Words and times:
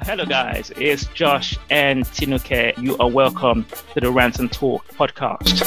Hello, 0.00 0.24
guys. 0.24 0.70
It's 0.76 1.06
Josh 1.06 1.58
and 1.70 2.04
Tinuke. 2.04 2.76
You 2.82 2.96
are 2.98 3.08
welcome 3.08 3.64
to 3.94 4.00
the 4.00 4.10
Rant 4.10 4.38
and 4.38 4.50
Talk 4.50 4.86
podcast. 4.88 5.60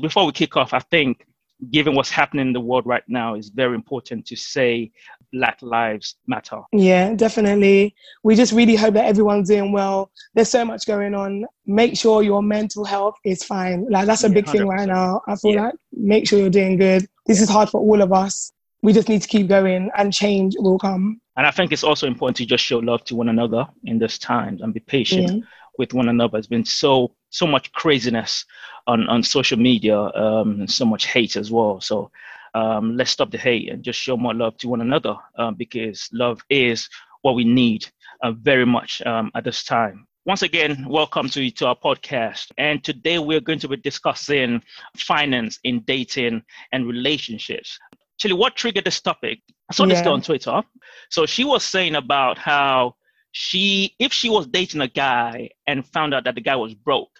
Before 0.00 0.26
we 0.26 0.32
kick 0.32 0.56
off, 0.56 0.74
I 0.74 0.80
think 0.80 1.26
given 1.70 1.94
what's 1.94 2.10
happening 2.10 2.48
in 2.48 2.52
the 2.52 2.60
world 2.60 2.86
right 2.86 3.02
now, 3.08 3.34
it's 3.34 3.48
very 3.48 3.74
important 3.74 4.26
to 4.26 4.36
say 4.36 4.90
Black 5.32 5.58
Lives 5.62 6.16
Matter. 6.26 6.60
Yeah, 6.72 7.14
definitely. 7.14 7.94
We 8.22 8.36
just 8.36 8.52
really 8.52 8.76
hope 8.76 8.94
that 8.94 9.06
everyone's 9.06 9.48
doing 9.48 9.72
well. 9.72 10.10
There's 10.34 10.48
so 10.48 10.64
much 10.64 10.86
going 10.86 11.14
on. 11.14 11.44
Make 11.66 11.96
sure 11.96 12.22
your 12.22 12.42
mental 12.42 12.84
health 12.84 13.16
is 13.24 13.42
fine. 13.44 13.86
Like 13.90 14.06
that's 14.06 14.24
a 14.24 14.28
yeah, 14.28 14.34
big 14.34 14.46
100%. 14.46 14.52
thing 14.52 14.66
right 14.66 14.88
now. 14.88 15.22
I 15.26 15.36
feel 15.36 15.54
yeah. 15.54 15.62
like 15.66 15.74
make 15.92 16.28
sure 16.28 16.38
you're 16.38 16.50
doing 16.50 16.76
good. 16.76 17.06
This 17.26 17.40
is 17.40 17.48
hard 17.48 17.68
for 17.68 17.80
all 17.80 18.02
of 18.02 18.12
us. 18.12 18.52
We 18.82 18.92
just 18.92 19.08
need 19.08 19.22
to 19.22 19.28
keep 19.28 19.48
going 19.48 19.90
and 19.96 20.12
change 20.12 20.54
will 20.58 20.78
come. 20.78 21.20
And 21.36 21.46
I 21.46 21.50
think 21.50 21.72
it's 21.72 21.84
also 21.84 22.06
important 22.06 22.36
to 22.36 22.46
just 22.46 22.62
show 22.62 22.78
love 22.78 23.02
to 23.06 23.16
one 23.16 23.28
another 23.28 23.66
in 23.84 23.98
this 23.98 24.18
time 24.18 24.58
and 24.62 24.72
be 24.72 24.80
patient 24.80 25.44
with 25.78 25.94
one 25.94 26.08
another. 26.08 26.38
It's 26.38 26.46
been 26.46 26.64
so 26.64 27.14
so 27.34 27.48
much 27.48 27.72
craziness 27.72 28.44
on, 28.86 29.08
on 29.08 29.20
social 29.20 29.58
media, 29.58 29.98
um, 29.98 30.60
and 30.60 30.70
so 30.70 30.84
much 30.84 31.06
hate 31.06 31.34
as 31.34 31.50
well. 31.50 31.80
So 31.80 32.12
um, 32.54 32.96
let's 32.96 33.10
stop 33.10 33.32
the 33.32 33.38
hate 33.38 33.70
and 33.70 33.82
just 33.82 33.98
show 33.98 34.16
more 34.16 34.32
love 34.32 34.56
to 34.58 34.68
one 34.68 34.80
another 34.80 35.16
um, 35.36 35.56
because 35.56 36.08
love 36.12 36.40
is 36.48 36.88
what 37.22 37.34
we 37.34 37.42
need 37.42 37.84
uh, 38.22 38.30
very 38.30 38.64
much 38.64 39.02
um, 39.04 39.32
at 39.34 39.42
this 39.42 39.64
time. 39.64 40.06
Once 40.26 40.42
again, 40.42 40.86
welcome 40.88 41.28
to, 41.28 41.50
to 41.50 41.66
our 41.66 41.76
podcast. 41.76 42.52
And 42.56 42.84
today 42.84 43.18
we're 43.18 43.40
going 43.40 43.58
to 43.58 43.68
be 43.68 43.78
discussing 43.78 44.62
finance 44.96 45.58
in 45.64 45.80
dating 45.80 46.40
and 46.70 46.86
relationships. 46.86 47.80
Actually, 48.16 48.34
what 48.34 48.54
triggered 48.54 48.84
this 48.84 49.00
topic? 49.00 49.40
I 49.68 49.74
saw 49.74 49.86
yeah. 49.86 49.96
this 49.96 50.06
on 50.06 50.22
Twitter. 50.22 50.62
So 51.10 51.26
she 51.26 51.42
was 51.42 51.64
saying 51.64 51.96
about 51.96 52.38
how 52.38 52.94
she, 53.32 53.96
if 53.98 54.12
she 54.12 54.30
was 54.30 54.46
dating 54.46 54.82
a 54.82 54.88
guy 54.88 55.50
and 55.66 55.84
found 55.84 56.14
out 56.14 56.22
that 56.24 56.36
the 56.36 56.40
guy 56.40 56.54
was 56.54 56.74
broke, 56.74 57.10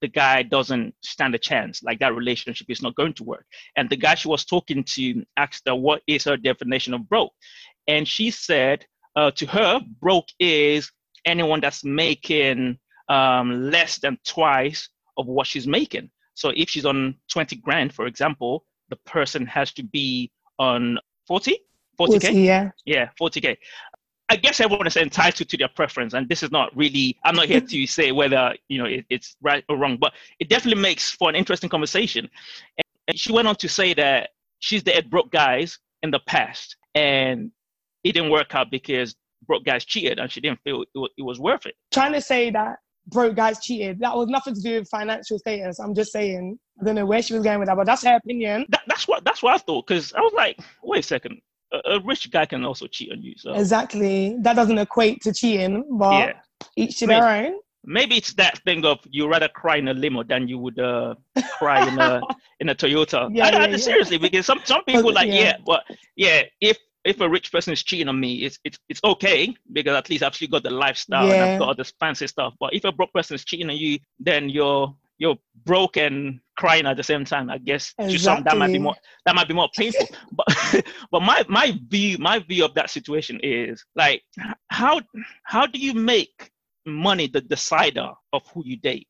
the 0.00 0.08
guy 0.08 0.42
doesn't 0.42 0.94
stand 1.02 1.34
a 1.34 1.38
chance. 1.38 1.82
Like 1.82 1.98
that 2.00 2.14
relationship 2.14 2.68
is 2.70 2.82
not 2.82 2.94
going 2.94 3.14
to 3.14 3.24
work. 3.24 3.46
And 3.76 3.88
the 3.88 3.96
guy 3.96 4.14
she 4.14 4.28
was 4.28 4.44
talking 4.44 4.84
to 4.84 5.24
asked 5.36 5.62
her, 5.66 5.74
What 5.74 6.02
is 6.06 6.24
her 6.24 6.36
definition 6.36 6.94
of 6.94 7.08
broke? 7.08 7.32
And 7.86 8.06
she 8.06 8.30
said 8.30 8.86
uh, 9.16 9.30
to 9.32 9.46
her, 9.46 9.80
Broke 10.00 10.28
is 10.38 10.90
anyone 11.24 11.60
that's 11.60 11.84
making 11.84 12.78
um, 13.08 13.70
less 13.70 13.98
than 13.98 14.18
twice 14.24 14.88
of 15.16 15.26
what 15.26 15.46
she's 15.46 15.66
making. 15.66 16.10
So 16.34 16.52
if 16.56 16.70
she's 16.70 16.86
on 16.86 17.16
20 17.30 17.56
grand, 17.56 17.92
for 17.92 18.06
example, 18.06 18.64
the 18.88 18.96
person 18.96 19.46
has 19.46 19.72
to 19.74 19.82
be 19.82 20.30
on 20.58 20.98
40? 21.26 21.58
40K? 22.00 22.20
40, 22.20 22.32
yeah. 22.40 22.70
Yeah, 22.86 23.10
40K. 23.20 23.56
I 24.30 24.36
guess 24.36 24.60
everyone 24.60 24.86
is 24.86 24.96
entitled 24.96 25.48
to 25.48 25.56
their 25.56 25.68
preference, 25.68 26.14
and 26.14 26.28
this 26.28 26.44
is 26.44 26.52
not 26.52 26.74
really. 26.76 27.18
I'm 27.24 27.34
not 27.34 27.46
here 27.46 27.60
to 27.60 27.86
say 27.98 28.12
whether 28.12 28.54
you 28.68 28.78
know 28.78 28.84
it, 28.84 29.04
it's 29.10 29.36
right 29.42 29.64
or 29.68 29.76
wrong, 29.76 29.98
but 30.00 30.12
it 30.38 30.48
definitely 30.48 30.80
makes 30.80 31.10
for 31.10 31.28
an 31.28 31.34
interesting 31.34 31.68
conversation. 31.68 32.30
And, 32.78 32.84
and 33.08 33.18
she 33.18 33.32
went 33.32 33.48
on 33.48 33.56
to 33.56 33.68
say 33.68 33.92
that 33.94 34.30
she's 34.60 34.84
the 34.84 35.04
broke 35.10 35.32
guys 35.32 35.80
in 36.04 36.12
the 36.12 36.20
past, 36.20 36.76
and 36.94 37.50
it 38.04 38.12
didn't 38.12 38.30
work 38.30 38.54
out 38.54 38.70
because 38.70 39.16
broke 39.48 39.64
guys 39.64 39.84
cheated, 39.84 40.20
and 40.20 40.30
she 40.30 40.40
didn't 40.40 40.60
feel 40.62 40.82
it, 40.82 41.10
it 41.18 41.22
was 41.22 41.40
worth 41.40 41.66
it. 41.66 41.74
Trying 41.90 42.12
to 42.12 42.20
say 42.20 42.50
that 42.50 42.76
broke 43.08 43.34
guys 43.34 43.58
cheated. 43.58 43.98
That 43.98 44.14
was 44.14 44.28
nothing 44.28 44.54
to 44.54 44.60
do 44.60 44.78
with 44.78 44.88
financial 44.88 45.40
status. 45.40 45.80
I'm 45.80 45.94
just 45.94 46.12
saying. 46.12 46.56
I 46.80 46.84
don't 46.84 46.94
know 46.94 47.04
where 47.04 47.20
she 47.20 47.34
was 47.34 47.42
going 47.42 47.58
with 47.58 47.66
that, 47.66 47.76
but 47.76 47.84
that's 47.84 48.04
her 48.04 48.14
opinion. 48.14 48.66
That, 48.68 48.82
that's 48.86 49.08
what 49.08 49.24
that's 49.24 49.42
what 49.42 49.54
I 49.54 49.58
thought. 49.58 49.88
Because 49.88 50.12
I 50.14 50.20
was 50.20 50.32
like, 50.34 50.60
wait 50.84 51.00
a 51.00 51.02
second 51.02 51.40
a, 51.72 51.92
a, 51.92 52.00
rich 52.00 52.30
guy 52.30 52.46
can 52.46 52.64
also 52.64 52.86
cheat 52.86 53.12
on 53.12 53.22
you. 53.22 53.34
So 53.36 53.54
exactly, 53.54 54.36
that 54.40 54.54
doesn't 54.54 54.78
equate 54.78 55.22
to 55.22 55.32
cheating, 55.32 55.84
but 55.98 56.12
yeah. 56.12 56.32
each 56.76 56.98
to 56.98 57.06
their 57.06 57.46
own. 57.46 57.54
Maybe 57.84 58.16
it's 58.16 58.34
that 58.34 58.58
thing 58.64 58.84
of 58.84 58.98
you 59.08 59.26
rather 59.26 59.48
cry 59.48 59.76
in 59.76 59.88
a 59.88 59.94
limo 59.94 60.22
than 60.22 60.48
you 60.48 60.58
would 60.58 60.78
uh, 60.78 61.14
cry 61.58 61.88
in 61.88 61.98
a 61.98 62.20
in 62.60 62.68
a 62.68 62.74
Toyota. 62.74 63.30
Yeah, 63.32 63.46
I, 63.46 63.50
yeah, 63.50 63.58
I, 63.58 63.66
yeah. 63.68 63.76
seriously 63.76 64.18
because 64.18 64.44
some 64.44 64.60
some 64.64 64.84
people 64.84 65.12
like 65.12 65.28
yeah, 65.28 65.56
but 65.64 65.84
yeah, 66.14 66.42
if 66.60 66.78
if 67.04 67.20
a 67.20 67.28
rich 67.28 67.50
person 67.50 67.72
is 67.72 67.82
cheating 67.82 68.08
on 68.08 68.20
me, 68.20 68.44
it's 68.44 68.58
it's 68.64 68.78
it's 68.88 69.00
okay 69.02 69.54
because 69.72 69.96
at 69.96 70.10
least 70.10 70.22
I've 70.22 70.34
still 70.34 70.48
got 70.48 70.62
the 70.62 70.70
lifestyle 70.70 71.26
yeah. 71.26 71.34
and 71.34 71.42
I've 71.42 71.58
got 71.58 71.68
all 71.68 71.74
this 71.74 71.92
fancy 71.98 72.26
stuff. 72.26 72.54
But 72.60 72.74
if 72.74 72.84
a 72.84 72.92
broke 72.92 73.12
person 73.12 73.34
is 73.34 73.44
cheating 73.44 73.70
on 73.70 73.76
you, 73.76 73.98
then 74.18 74.48
you're 74.50 74.94
you're 75.20 75.36
broke 75.66 75.98
and 75.98 76.40
crying 76.56 76.86
at 76.86 76.96
the 76.96 77.02
same 77.02 77.24
time. 77.24 77.50
I 77.50 77.58
guess 77.58 77.94
exactly. 77.98 78.12
to 78.16 78.18
some 78.18 78.42
that 78.44 78.56
might 78.56 78.72
be 78.72 78.78
more 78.78 78.96
that 79.26 79.36
might 79.36 79.46
be 79.46 79.54
more 79.54 79.68
painful. 79.76 80.08
but 80.32 80.48
but 81.12 81.20
my 81.20 81.44
my 81.48 81.78
view 81.88 82.18
my 82.18 82.40
view 82.40 82.64
of 82.64 82.74
that 82.74 82.90
situation 82.90 83.38
is 83.42 83.84
like 83.94 84.22
how 84.68 85.00
how 85.44 85.66
do 85.66 85.78
you 85.78 85.94
make 85.94 86.50
money 86.86 87.28
the 87.28 87.42
decider 87.42 88.10
of 88.32 88.42
who 88.48 88.62
you 88.64 88.76
date? 88.78 89.06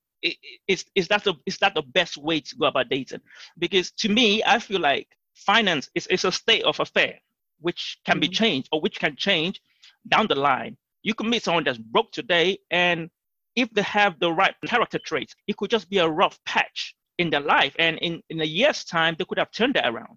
Is 0.69 0.85
is 0.95 1.09
that 1.09 1.25
the 1.25 1.35
is 1.47 1.59
that 1.59 1.75
the 1.75 1.83
best 1.83 2.19
way 2.19 2.41
to 2.41 2.57
go 2.57 2.67
about 2.67 2.91
dating? 2.91 3.21
Because 3.59 3.93
to 3.93 4.09
me, 4.09 4.43
I 4.45 4.59
feel 4.59 4.81
like 4.81 5.07
finance 5.35 5.89
is, 5.95 6.07
is 6.09 6.25
a 6.25 6.33
state 6.33 6.65
of 6.65 6.79
affair 6.81 7.19
which 7.61 7.99
can 8.05 8.15
mm-hmm. 8.15 8.21
be 8.21 8.29
changed 8.29 8.69
or 8.73 8.81
which 8.81 8.99
can 8.99 9.15
change 9.17 9.61
down 10.09 10.27
the 10.27 10.35
line. 10.35 10.77
You 11.03 11.15
can 11.15 11.31
meet 11.31 11.45
someone 11.45 11.65
that's 11.65 11.79
broke 11.79 12.11
today 12.11 12.59
and 12.71 13.11
if 13.57 13.71
they 13.71 13.83
have 13.83 14.19
the 14.21 14.33
right 14.33 14.55
character 14.67 14.99
traits, 14.99 15.35
it 15.47 15.57
could 15.57 15.71
just 15.71 15.89
be 15.91 15.99
a 15.99 16.09
rough 16.09 16.39
patch 16.45 16.95
in 17.19 17.31
their 17.31 17.41
life. 17.41 17.75
And 17.79 17.99
in, 17.99 18.23
in 18.31 18.41
a 18.41 18.45
year's 18.45 18.85
time, 18.85 19.17
they 19.19 19.25
could 19.25 19.39
have 19.39 19.51
turned 19.51 19.75
that 19.75 19.89
around. 19.89 20.17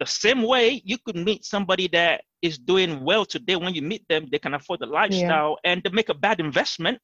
The 0.00 0.06
same 0.06 0.42
way 0.42 0.82
you 0.84 0.98
could 1.04 1.16
meet 1.16 1.44
somebody 1.44 1.88
that 1.88 2.22
is 2.42 2.58
doing 2.58 3.04
well 3.04 3.24
today. 3.24 3.56
When 3.56 3.74
you 3.74 3.82
meet 3.82 4.06
them, 4.08 4.26
they 4.30 4.38
can 4.38 4.54
afford 4.54 4.80
the 4.80 4.86
lifestyle 4.86 5.58
yeah. 5.64 5.72
and 5.72 5.82
they 5.82 5.90
make 5.90 6.08
a 6.08 6.14
bad 6.14 6.40
investment 6.40 6.98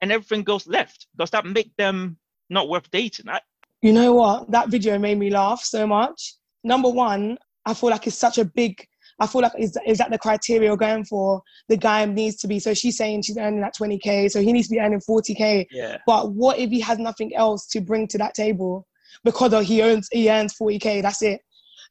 and 0.00 0.10
everything 0.10 0.42
goes 0.42 0.66
left. 0.66 1.06
Does 1.16 1.30
that 1.30 1.46
make 1.46 1.70
them 1.76 2.18
not 2.48 2.68
worth 2.68 2.90
dating? 2.90 3.28
I, 3.28 3.40
you 3.82 3.92
know 3.92 4.12
what? 4.14 4.50
That 4.50 4.68
video 4.68 4.98
made 4.98 5.18
me 5.18 5.30
laugh 5.30 5.62
so 5.62 5.86
much. 5.86 6.34
Number 6.64 6.88
one, 6.88 7.38
I 7.64 7.74
feel 7.74 7.90
like 7.90 8.06
it's 8.06 8.16
such 8.16 8.38
a 8.38 8.44
big 8.44 8.84
I 9.20 9.26
feel 9.26 9.42
like 9.42 9.52
is 9.58 9.76
is 9.86 9.98
that 9.98 10.10
the 10.10 10.18
criteria 10.18 10.68
you're 10.68 10.76
going 10.76 11.04
for? 11.04 11.42
The 11.68 11.76
guy 11.76 12.04
needs 12.06 12.36
to 12.36 12.48
be. 12.48 12.58
So 12.58 12.74
she's 12.74 12.96
saying 12.96 13.22
she's 13.22 13.36
earning 13.36 13.60
that 13.60 13.74
20k, 13.80 14.30
so 14.30 14.40
he 14.40 14.52
needs 14.52 14.68
to 14.68 14.74
be 14.74 14.80
earning 14.80 15.00
40k. 15.00 15.66
Yeah. 15.70 15.98
But 16.06 16.32
what 16.32 16.58
if 16.58 16.70
he 16.70 16.80
has 16.80 16.98
nothing 16.98 17.34
else 17.34 17.66
to 17.68 17.80
bring 17.80 18.08
to 18.08 18.18
that 18.18 18.34
table? 18.34 18.86
Because 19.24 19.66
he 19.66 19.82
earns 19.82 20.08
he 20.10 20.30
earns 20.30 20.54
40k. 20.60 21.02
That's 21.02 21.22
it. 21.22 21.40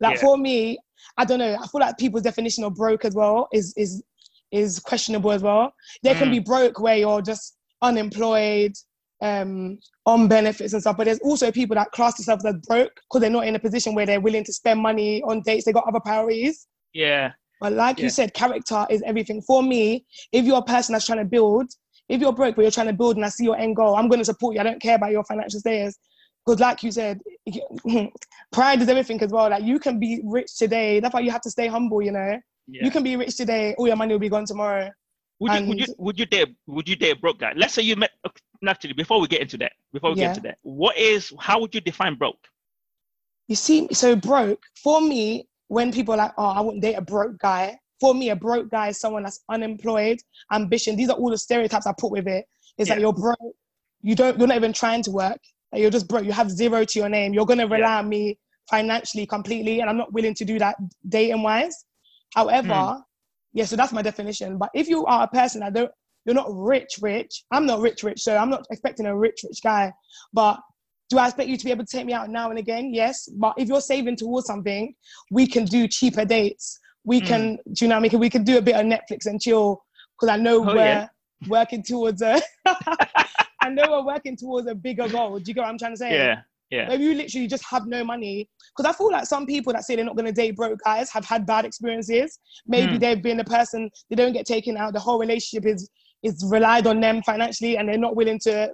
Like 0.01 0.15
yeah. 0.15 0.21
for 0.21 0.37
me, 0.37 0.79
I 1.17 1.25
don't 1.25 1.39
know. 1.39 1.55
I 1.55 1.67
feel 1.67 1.81
like 1.81 1.97
people's 1.97 2.23
definition 2.23 2.63
of 2.63 2.75
broke 2.75 3.05
as 3.05 3.15
well 3.15 3.47
is 3.53 3.73
is 3.77 4.03
is 4.51 4.79
questionable 4.79 5.31
as 5.31 5.43
well. 5.43 5.73
They 6.01 6.13
mm. 6.13 6.17
can 6.17 6.31
be 6.31 6.39
broke 6.39 6.79
where 6.79 6.97
you're 6.97 7.21
just 7.21 7.55
unemployed, 7.81 8.73
um, 9.21 9.77
on 10.05 10.27
benefits 10.27 10.73
and 10.73 10.81
stuff. 10.81 10.97
But 10.97 11.05
there's 11.05 11.19
also 11.19 11.51
people 11.51 11.75
that 11.75 11.91
class 11.91 12.15
themselves 12.15 12.45
as 12.45 12.55
broke 12.67 12.93
because 12.95 13.21
they're 13.21 13.29
not 13.29 13.47
in 13.47 13.55
a 13.55 13.59
position 13.59 13.95
where 13.95 14.05
they're 14.05 14.21
willing 14.21 14.43
to 14.45 14.53
spend 14.53 14.81
money 14.81 15.21
on 15.23 15.41
dates. 15.41 15.65
They 15.65 15.73
got 15.73 15.87
other 15.87 15.99
priorities. 15.99 16.67
Yeah. 16.93 17.33
But 17.59 17.73
like 17.73 17.99
yeah. 17.99 18.05
you 18.05 18.09
said, 18.09 18.33
character 18.33 18.85
is 18.89 19.01
everything. 19.03 19.41
For 19.41 19.61
me, 19.61 20.05
if 20.31 20.45
you're 20.45 20.59
a 20.59 20.63
person 20.63 20.93
that's 20.93 21.05
trying 21.05 21.19
to 21.19 21.25
build, 21.25 21.69
if 22.07 22.21
you're 22.21 22.33
broke 22.33 22.55
but 22.55 22.63
you're 22.63 22.71
trying 22.71 22.87
to 22.87 22.93
build 22.93 23.17
and 23.17 23.25
I 23.25 23.29
see 23.29 23.43
your 23.43 23.57
end 23.57 23.75
goal, 23.75 23.95
I'm 23.95 24.07
going 24.07 24.19
to 24.19 24.25
support 24.25 24.55
you. 24.55 24.61
I 24.61 24.63
don't 24.63 24.81
care 24.81 24.95
about 24.95 25.11
your 25.11 25.23
financial 25.23 25.59
status. 25.59 25.97
Because 26.45 26.59
like 26.59 26.81
you 26.83 26.91
said, 26.91 27.19
pride 28.51 28.81
is 28.81 28.89
everything 28.89 29.21
as 29.21 29.31
well. 29.31 29.49
Like 29.49 29.63
you 29.63 29.77
can 29.77 29.99
be 29.99 30.21
rich 30.23 30.57
today. 30.57 30.99
That's 30.99 31.13
why 31.13 31.19
you 31.19 31.31
have 31.31 31.41
to 31.41 31.51
stay 31.51 31.67
humble, 31.67 32.01
you 32.01 32.11
know? 32.11 32.39
Yeah. 32.67 32.85
You 32.85 32.91
can 32.91 33.03
be 33.03 33.15
rich 33.15 33.35
today, 33.35 33.75
all 33.77 33.87
your 33.87 33.95
money 33.95 34.13
will 34.13 34.19
be 34.19 34.29
gone 34.29 34.45
tomorrow. 34.45 34.89
Would 35.39 35.53
you, 35.53 35.67
would 35.67 35.79
you 35.79 35.95
would 35.97 36.19
you 36.19 36.25
dare 36.25 36.45
would 36.67 36.89
you 36.89 36.95
dare 36.97 37.15
broke 37.15 37.39
guy? 37.39 37.53
Let's 37.55 37.73
say 37.73 37.81
you 37.81 37.95
met 37.95 38.11
naturally 38.61 38.93
before 38.93 39.21
we 39.21 39.27
get 39.27 39.41
into 39.41 39.57
that, 39.57 39.71
before 39.93 40.11
we 40.11 40.19
yeah. 40.19 40.27
get 40.27 40.37
into 40.37 40.47
that, 40.49 40.57
what 40.63 40.97
is 40.97 41.31
how 41.39 41.61
would 41.61 41.73
you 41.73 41.79
define 41.79 42.15
broke? 42.15 42.45
You 43.47 43.55
see, 43.55 43.87
so 43.93 44.15
broke 44.15 44.61
for 44.83 45.01
me 45.01 45.47
when 45.69 45.93
people 45.93 46.15
are 46.15 46.17
like, 46.17 46.33
oh, 46.37 46.47
I 46.47 46.61
wouldn't 46.61 46.83
date 46.83 46.95
a 46.95 47.01
broke 47.01 47.37
guy. 47.37 47.77
For 47.99 48.13
me, 48.13 48.29
a 48.31 48.35
broke 48.35 48.69
guy 48.69 48.89
is 48.89 48.99
someone 48.99 49.23
that's 49.23 49.41
unemployed, 49.49 50.17
ambition. 50.51 50.95
These 50.95 51.09
are 51.09 51.15
all 51.15 51.29
the 51.29 51.37
stereotypes 51.37 51.87
I 51.87 51.93
put 51.97 52.11
with 52.11 52.27
it. 52.27 52.45
Is 52.77 52.87
yeah. 52.87 52.95
that 52.95 53.01
you're 53.01 53.13
broke, 53.13 53.37
you 54.01 54.15
don't, 54.15 54.37
you're 54.37 54.47
not 54.47 54.57
even 54.57 54.73
trying 54.73 55.03
to 55.03 55.11
work. 55.11 55.39
That 55.71 55.79
you're 55.79 55.91
just 55.91 56.07
broke. 56.07 56.25
You 56.25 56.31
have 56.31 56.49
zero 56.49 56.83
to 56.83 56.99
your 56.99 57.09
name. 57.09 57.33
You're 57.33 57.45
gonna 57.45 57.67
rely 57.67 57.79
yeah. 57.79 57.99
on 57.99 58.09
me 58.09 58.37
financially 58.69 59.25
completely, 59.25 59.81
and 59.81 59.89
I'm 59.89 59.97
not 59.97 60.11
willing 60.11 60.33
to 60.35 60.45
do 60.45 60.57
that 60.59 60.75
dating 61.07 61.43
wise. 61.43 61.85
However, 62.33 62.69
mm. 62.69 63.01
yeah, 63.53 63.65
so 63.65 63.75
that's 63.75 63.91
my 63.91 64.01
definition. 64.01 64.57
But 64.57 64.69
if 64.73 64.87
you 64.87 65.05
are 65.05 65.23
a 65.23 65.27
person 65.27 65.61
that 65.61 65.73
don't, 65.73 65.91
you're 66.25 66.35
not 66.35 66.47
rich, 66.49 66.99
rich. 67.01 67.43
I'm 67.51 67.65
not 67.65 67.81
rich, 67.81 68.03
rich. 68.03 68.21
So 68.21 68.35
I'm 68.35 68.49
not 68.49 68.65
expecting 68.71 69.05
a 69.05 69.15
rich, 69.15 69.41
rich 69.43 69.59
guy. 69.63 69.91
But 70.33 70.59
do 71.09 71.17
I 71.17 71.25
expect 71.25 71.49
you 71.49 71.57
to 71.57 71.65
be 71.65 71.71
able 71.71 71.85
to 71.85 71.97
take 71.97 72.05
me 72.05 72.13
out 72.13 72.29
now 72.29 72.49
and 72.49 72.59
again? 72.59 72.93
Yes. 72.93 73.27
But 73.27 73.55
if 73.57 73.67
you're 73.67 73.81
saving 73.81 74.15
towards 74.15 74.47
something, 74.47 74.93
we 75.31 75.47
can 75.47 75.65
do 75.65 75.87
cheaper 75.87 76.25
dates. 76.25 76.79
We 77.03 77.21
mm. 77.21 77.27
can, 77.27 77.57
do 77.73 77.85
you 77.85 77.87
know 77.87 77.95
what 77.95 78.05
I 78.05 78.09
mean? 78.09 78.19
We 78.19 78.29
can 78.29 78.43
do 78.43 78.57
a 78.57 78.61
bit 78.61 78.75
of 78.75 78.85
Netflix 78.85 79.25
and 79.25 79.41
chill 79.41 79.81
because 80.15 80.31
I 80.31 80.37
know 80.37 80.57
oh, 80.57 80.75
we're 80.75 80.75
yeah. 80.75 81.07
working 81.47 81.81
towards 81.81 82.21
a, 82.21 82.39
I 82.65 83.69
know 83.69 83.83
we're 83.89 84.05
working 84.05 84.37
towards 84.37 84.67
a 84.67 84.75
bigger 84.75 85.07
goal. 85.07 85.39
Do 85.39 85.49
you 85.49 85.53
get 85.55 85.61
what 85.61 85.69
I'm 85.69 85.77
trying 85.77 85.93
to 85.93 85.97
say? 85.97 86.13
Yeah. 86.13 86.41
Yeah. 86.69 86.87
Maybe 86.87 87.05
you 87.05 87.15
literally 87.15 87.47
just 87.47 87.65
have 87.65 87.87
no 87.87 88.03
money. 88.03 88.47
Because 88.77 88.93
I 88.93 88.95
feel 88.95 89.11
like 89.11 89.25
some 89.25 89.47
people 89.47 89.73
that 89.73 89.83
say 89.85 89.95
they're 89.95 90.05
not 90.05 90.15
going 90.15 90.27
to 90.27 90.31
date 90.31 90.55
broke 90.55 90.79
guys 90.85 91.09
have 91.09 91.25
had 91.25 91.45
bad 91.45 91.65
experiences. 91.65 92.39
Maybe 92.67 92.93
mm. 92.93 92.99
they've 92.99 93.21
been 93.21 93.39
a 93.39 93.43
person 93.43 93.89
they 94.09 94.15
don't 94.15 94.33
get 94.33 94.45
taken 94.45 94.77
out. 94.77 94.93
The 94.93 94.99
whole 94.99 95.19
relationship 95.19 95.65
is 95.65 95.89
is 96.21 96.45
relied 96.49 96.85
on 96.85 96.99
them 96.99 97.23
financially, 97.23 97.77
and 97.77 97.87
they're 97.87 97.97
not 97.97 98.15
willing 98.15 98.39
to 98.39 98.71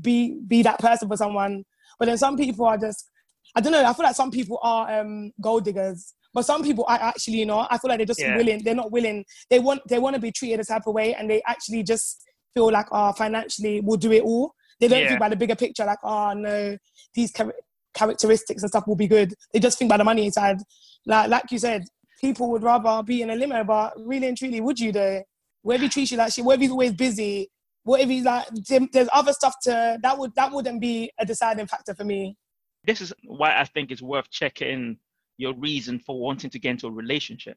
be 0.00 0.38
be 0.48 0.62
that 0.62 0.78
person 0.80 1.08
for 1.08 1.16
someone. 1.16 1.64
But 1.98 2.06
then 2.06 2.18
some 2.18 2.36
people 2.36 2.66
are 2.66 2.78
just 2.78 3.10
I 3.54 3.60
don't 3.60 3.72
know. 3.72 3.84
I 3.84 3.92
feel 3.92 4.04
like 4.04 4.16
some 4.16 4.30
people 4.30 4.58
are 4.62 5.00
um, 5.00 5.32
gold 5.40 5.64
diggers, 5.64 6.14
but 6.34 6.44
some 6.44 6.62
people 6.62 6.84
are 6.88 6.98
actually 7.00 7.38
you 7.38 7.46
know 7.46 7.66
I 7.70 7.78
feel 7.78 7.88
like 7.88 7.98
they're 7.98 8.06
just 8.06 8.20
yeah. 8.20 8.36
willing. 8.36 8.62
They're 8.62 8.74
not 8.74 8.92
willing. 8.92 9.24
They 9.50 9.58
want 9.58 9.82
they 9.88 9.98
want 9.98 10.14
to 10.14 10.20
be 10.20 10.32
treated 10.32 10.60
a 10.60 10.64
type 10.64 10.86
of 10.86 10.94
way, 10.94 11.14
and 11.14 11.30
they 11.30 11.42
actually 11.46 11.82
just 11.82 12.22
feel 12.54 12.70
like 12.70 12.86
oh 12.92 13.12
financially 13.12 13.80
we'll 13.80 13.96
do 13.96 14.12
it 14.12 14.22
all. 14.22 14.52
They 14.80 14.88
don't 14.88 15.00
yeah. 15.00 15.08
think 15.08 15.18
about 15.18 15.30
the 15.30 15.36
bigger 15.36 15.56
picture, 15.56 15.84
like 15.84 15.98
oh 16.02 16.32
no, 16.34 16.76
these 17.14 17.32
char- 17.32 17.54
characteristics 17.94 18.62
and 18.62 18.70
stuff 18.70 18.86
will 18.86 18.96
be 18.96 19.06
good. 19.06 19.32
They 19.52 19.60
just 19.60 19.78
think 19.78 19.88
about 19.88 19.98
the 19.98 20.04
money 20.04 20.26
inside. 20.26 20.58
Like 21.06 21.30
like 21.30 21.44
you 21.50 21.58
said, 21.58 21.84
people 22.20 22.50
would 22.50 22.62
rather 22.62 23.02
be 23.02 23.22
in 23.22 23.30
a 23.30 23.36
limo, 23.36 23.64
but 23.64 23.94
really 23.96 24.26
and 24.26 24.36
truly, 24.36 24.60
would 24.60 24.78
you 24.78 24.92
though? 24.92 25.22
Where 25.62 25.78
he 25.78 25.88
treats 25.88 26.12
you 26.12 26.18
like 26.18 26.32
shit? 26.32 26.46
If 26.46 26.60
he's 26.60 26.70
always 26.70 26.92
busy? 26.92 27.50
What 27.86 28.00
if 28.00 28.08
he's 28.08 28.24
like? 28.24 28.46
There's 28.92 29.08
other 29.12 29.32
stuff 29.32 29.54
to 29.62 29.96
that 30.02 30.18
would 30.18 30.34
that 30.34 30.50
wouldn't 30.50 30.80
be 30.80 31.10
a 31.18 31.24
deciding 31.24 31.68
factor 31.68 31.94
for 31.94 32.04
me. 32.04 32.36
This 32.84 33.00
is 33.00 33.12
why 33.24 33.56
I 33.56 33.64
think 33.64 33.90
it's 33.90 34.02
worth 34.02 34.28
checking 34.30 34.98
your 35.38 35.54
reason 35.54 36.00
for 36.00 36.18
wanting 36.18 36.50
to 36.50 36.58
get 36.58 36.70
into 36.72 36.88
a 36.88 36.90
relationship 36.90 37.56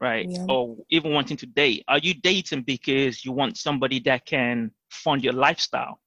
right? 0.00 0.26
Yeah. 0.28 0.46
Or 0.48 0.76
even 0.90 1.12
wanting 1.12 1.36
to 1.38 1.46
date. 1.46 1.84
Are 1.88 1.98
you 1.98 2.14
dating 2.14 2.62
because 2.62 3.24
you 3.24 3.32
want 3.32 3.56
somebody 3.56 3.98
that 4.00 4.24
can 4.26 4.70
fund 4.90 5.24
your 5.24 5.32
lifestyle? 5.32 5.98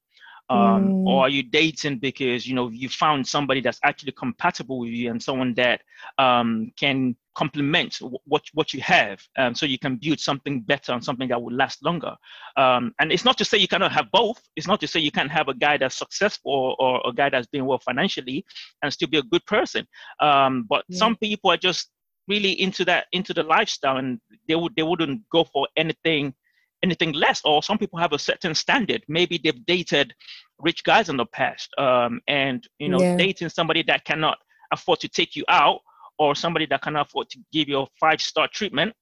Um, 0.51 0.89
mm. 0.89 1.07
Or 1.07 1.21
are 1.23 1.29
you 1.29 1.43
dating 1.43 1.99
because 1.99 2.45
you 2.45 2.53
know 2.53 2.69
you 2.69 2.89
found 2.89 3.25
somebody 3.25 3.61
that's 3.61 3.79
actually 3.83 4.11
compatible 4.11 4.79
with 4.79 4.89
you 4.89 5.09
and 5.09 5.23
someone 5.23 5.53
that 5.55 5.81
um, 6.17 6.71
can 6.77 7.15
complement 7.35 7.97
what 8.25 8.43
what 8.53 8.73
you 8.73 8.81
have, 8.81 9.21
um, 9.37 9.55
so 9.55 9.65
you 9.65 9.79
can 9.79 9.95
build 9.95 10.19
something 10.19 10.59
better 10.59 10.91
and 10.91 11.03
something 11.03 11.29
that 11.29 11.41
will 11.41 11.53
last 11.53 11.83
longer. 11.85 12.15
Um, 12.57 12.93
and 12.99 13.13
it's 13.13 13.23
not 13.23 13.37
to 13.37 13.45
say 13.45 13.59
you 13.59 13.69
cannot 13.69 13.93
have 13.93 14.11
both. 14.11 14.41
It's 14.57 14.67
not 14.67 14.81
to 14.81 14.87
say 14.87 14.99
you 14.99 15.11
can't 15.11 15.31
have 15.31 15.47
a 15.47 15.53
guy 15.53 15.77
that's 15.77 15.97
successful 15.97 16.51
or, 16.51 16.75
or 16.79 17.01
a 17.05 17.13
guy 17.13 17.29
that's 17.29 17.47
doing 17.53 17.65
well 17.65 17.79
financially 17.79 18.43
and 18.83 18.91
still 18.91 19.07
be 19.07 19.19
a 19.19 19.23
good 19.23 19.45
person. 19.45 19.87
Um, 20.19 20.65
but 20.67 20.83
yeah. 20.89 20.97
some 20.97 21.15
people 21.15 21.49
are 21.49 21.57
just 21.57 21.91
really 22.27 22.51
into 22.61 22.83
that 22.85 23.05
into 23.13 23.33
the 23.33 23.43
lifestyle 23.43 23.97
and 23.97 24.19
they 24.47 24.55
would 24.55 24.75
they 24.75 24.83
wouldn't 24.83 25.21
go 25.31 25.45
for 25.45 25.67
anything 25.77 26.33
anything 26.83 27.13
less 27.13 27.41
or 27.45 27.61
some 27.61 27.77
people 27.77 27.99
have 27.99 28.13
a 28.13 28.19
certain 28.19 28.55
standard 28.55 29.03
maybe 29.07 29.39
they've 29.43 29.65
dated 29.65 30.13
rich 30.59 30.83
guys 30.83 31.09
in 31.09 31.17
the 31.17 31.25
past 31.27 31.69
um, 31.77 32.21
and 32.27 32.67
you 32.79 32.89
know 32.89 32.99
yeah. 32.99 33.17
dating 33.17 33.49
somebody 33.49 33.83
that 33.83 34.03
cannot 34.05 34.37
afford 34.71 34.99
to 34.99 35.07
take 35.07 35.35
you 35.35 35.43
out 35.47 35.79
or 36.17 36.35
somebody 36.35 36.65
that 36.65 36.81
cannot 36.81 37.07
afford 37.07 37.29
to 37.29 37.39
give 37.51 37.67
you 37.67 37.81
a 37.81 37.87
five 37.99 38.21
star 38.21 38.47
treatment 38.47 38.93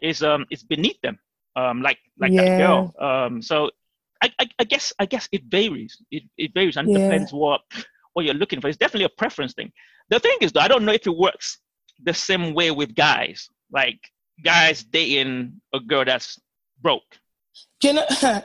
is 0.00 0.22
um 0.22 0.44
is 0.50 0.62
beneath 0.62 1.00
them 1.02 1.18
um 1.56 1.82
like 1.82 1.98
like 2.18 2.32
yeah. 2.32 2.44
that 2.44 2.58
girl 2.58 2.94
um 2.98 3.42
so 3.42 3.70
I, 4.22 4.32
I, 4.38 4.48
I 4.58 4.64
guess 4.64 4.92
i 4.98 5.06
guess 5.06 5.28
it 5.32 5.42
varies 5.44 5.98
it, 6.10 6.22
it 6.38 6.52
varies 6.54 6.76
and 6.76 6.88
yeah. 6.90 6.98
depends 6.98 7.32
what 7.32 7.60
what 8.14 8.24
you're 8.24 8.34
looking 8.34 8.60
for 8.60 8.68
it's 8.68 8.78
definitely 8.78 9.04
a 9.04 9.18
preference 9.18 9.52
thing 9.52 9.70
the 10.08 10.18
thing 10.18 10.36
is 10.40 10.52
though 10.52 10.60
i 10.60 10.68
don't 10.68 10.84
know 10.84 10.92
if 10.92 11.06
it 11.06 11.16
works 11.16 11.58
the 12.02 12.14
same 12.14 12.54
way 12.54 12.70
with 12.70 12.94
guys. 12.94 13.48
Like 13.70 14.00
guys 14.44 14.84
dating 14.84 15.60
a 15.72 15.80
girl 15.80 16.04
that's 16.04 16.38
broke. 16.82 17.18
You 17.82 17.94
know, 17.94 18.06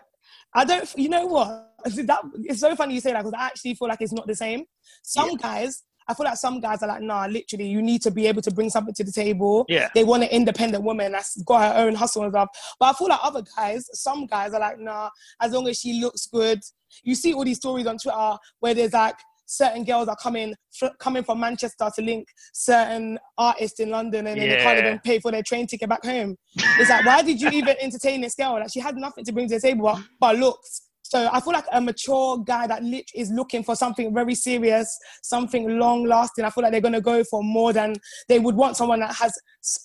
I 0.53 0.65
don't. 0.65 0.93
You 0.97 1.09
know 1.09 1.25
what? 1.25 1.63
That 1.85 2.21
it's 2.35 2.59
so 2.59 2.75
funny 2.75 2.95
you 2.95 3.01
say 3.01 3.13
that 3.13 3.23
because 3.23 3.33
I 3.37 3.45
actually 3.45 3.75
feel 3.75 3.87
like 3.87 4.01
it's 4.01 4.13
not 4.13 4.27
the 4.27 4.35
same. 4.35 4.65
Some 5.03 5.31
yeah. 5.31 5.37
guys. 5.41 5.83
I 6.09 6.13
feel 6.13 6.23
like 6.23 6.37
some 6.37 6.61
guys 6.61 6.81
are 6.83 6.87
like, 6.87 7.01
nah, 7.01 7.25
literally, 7.25 7.67
you 7.67 7.81
need 7.81 8.01
to 8.03 8.11
be 8.11 8.27
able 8.27 8.41
to 8.43 8.51
bring 8.51 8.69
something 8.69 8.93
to 8.93 9.03
the 9.03 9.11
table. 9.11 9.65
Yeah. 9.67 9.89
They 9.93 10.05
want 10.05 10.23
an 10.23 10.29
independent 10.29 10.85
woman 10.85 11.11
that's 11.11 11.41
got 11.41 11.75
her 11.75 11.81
own 11.81 11.95
hustle 11.95 12.23
and 12.23 12.31
stuff. 12.31 12.47
But 12.79 12.85
I 12.85 12.93
feel 12.93 13.09
like 13.09 13.19
other 13.21 13.43
guys, 13.57 13.89
some 13.91 14.25
guys 14.25 14.53
are 14.53 14.59
like, 14.61 14.79
nah, 14.79 15.09
as 15.41 15.51
long 15.51 15.67
as 15.67 15.77
she 15.77 15.99
looks 15.99 16.25
good. 16.27 16.61
You 17.03 17.13
see 17.13 17.33
all 17.33 17.43
these 17.43 17.57
stories 17.57 17.87
on 17.87 17.97
Twitter 17.97 18.37
where 18.61 18.73
there's 18.73 18.93
like 18.93 19.17
certain 19.47 19.83
girls 19.83 20.07
are 20.07 20.15
coming 20.17 20.53
coming 20.99 21.23
from 21.23 21.39
Manchester 21.39 21.89
to 21.95 22.01
link 22.01 22.27
certain 22.53 23.17
artists 23.37 23.79
in 23.79 23.89
London 23.89 24.27
and 24.27 24.37
yeah. 24.37 24.47
they 24.47 24.55
can't 24.57 24.79
even 24.79 24.99
pay 24.99 25.19
for 25.19 25.31
their 25.31 25.41
train 25.41 25.65
ticket 25.65 25.89
back 25.89 26.05
home. 26.05 26.35
It's 26.55 26.89
like, 26.89 27.05
why 27.05 27.23
did 27.23 27.41
you 27.41 27.49
even 27.49 27.75
entertain 27.79 28.21
this 28.21 28.35
girl? 28.35 28.53
Like 28.53 28.71
she 28.71 28.79
had 28.79 28.95
nothing 28.97 29.23
to 29.25 29.31
bring 29.31 29.47
to 29.47 29.55
the 29.55 29.61
table 29.61 29.85
but, 29.85 30.01
but 30.19 30.37
looks. 30.37 30.86
So 31.09 31.29
I 31.31 31.39
feel 31.39 31.53
like 31.53 31.65
a 31.71 31.79
mature 31.79 32.37
guy 32.39 32.67
that 32.67 32.83
lit- 32.83 33.11
is 33.15 33.31
looking 33.31 33.63
for 33.63 33.75
something 33.75 34.13
very 34.13 34.35
serious, 34.35 34.97
something 35.23 35.79
long 35.79 36.05
lasting. 36.05 36.43
I 36.43 36.49
feel 36.49 36.63
like 36.63 36.71
they're 36.73 36.81
going 36.81 36.93
to 36.93 37.01
go 37.01 37.23
for 37.23 37.41
more 37.41 37.71
than 37.71 37.95
they 38.27 38.39
would 38.39 38.55
want 38.55 38.75
someone 38.75 38.99
that 38.99 39.15
has 39.15 39.33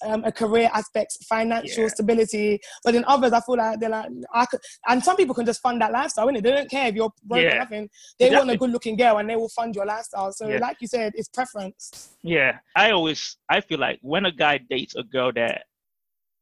um, 0.04 0.24
a 0.24 0.32
career 0.32 0.68
aspect, 0.74 1.18
financial 1.28 1.84
yeah. 1.84 1.88
stability. 1.88 2.60
But 2.84 2.96
in 2.96 3.04
others, 3.04 3.32
I 3.32 3.40
feel 3.40 3.56
like 3.56 3.78
they're 3.78 3.88
like, 3.88 4.10
I 4.34 4.46
could, 4.46 4.60
and 4.88 5.02
some 5.02 5.16
people 5.16 5.34
can 5.34 5.46
just 5.46 5.60
fund 5.60 5.80
that 5.80 5.92
lifestyle, 5.92 6.26
innit? 6.26 6.42
They 6.42 6.50
don't 6.50 6.70
care 6.70 6.88
if 6.88 6.94
you're 6.96 7.12
broke 7.22 7.42
yeah. 7.42 7.54
or 7.54 7.58
nothing. 7.58 7.88
They 8.18 8.26
exactly. 8.26 8.48
want 8.48 8.50
a 8.50 8.58
good 8.58 8.70
looking 8.70 8.96
girl 8.96 9.18
and 9.18 9.30
they 9.30 9.36
will 9.36 9.48
fund 9.48 9.76
your 9.76 9.86
lifestyle. 9.86 10.32
So, 10.32 10.48
yeah. 10.48 10.58
like 10.58 10.78
you 10.80 10.88
said, 10.88 11.12
it's 11.14 11.28
preference. 11.28 12.16
Yeah. 12.22 12.58
I 12.74 12.90
always, 12.90 13.36
I 13.48 13.60
feel 13.60 13.78
like 13.78 14.00
when 14.02 14.26
a 14.26 14.32
guy 14.32 14.58
dates 14.58 14.96
a 14.96 15.04
girl 15.04 15.30
that 15.34 15.64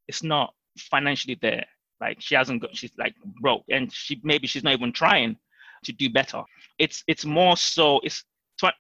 is 0.09 0.23
not 0.23 0.55
financially 0.79 1.38
there, 1.41 1.67
like 2.00 2.20
she 2.20 2.35
hasn't 2.35 2.62
got, 2.62 2.76
she's 2.76 2.93
like 2.99 3.14
broke, 3.41 3.64
and 3.70 3.93
she 3.93 4.20
maybe 4.23 4.47
she's 4.47 4.64
not 4.64 4.75
even 4.75 4.93
trying 4.93 5.37
to 5.85 5.93
do 5.93 6.11
better. 6.11 6.43
It's 6.79 7.05
it's 7.06 7.25
more 7.25 7.56
so 7.56 8.00
it's 8.02 8.25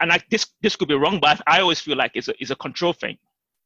and 0.00 0.12
I 0.12 0.20
this 0.30 0.46
this 0.62 0.76
could 0.76 0.88
be 0.88 0.94
wrong, 0.94 1.20
but 1.20 1.40
I 1.46 1.60
always 1.60 1.80
feel 1.80 1.96
like 1.96 2.12
it's 2.14 2.28
a 2.28 2.34
it's 2.40 2.50
a 2.50 2.56
control 2.56 2.92
thing 2.92 3.16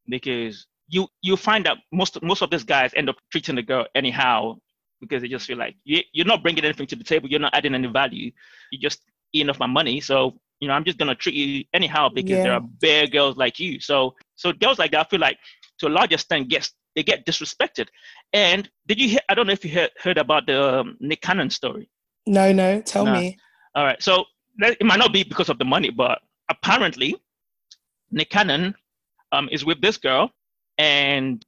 because 0.09 0.67
you 0.89 1.09
you 1.23 1.37
find 1.37 1.65
that 1.67 1.79
most 1.93 2.21
most 2.23 2.43
of 2.43 2.51
these 2.51 2.65
guys 2.65 2.93
end 2.95 3.09
up 3.09 3.17
treating 3.31 3.57
the 3.57 3.63
girl 3.63 3.87
anyhow 3.95 4.57
because 5.01 5.23
they 5.23 5.29
just 5.29 5.47
feel 5.47 5.59
like 5.59 5.75
you, 5.85 6.01
you're 6.13 6.27
not 6.27 6.43
bringing 6.43 6.65
anything 6.65 6.87
to 6.87 6.97
the 6.97 7.05
table, 7.05 7.29
you're 7.29 7.41
not 7.41 7.55
adding 7.55 7.75
any 7.75 7.89
value, 7.89 8.31
you're 8.71 8.81
just 8.81 9.03
eating 9.33 9.51
off 9.51 9.59
my 9.59 9.67
money, 9.67 10.01
so 10.01 10.35
you 10.61 10.69
know 10.69 10.75
I'm 10.75 10.85
just 10.85 10.99
gonna 10.99 11.15
treat 11.15 11.35
you 11.35 11.65
anyhow 11.73 12.09
because 12.09 12.31
yeah. 12.31 12.43
there 12.43 12.53
are 12.55 12.61
bare 12.61 13.07
girls 13.07 13.37
like 13.37 13.59
you. 13.59 13.81
So 13.81 14.15
so 14.37 14.53
girls 14.53 14.79
like 14.79 14.93
that 14.93 15.07
I 15.07 15.09
feel 15.09 15.21
like 15.21 15.39
to 15.79 15.89
a 15.89 15.89
large 15.89 16.13
extent 16.13 16.49
gets 16.49 16.73
they 16.95 17.03
get 17.03 17.27
disrespected. 17.27 17.89
And 18.33 18.69
did 18.87 19.01
you 19.01 19.09
hear? 19.09 19.21
I 19.29 19.35
don't 19.35 19.47
know 19.47 19.53
if 19.53 19.65
you 19.65 19.73
heard, 19.73 19.91
heard 19.99 20.19
about 20.19 20.47
the 20.47 20.81
um, 20.81 20.97
Nick 21.01 21.21
Cannon 21.21 21.51
story. 21.51 21.89
No, 22.27 22.53
no, 22.53 22.81
tell 22.81 23.05
no. 23.05 23.13
me. 23.13 23.39
All 23.75 23.85
right, 23.85 24.03
so 24.03 24.25
it 24.59 24.85
might 24.85 24.99
not 24.99 25.13
be 25.13 25.25
because 25.25 25.49
of 25.49 25.59
the 25.59 25.65
money, 25.65 25.91
but 25.91 26.21
apparently, 26.49 27.17
Nick 28.11 28.31
Cannon 28.31 28.75
um, 29.33 29.49
is 29.51 29.65
with 29.65 29.81
this 29.81 29.97
girl, 29.97 30.31
and 30.79 31.45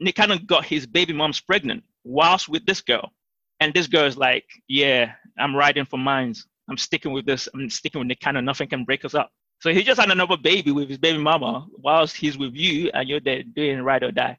Nick 0.00 0.16
Cannon 0.16 0.44
got 0.46 0.64
his 0.64 0.86
baby 0.86 1.12
mom's 1.12 1.40
pregnant 1.40 1.84
whilst 2.04 2.48
with 2.48 2.66
this 2.66 2.80
girl, 2.80 3.12
and 3.60 3.72
this 3.72 3.86
girl 3.86 4.04
is 4.04 4.16
like, 4.16 4.44
"Yeah, 4.68 5.12
I'm 5.38 5.54
riding 5.54 5.84
for 5.84 5.98
mines. 5.98 6.46
I'm 6.68 6.76
sticking 6.76 7.12
with 7.12 7.26
this. 7.26 7.48
I'm 7.54 7.70
sticking 7.70 8.00
with 8.00 8.08
Nick 8.08 8.20
Cannon. 8.20 8.44
Nothing 8.44 8.68
can 8.68 8.84
break 8.84 9.04
us 9.04 9.14
up." 9.14 9.30
So 9.60 9.72
he 9.72 9.82
just 9.82 10.00
had 10.00 10.10
another 10.10 10.36
baby 10.36 10.70
with 10.70 10.88
his 10.88 10.98
baby 10.98 11.18
mama 11.18 11.66
whilst 11.72 12.16
he's 12.16 12.38
with 12.38 12.54
you, 12.54 12.90
and 12.94 13.08
you're 13.08 13.20
there 13.20 13.42
doing 13.42 13.82
ride 13.82 14.02
or 14.04 14.12
die. 14.12 14.38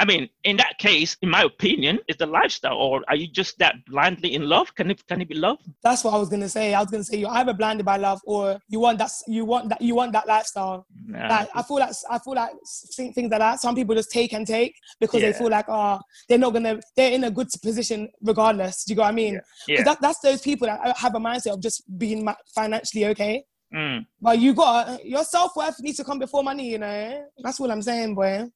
I 0.00 0.06
mean, 0.06 0.30
in 0.44 0.56
that 0.56 0.78
case, 0.78 1.14
in 1.20 1.28
my 1.28 1.42
opinion, 1.42 1.98
is 2.08 2.16
the 2.16 2.24
lifestyle, 2.24 2.78
or 2.78 3.02
are 3.08 3.16
you 3.16 3.28
just 3.28 3.58
that 3.58 3.74
blindly 3.84 4.34
in 4.34 4.48
love? 4.48 4.74
Can 4.74 4.90
it 4.90 5.06
can 5.06 5.20
it 5.20 5.28
be 5.28 5.34
love? 5.34 5.58
That's 5.82 6.02
what 6.02 6.14
I 6.14 6.16
was 6.16 6.30
gonna 6.30 6.48
say. 6.48 6.72
I 6.72 6.80
was 6.80 6.90
gonna 6.90 7.04
say 7.04 7.18
you're 7.18 7.30
either 7.30 7.52
blinded 7.52 7.84
by 7.84 7.98
love, 7.98 8.18
or 8.24 8.58
you 8.68 8.80
want 8.80 8.96
that 8.98 9.10
you 9.28 9.44
want 9.44 9.68
that 9.68 9.82
you 9.82 9.94
want 9.94 10.12
that 10.12 10.26
lifestyle. 10.26 10.86
Nah. 11.06 11.28
Like 11.28 11.48
I 11.54 11.62
feel 11.62 11.76
like 11.80 11.92
I 12.10 12.18
feel 12.18 12.34
like 12.34 12.52
things 12.96 13.30
like 13.30 13.40
that. 13.40 13.60
Some 13.60 13.74
people 13.74 13.94
just 13.94 14.10
take 14.10 14.32
and 14.32 14.46
take 14.46 14.74
because 15.00 15.20
yeah. 15.20 15.32
they 15.32 15.38
feel 15.38 15.50
like 15.50 15.66
oh 15.68 16.00
they're 16.30 16.38
not 16.38 16.54
gonna 16.54 16.80
they're 16.96 17.12
in 17.12 17.24
a 17.24 17.30
good 17.30 17.48
position 17.62 18.08
regardless. 18.22 18.84
Do 18.84 18.94
you 18.94 18.96
know 18.96 19.02
what 19.02 19.08
I 19.08 19.12
mean? 19.12 19.34
Yeah. 19.68 19.76
yeah. 19.76 19.82
That, 19.84 20.00
that's 20.00 20.20
those 20.20 20.40
people 20.40 20.66
that 20.66 20.80
uh, 20.82 20.94
have 20.94 21.14
a 21.14 21.18
mindset 21.20 21.52
of 21.52 21.60
just 21.60 21.82
being 21.98 22.26
financially 22.54 23.04
okay. 23.08 23.44
Mm. 23.74 24.06
But 24.20 24.38
you 24.38 24.54
got 24.54 25.04
your 25.04 25.24
self 25.24 25.54
worth 25.56 25.80
needs 25.80 25.98
to 25.98 26.04
come 26.04 26.18
before 26.18 26.42
money. 26.42 26.70
You 26.70 26.78
know 26.78 27.26
that's 27.38 27.60
what 27.60 27.70
I'm 27.70 27.82
saying, 27.82 28.14
boy 28.14 28.50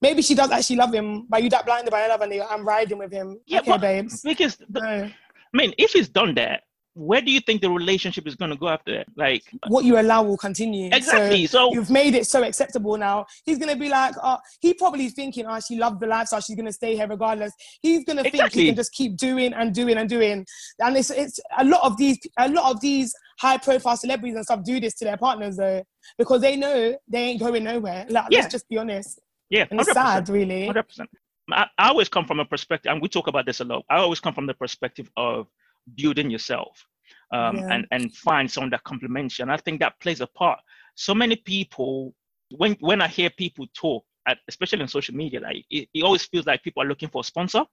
maybe 0.00 0.22
she 0.22 0.34
does 0.34 0.50
actually 0.50 0.76
love 0.76 0.92
him, 0.92 1.26
but 1.28 1.42
you 1.42 1.50
that 1.50 1.66
blinded 1.66 1.90
by 1.90 2.06
love 2.06 2.20
and 2.20 2.32
I'm 2.50 2.66
riding 2.66 2.98
with 2.98 3.12
him. 3.12 3.40
Yeah, 3.46 3.60
okay, 3.60 3.70
but, 3.70 3.80
babes. 3.80 4.22
Because 4.22 4.56
the, 4.68 4.80
no. 4.80 4.86
I 4.86 5.12
mean, 5.52 5.74
if 5.78 5.92
he's 5.92 6.08
done 6.08 6.34
that, 6.34 6.62
where 6.94 7.20
do 7.20 7.30
you 7.30 7.40
think 7.40 7.60
the 7.60 7.70
relationship 7.70 8.26
is 8.26 8.36
going 8.36 8.50
to 8.50 8.56
go 8.56 8.68
after 8.68 8.96
that? 8.96 9.06
Like 9.16 9.42
what 9.68 9.84
you 9.84 10.00
allow 10.00 10.22
will 10.22 10.38
continue. 10.38 10.88
Exactly. 10.90 11.46
So, 11.46 11.68
so 11.68 11.74
you've 11.74 11.90
made 11.90 12.14
it 12.14 12.26
so 12.26 12.42
acceptable 12.42 12.96
now. 12.96 13.26
He's 13.44 13.58
going 13.58 13.70
to 13.70 13.78
be 13.78 13.90
like, 13.90 14.14
oh, 14.22 14.38
he 14.60 14.72
probably 14.72 15.10
thinking, 15.10 15.44
oh, 15.46 15.60
she 15.60 15.76
loved 15.76 16.00
the 16.00 16.06
lifestyle. 16.06 16.40
She's 16.40 16.56
going 16.56 16.66
to 16.66 16.72
stay 16.72 16.96
here 16.96 17.06
regardless. 17.06 17.52
He's 17.82 18.02
going 18.06 18.16
to 18.16 18.26
exactly. 18.26 18.48
think 18.48 18.52
he 18.52 18.66
can 18.68 18.76
just 18.76 18.92
keep 18.92 19.18
doing 19.18 19.52
and 19.52 19.74
doing 19.74 19.98
and 19.98 20.08
doing. 20.08 20.46
And 20.78 20.96
it's 20.96 21.10
it's 21.10 21.38
a 21.58 21.64
lot 21.64 21.84
of 21.84 21.98
these 21.98 22.18
a 22.38 22.48
lot 22.48 22.70
of 22.70 22.80
these 22.80 23.14
high 23.38 23.58
profile 23.58 23.96
celebrities 23.96 24.34
and 24.34 24.44
stuff 24.44 24.62
do 24.64 24.80
this 24.80 24.94
to 24.94 25.04
their 25.04 25.16
partners 25.16 25.56
though 25.56 25.82
because 26.18 26.40
they 26.40 26.56
know 26.56 26.96
they 27.08 27.24
ain't 27.24 27.40
going 27.40 27.64
nowhere. 27.64 28.06
Like, 28.08 28.26
yeah. 28.30 28.40
let's 28.40 28.52
just 28.52 28.68
be 28.68 28.78
honest. 28.78 29.20
Yeah, 29.50 29.66
and 29.70 29.80
it's 29.80 29.92
sad, 29.92 30.28
really. 30.28 30.66
Hundred 30.66 30.84
percent. 30.84 31.10
I, 31.52 31.66
I 31.78 31.88
always 31.90 32.08
come 32.08 32.24
from 32.24 32.40
a 32.40 32.44
perspective, 32.44 32.90
and 32.90 33.00
we 33.00 33.08
talk 33.08 33.28
about 33.28 33.46
this 33.46 33.60
a 33.60 33.64
lot. 33.64 33.84
I 33.88 33.98
always 33.98 34.20
come 34.20 34.34
from 34.34 34.46
the 34.46 34.54
perspective 34.54 35.10
of 35.16 35.46
building 35.94 36.30
yourself. 36.30 36.84
um, 37.32 37.56
yeah. 37.56 37.72
and 37.72 37.86
and 37.90 38.14
find 38.14 38.50
someone 38.50 38.70
that 38.70 38.84
complements 38.84 39.38
you. 39.38 39.42
And 39.44 39.52
I 39.52 39.56
think 39.56 39.80
that 39.80 39.98
plays 40.00 40.20
a 40.20 40.26
part. 40.26 40.58
So 40.94 41.14
many 41.14 41.36
people, 41.36 42.14
when 42.56 42.76
when 42.80 43.02
I 43.02 43.08
hear 43.08 43.30
people 43.30 43.66
talk, 43.74 44.04
at, 44.28 44.38
especially 44.48 44.82
on 44.82 44.88
social 44.88 45.14
media, 45.14 45.40
like 45.40 45.64
it, 45.70 45.88
it 45.92 46.02
always 46.02 46.24
feels 46.24 46.46
like 46.46 46.62
people 46.62 46.82
are 46.82 46.86
looking 46.86 47.08
for 47.08 47.20
a 47.20 47.24
sponsor. 47.24 47.64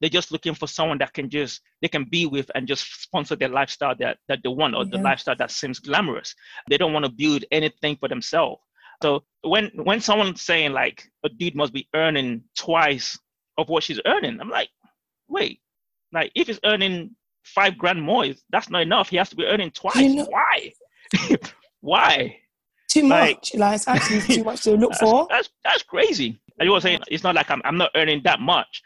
They're 0.00 0.10
just 0.10 0.32
looking 0.32 0.54
for 0.54 0.66
someone 0.66 0.98
that 0.98 1.12
can 1.12 1.30
just 1.30 1.60
they 1.82 1.88
can 1.88 2.04
be 2.04 2.26
with 2.26 2.50
and 2.54 2.66
just 2.66 3.02
sponsor 3.02 3.36
their 3.36 3.48
lifestyle 3.48 3.94
that 3.98 4.18
that 4.28 4.40
they 4.42 4.48
want 4.48 4.74
or 4.74 4.84
yeah. 4.84 4.90
the 4.92 4.98
lifestyle 4.98 5.36
that 5.36 5.50
seems 5.50 5.78
glamorous. 5.78 6.34
They 6.68 6.78
don't 6.78 6.92
want 6.92 7.04
to 7.04 7.12
build 7.12 7.44
anything 7.50 7.96
for 7.96 8.08
themselves. 8.08 8.60
So 9.02 9.24
when 9.42 9.70
when 9.74 10.00
someone's 10.00 10.42
saying 10.42 10.72
like 10.72 11.04
a 11.24 11.28
dude 11.28 11.54
must 11.54 11.72
be 11.72 11.88
earning 11.94 12.42
twice 12.56 13.18
of 13.56 13.68
what 13.68 13.82
she's 13.82 14.00
earning, 14.06 14.40
I'm 14.40 14.50
like, 14.50 14.70
wait, 15.28 15.60
like 16.12 16.32
if 16.34 16.48
he's 16.48 16.60
earning 16.64 17.14
five 17.44 17.78
grand 17.78 18.02
more, 18.02 18.26
that's 18.50 18.70
not 18.70 18.82
enough. 18.82 19.08
He 19.08 19.16
has 19.16 19.30
to 19.30 19.36
be 19.36 19.44
earning 19.44 19.70
twice. 19.70 19.96
You 19.96 20.14
know, 20.16 20.28
Why? 20.30 20.72
Why? 21.80 22.36
Too 22.90 23.06
like, 23.06 23.36
much. 23.36 23.54
Like 23.54 23.74
it's 23.76 23.88
actually 23.88 24.20
too 24.20 24.44
much 24.44 24.62
to 24.62 24.72
look 24.76 24.90
that's, 24.90 25.00
for. 25.00 25.26
That's 25.30 25.50
that's 25.64 25.82
crazy. 25.82 26.40
And 26.58 26.66
you 26.66 26.72
were 26.72 26.80
saying 26.80 27.00
it's 27.08 27.22
not 27.22 27.34
like 27.34 27.50
I'm 27.50 27.62
I'm 27.64 27.76
not 27.76 27.90
earning 27.94 28.22
that 28.24 28.40
much. 28.40 28.82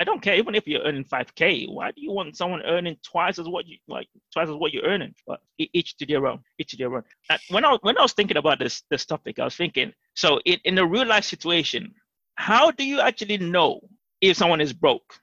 I 0.00 0.04
don't 0.04 0.20
care 0.20 0.34
even 0.34 0.54
if 0.54 0.66
you're 0.66 0.82
earning 0.82 1.04
5k. 1.04 1.72
Why 1.72 1.92
do 1.92 2.00
you 2.00 2.10
want 2.10 2.36
someone 2.36 2.62
earning 2.62 2.96
twice 3.04 3.38
as 3.38 3.48
what 3.48 3.66
you 3.66 3.76
like 3.86 4.08
twice 4.32 4.48
as 4.48 4.56
what 4.56 4.72
you're 4.72 4.84
earning? 4.84 5.14
But 5.26 5.40
each 5.58 5.96
to 5.98 6.06
their 6.06 6.26
own. 6.26 6.40
Each 6.58 6.70
to 6.70 6.76
their 6.76 6.94
own. 6.94 7.04
And 7.30 7.40
when 7.48 7.64
I 7.64 7.78
when 7.82 7.96
I 7.96 8.02
was 8.02 8.12
thinking 8.12 8.36
about 8.36 8.58
this 8.58 8.82
this 8.90 9.04
topic, 9.04 9.38
I 9.38 9.44
was 9.44 9.56
thinking 9.56 9.92
so 10.14 10.40
in, 10.44 10.58
in 10.64 10.78
a 10.78 10.86
real 10.86 11.06
life 11.06 11.24
situation, 11.24 11.94
how 12.36 12.70
do 12.70 12.84
you 12.84 13.00
actually 13.00 13.38
know 13.38 13.80
if 14.20 14.36
someone 14.36 14.60
is 14.60 14.72
broke? 14.72 15.20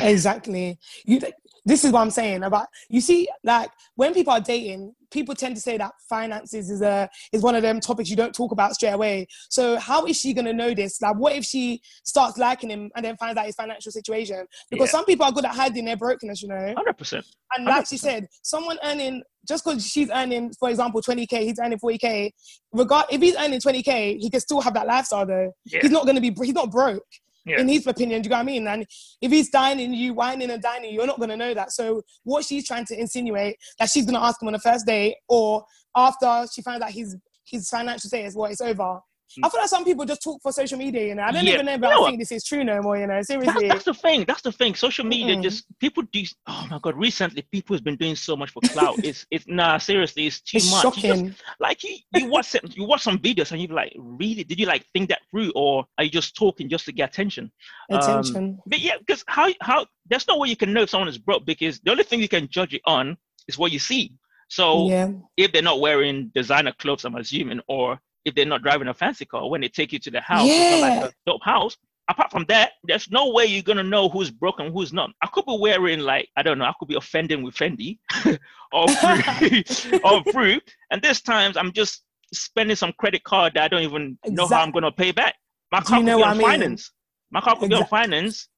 Exactly. 0.00 0.78
You 1.04 1.20
this 1.64 1.84
is 1.84 1.92
what 1.92 2.00
I'm 2.00 2.10
saying 2.10 2.42
about 2.42 2.66
you 2.88 3.00
see 3.00 3.28
like 3.44 3.70
when 3.94 4.14
people 4.14 4.32
are 4.32 4.40
dating 4.40 4.94
people 5.12 5.34
tend 5.34 5.54
to 5.54 5.62
say 5.62 5.76
that 5.76 5.92
finances 6.08 6.70
is 6.70 6.82
a 6.82 7.08
is 7.32 7.42
one 7.42 7.54
of 7.54 7.62
them 7.62 7.78
topics 7.78 8.10
you 8.10 8.16
don't 8.16 8.34
talk 8.34 8.50
about 8.50 8.74
straight 8.74 8.90
away. 8.90 9.26
So 9.50 9.78
how 9.78 10.06
is 10.06 10.18
she 10.18 10.32
going 10.32 10.46
to 10.46 10.52
know 10.52 10.74
this? 10.74 11.00
Like 11.00 11.16
what 11.16 11.34
if 11.34 11.44
she 11.44 11.80
starts 12.04 12.38
liking 12.38 12.70
him 12.70 12.90
and 12.96 13.04
then 13.04 13.16
finds 13.18 13.38
out 13.38 13.46
his 13.46 13.54
financial 13.54 13.92
situation? 13.92 14.46
Because 14.70 14.88
yeah. 14.88 14.92
some 14.92 15.04
people 15.04 15.26
are 15.26 15.32
good 15.32 15.44
at 15.44 15.54
hiding 15.54 15.84
their 15.84 15.96
brokenness 15.96 16.42
you 16.42 16.48
know? 16.48 16.74
100% 16.76 17.24
and 17.56 17.64
like 17.66 17.84
100%. 17.84 17.88
she 17.88 17.98
said 17.98 18.26
someone 18.42 18.78
earning 18.82 19.22
just 19.46 19.64
because 19.64 19.86
she's 19.86 20.10
earning 20.10 20.52
for 20.58 20.70
example 20.70 21.02
20k 21.02 21.42
he's 21.42 21.58
earning 21.62 21.78
40k 21.78 22.30
regard 22.72 23.06
if 23.10 23.20
he's 23.20 23.36
earning 23.36 23.60
20k 23.60 24.18
he 24.18 24.30
can 24.30 24.40
still 24.40 24.60
have 24.60 24.74
that 24.74 24.86
lifestyle 24.86 25.26
though. 25.26 25.52
Yeah. 25.66 25.80
he's 25.82 25.90
not 25.90 26.04
going 26.06 26.16
to 26.16 26.22
be 26.22 26.34
he's 26.42 26.54
not 26.54 26.70
broke 26.70 27.04
yeah. 27.44 27.60
in 27.60 27.68
his 27.68 27.86
opinion. 27.86 28.22
Do 28.22 28.26
you 28.26 28.30
know 28.30 28.36
what 28.36 28.42
I 28.42 28.44
mean? 28.44 28.66
And 28.66 28.86
if 29.20 29.30
he's 29.30 29.50
dining 29.50 29.92
you, 29.94 30.14
whining 30.14 30.50
and 30.50 30.62
dining, 30.62 30.92
you're 30.92 31.06
not 31.06 31.18
going 31.18 31.30
to 31.30 31.36
know 31.36 31.54
that. 31.54 31.72
So 31.72 32.02
what 32.24 32.44
she's 32.44 32.66
trying 32.66 32.84
to 32.86 32.98
insinuate 32.98 33.56
that 33.78 33.90
she's 33.90 34.04
going 34.04 34.14
to 34.14 34.22
ask 34.22 34.40
him 34.40 34.48
on 34.48 34.52
the 34.52 34.60
first 34.60 34.86
date 34.86 35.16
or 35.28 35.64
after 35.96 36.46
she 36.52 36.62
finds 36.62 36.82
out 36.82 36.90
his 36.90 37.16
his 37.44 37.68
financial 37.68 38.08
status, 38.08 38.34
what 38.34 38.50
it's 38.50 38.60
over. 38.60 39.00
I 39.42 39.48
feel 39.48 39.60
like 39.60 39.68
some 39.68 39.84
people 39.84 40.04
just 40.04 40.22
talk 40.22 40.40
for 40.42 40.52
social 40.52 40.78
media, 40.78 41.06
you 41.06 41.14
know. 41.14 41.22
I 41.22 41.32
don't 41.32 41.44
yeah. 41.44 41.54
even 41.54 41.66
know 41.66 41.72
if 41.72 41.80
you 41.80 41.88
know 41.88 42.04
I 42.04 42.08
think 42.08 42.18
this 42.20 42.32
is 42.32 42.44
true 42.44 42.64
no 42.64 42.80
more, 42.82 42.96
you 42.96 43.06
know. 43.06 43.22
Seriously. 43.22 43.68
That's, 43.68 43.84
that's 43.84 43.84
the 43.84 43.94
thing. 43.94 44.24
That's 44.24 44.42
the 44.42 44.52
thing. 44.52 44.74
Social 44.74 45.04
media 45.04 45.36
mm 45.36 45.42
just 45.42 45.64
people 45.80 46.04
do 46.12 46.22
oh 46.46 46.66
my 46.70 46.78
god, 46.80 46.96
recently 46.96 47.42
people 47.50 47.74
has 47.74 47.80
been 47.80 47.96
doing 47.96 48.14
so 48.14 48.36
much 48.36 48.50
for 48.50 48.60
clout. 48.60 48.96
it's 49.04 49.26
it's 49.30 49.46
nah 49.48 49.76
seriously, 49.78 50.26
it's 50.26 50.40
too 50.40 50.58
it's 50.58 50.70
much. 50.70 50.82
Shocking. 50.82 51.24
You 51.24 51.30
just, 51.30 51.42
like 51.58 51.82
you, 51.82 51.96
you 52.14 52.26
watch 52.28 52.46
some, 52.46 52.60
you 52.70 52.84
watch 52.84 53.02
some 53.02 53.18
videos 53.18 53.50
and 53.50 53.60
you're 53.60 53.74
like, 53.74 53.92
really? 53.98 54.44
Did 54.44 54.60
you 54.60 54.66
like 54.66 54.84
think 54.92 55.08
that 55.08 55.20
through 55.30 55.52
or 55.56 55.84
are 55.98 56.04
you 56.04 56.10
just 56.10 56.36
talking 56.36 56.68
just 56.68 56.84
to 56.84 56.92
get 56.92 57.10
attention? 57.10 57.50
Attention. 57.90 58.36
Um, 58.36 58.58
but 58.66 58.78
yeah, 58.80 58.98
because 58.98 59.24
how 59.26 59.48
how 59.60 59.86
there's 60.08 60.28
no 60.28 60.38
way 60.38 60.48
you 60.48 60.56
can 60.56 60.72
know 60.72 60.82
if 60.82 60.90
someone 60.90 61.08
is 61.08 61.18
broke 61.18 61.44
because 61.44 61.80
the 61.80 61.90
only 61.90 62.04
thing 62.04 62.20
you 62.20 62.28
can 62.28 62.48
judge 62.48 62.74
it 62.74 62.82
on 62.86 63.16
is 63.48 63.58
what 63.58 63.72
you 63.72 63.78
see. 63.78 64.12
So 64.48 64.88
yeah. 64.88 65.10
if 65.36 65.52
they're 65.52 65.62
not 65.62 65.80
wearing 65.80 66.30
designer 66.34 66.72
clothes, 66.78 67.04
I'm 67.04 67.14
assuming, 67.14 67.60
or 67.68 67.98
if 68.24 68.34
they're 68.34 68.46
not 68.46 68.62
driving 68.62 68.88
a 68.88 68.94
fancy 68.94 69.24
car 69.24 69.48
when 69.48 69.60
they 69.60 69.68
take 69.68 69.92
you 69.92 69.98
to 69.98 70.10
the 70.10 70.20
house 70.20 70.46
yeah. 70.46 70.78
like 70.80 71.10
a 71.10 71.12
dope 71.26 71.42
house 71.42 71.76
apart 72.08 72.30
from 72.30 72.44
that 72.48 72.72
there's 72.84 73.10
no 73.10 73.30
way 73.30 73.44
you're 73.44 73.62
gonna 73.62 73.82
know 73.82 74.08
who's 74.08 74.30
broken 74.30 74.72
who's 74.72 74.92
not 74.92 75.10
i 75.22 75.26
could 75.28 75.46
be 75.46 75.56
wearing 75.58 76.00
like 76.00 76.28
i 76.36 76.42
don't 76.42 76.58
know 76.58 76.64
i 76.64 76.72
could 76.78 76.88
be 76.88 76.96
offending 76.96 77.42
with 77.42 77.54
fendi 77.54 77.98
or 78.72 78.88
free 78.88 79.64
or 80.04 80.22
free 80.32 80.60
and 80.90 81.00
there's 81.02 81.20
times 81.20 81.56
i'm 81.56 81.72
just 81.72 82.02
spending 82.34 82.76
some 82.76 82.92
credit 82.98 83.22
card 83.24 83.52
that 83.54 83.64
i 83.64 83.68
don't 83.68 83.82
even 83.82 84.18
exactly. 84.24 84.34
know 84.34 84.46
how 84.46 84.62
i'm 84.62 84.72
gonna 84.72 84.90
pay 84.90 85.12
back 85.12 85.34
my 85.70 85.80
car 85.80 85.98
could 85.98 86.06
be 86.06 86.12
on 86.12 86.22
I 86.22 86.34
mean? 86.34 86.42
finance 86.42 86.90
my 87.30 87.40
car 87.40 87.54
could 87.54 87.66
exactly. 87.66 87.76
be 87.76 87.82
on 87.82 87.88
finance 87.88 88.48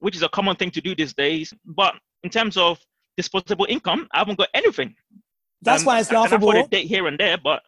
which 0.00 0.16
is 0.16 0.22
a 0.22 0.28
common 0.30 0.56
thing 0.56 0.70
to 0.72 0.80
do 0.80 0.94
these 0.94 1.14
days 1.14 1.52
but 1.64 1.94
in 2.22 2.30
terms 2.30 2.56
of 2.56 2.78
disposable 3.16 3.66
income 3.68 4.08
i 4.12 4.18
haven't 4.18 4.38
got 4.38 4.48
anything 4.54 4.94
that's 5.64 5.82
um, 5.82 5.86
why 5.86 6.00
it's 6.00 6.12
laughable. 6.12 6.50
I 6.50 6.52
can 6.52 6.60
afford 6.60 6.66
a 6.66 6.76
date 6.76 6.86
here 6.86 7.06
and 7.06 7.18
there, 7.18 7.38
but 7.42 7.62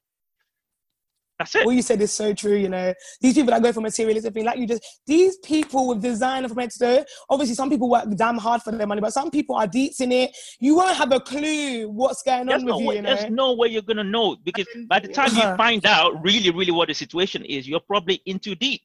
that's 1.39 1.55
it. 1.55 1.67
What 1.67 1.75
you 1.75 1.83
said 1.83 2.01
is 2.01 2.13
so 2.13 2.33
true. 2.33 2.57
You 2.57 2.69
know, 2.69 2.95
these 3.21 3.35
people 3.35 3.51
that 3.51 3.63
go 3.63 3.73
for 3.73 3.81
materialism 3.81 4.33
thing, 4.33 4.45
like 4.45 4.59
you 4.59 4.67
just, 4.67 4.83
these 5.07 5.37
people 5.39 5.89
with 5.89 6.03
designer 6.03 6.49
from 6.49 6.59
head 6.59 6.71
to 6.71 6.79
toe, 6.79 7.05
obviously 7.29 7.55
some 7.55 7.69
people 7.69 7.91
work 7.91 8.05
damn 8.17 8.39
hard 8.39 8.63
for 8.63 8.73
their 8.73 8.87
money, 8.87 9.01
but 9.01 9.13
some 9.13 9.31
people 9.31 9.55
are 9.57 9.67
deep 9.67 9.93
in 10.01 10.13
it. 10.13 10.37
You 10.61 10.77
won't 10.77 10.97
have 10.97 11.13
a 11.13 11.21
clue 11.21 11.89
what's 11.89 12.23
going 12.23 12.47
there's 12.47 12.63
on 12.63 12.67
no 12.67 12.79
with 12.79 12.87
way, 12.87 12.95
you, 12.95 13.01
you 13.01 13.03
know? 13.03 13.17
There's 13.17 13.31
no 13.31 13.55
way 13.55 13.69
you're 13.69 13.83
going 13.83 13.99
to 13.99 14.05
know 14.05 14.37
because 14.45 14.67
by 14.89 15.01
the 15.01 15.09
time 15.09 15.35
you 15.35 15.43
uh-huh. 15.43 15.57
find 15.57 15.85
out 15.85 16.23
really, 16.23 16.51
really 16.51 16.73
what 16.73 16.89
the 16.89 16.95
situation 16.95 17.45
is, 17.45 17.69
you're 17.69 17.81
probably 17.81 18.23
in 18.25 18.39
too 18.39 18.55
deep. 18.55 18.81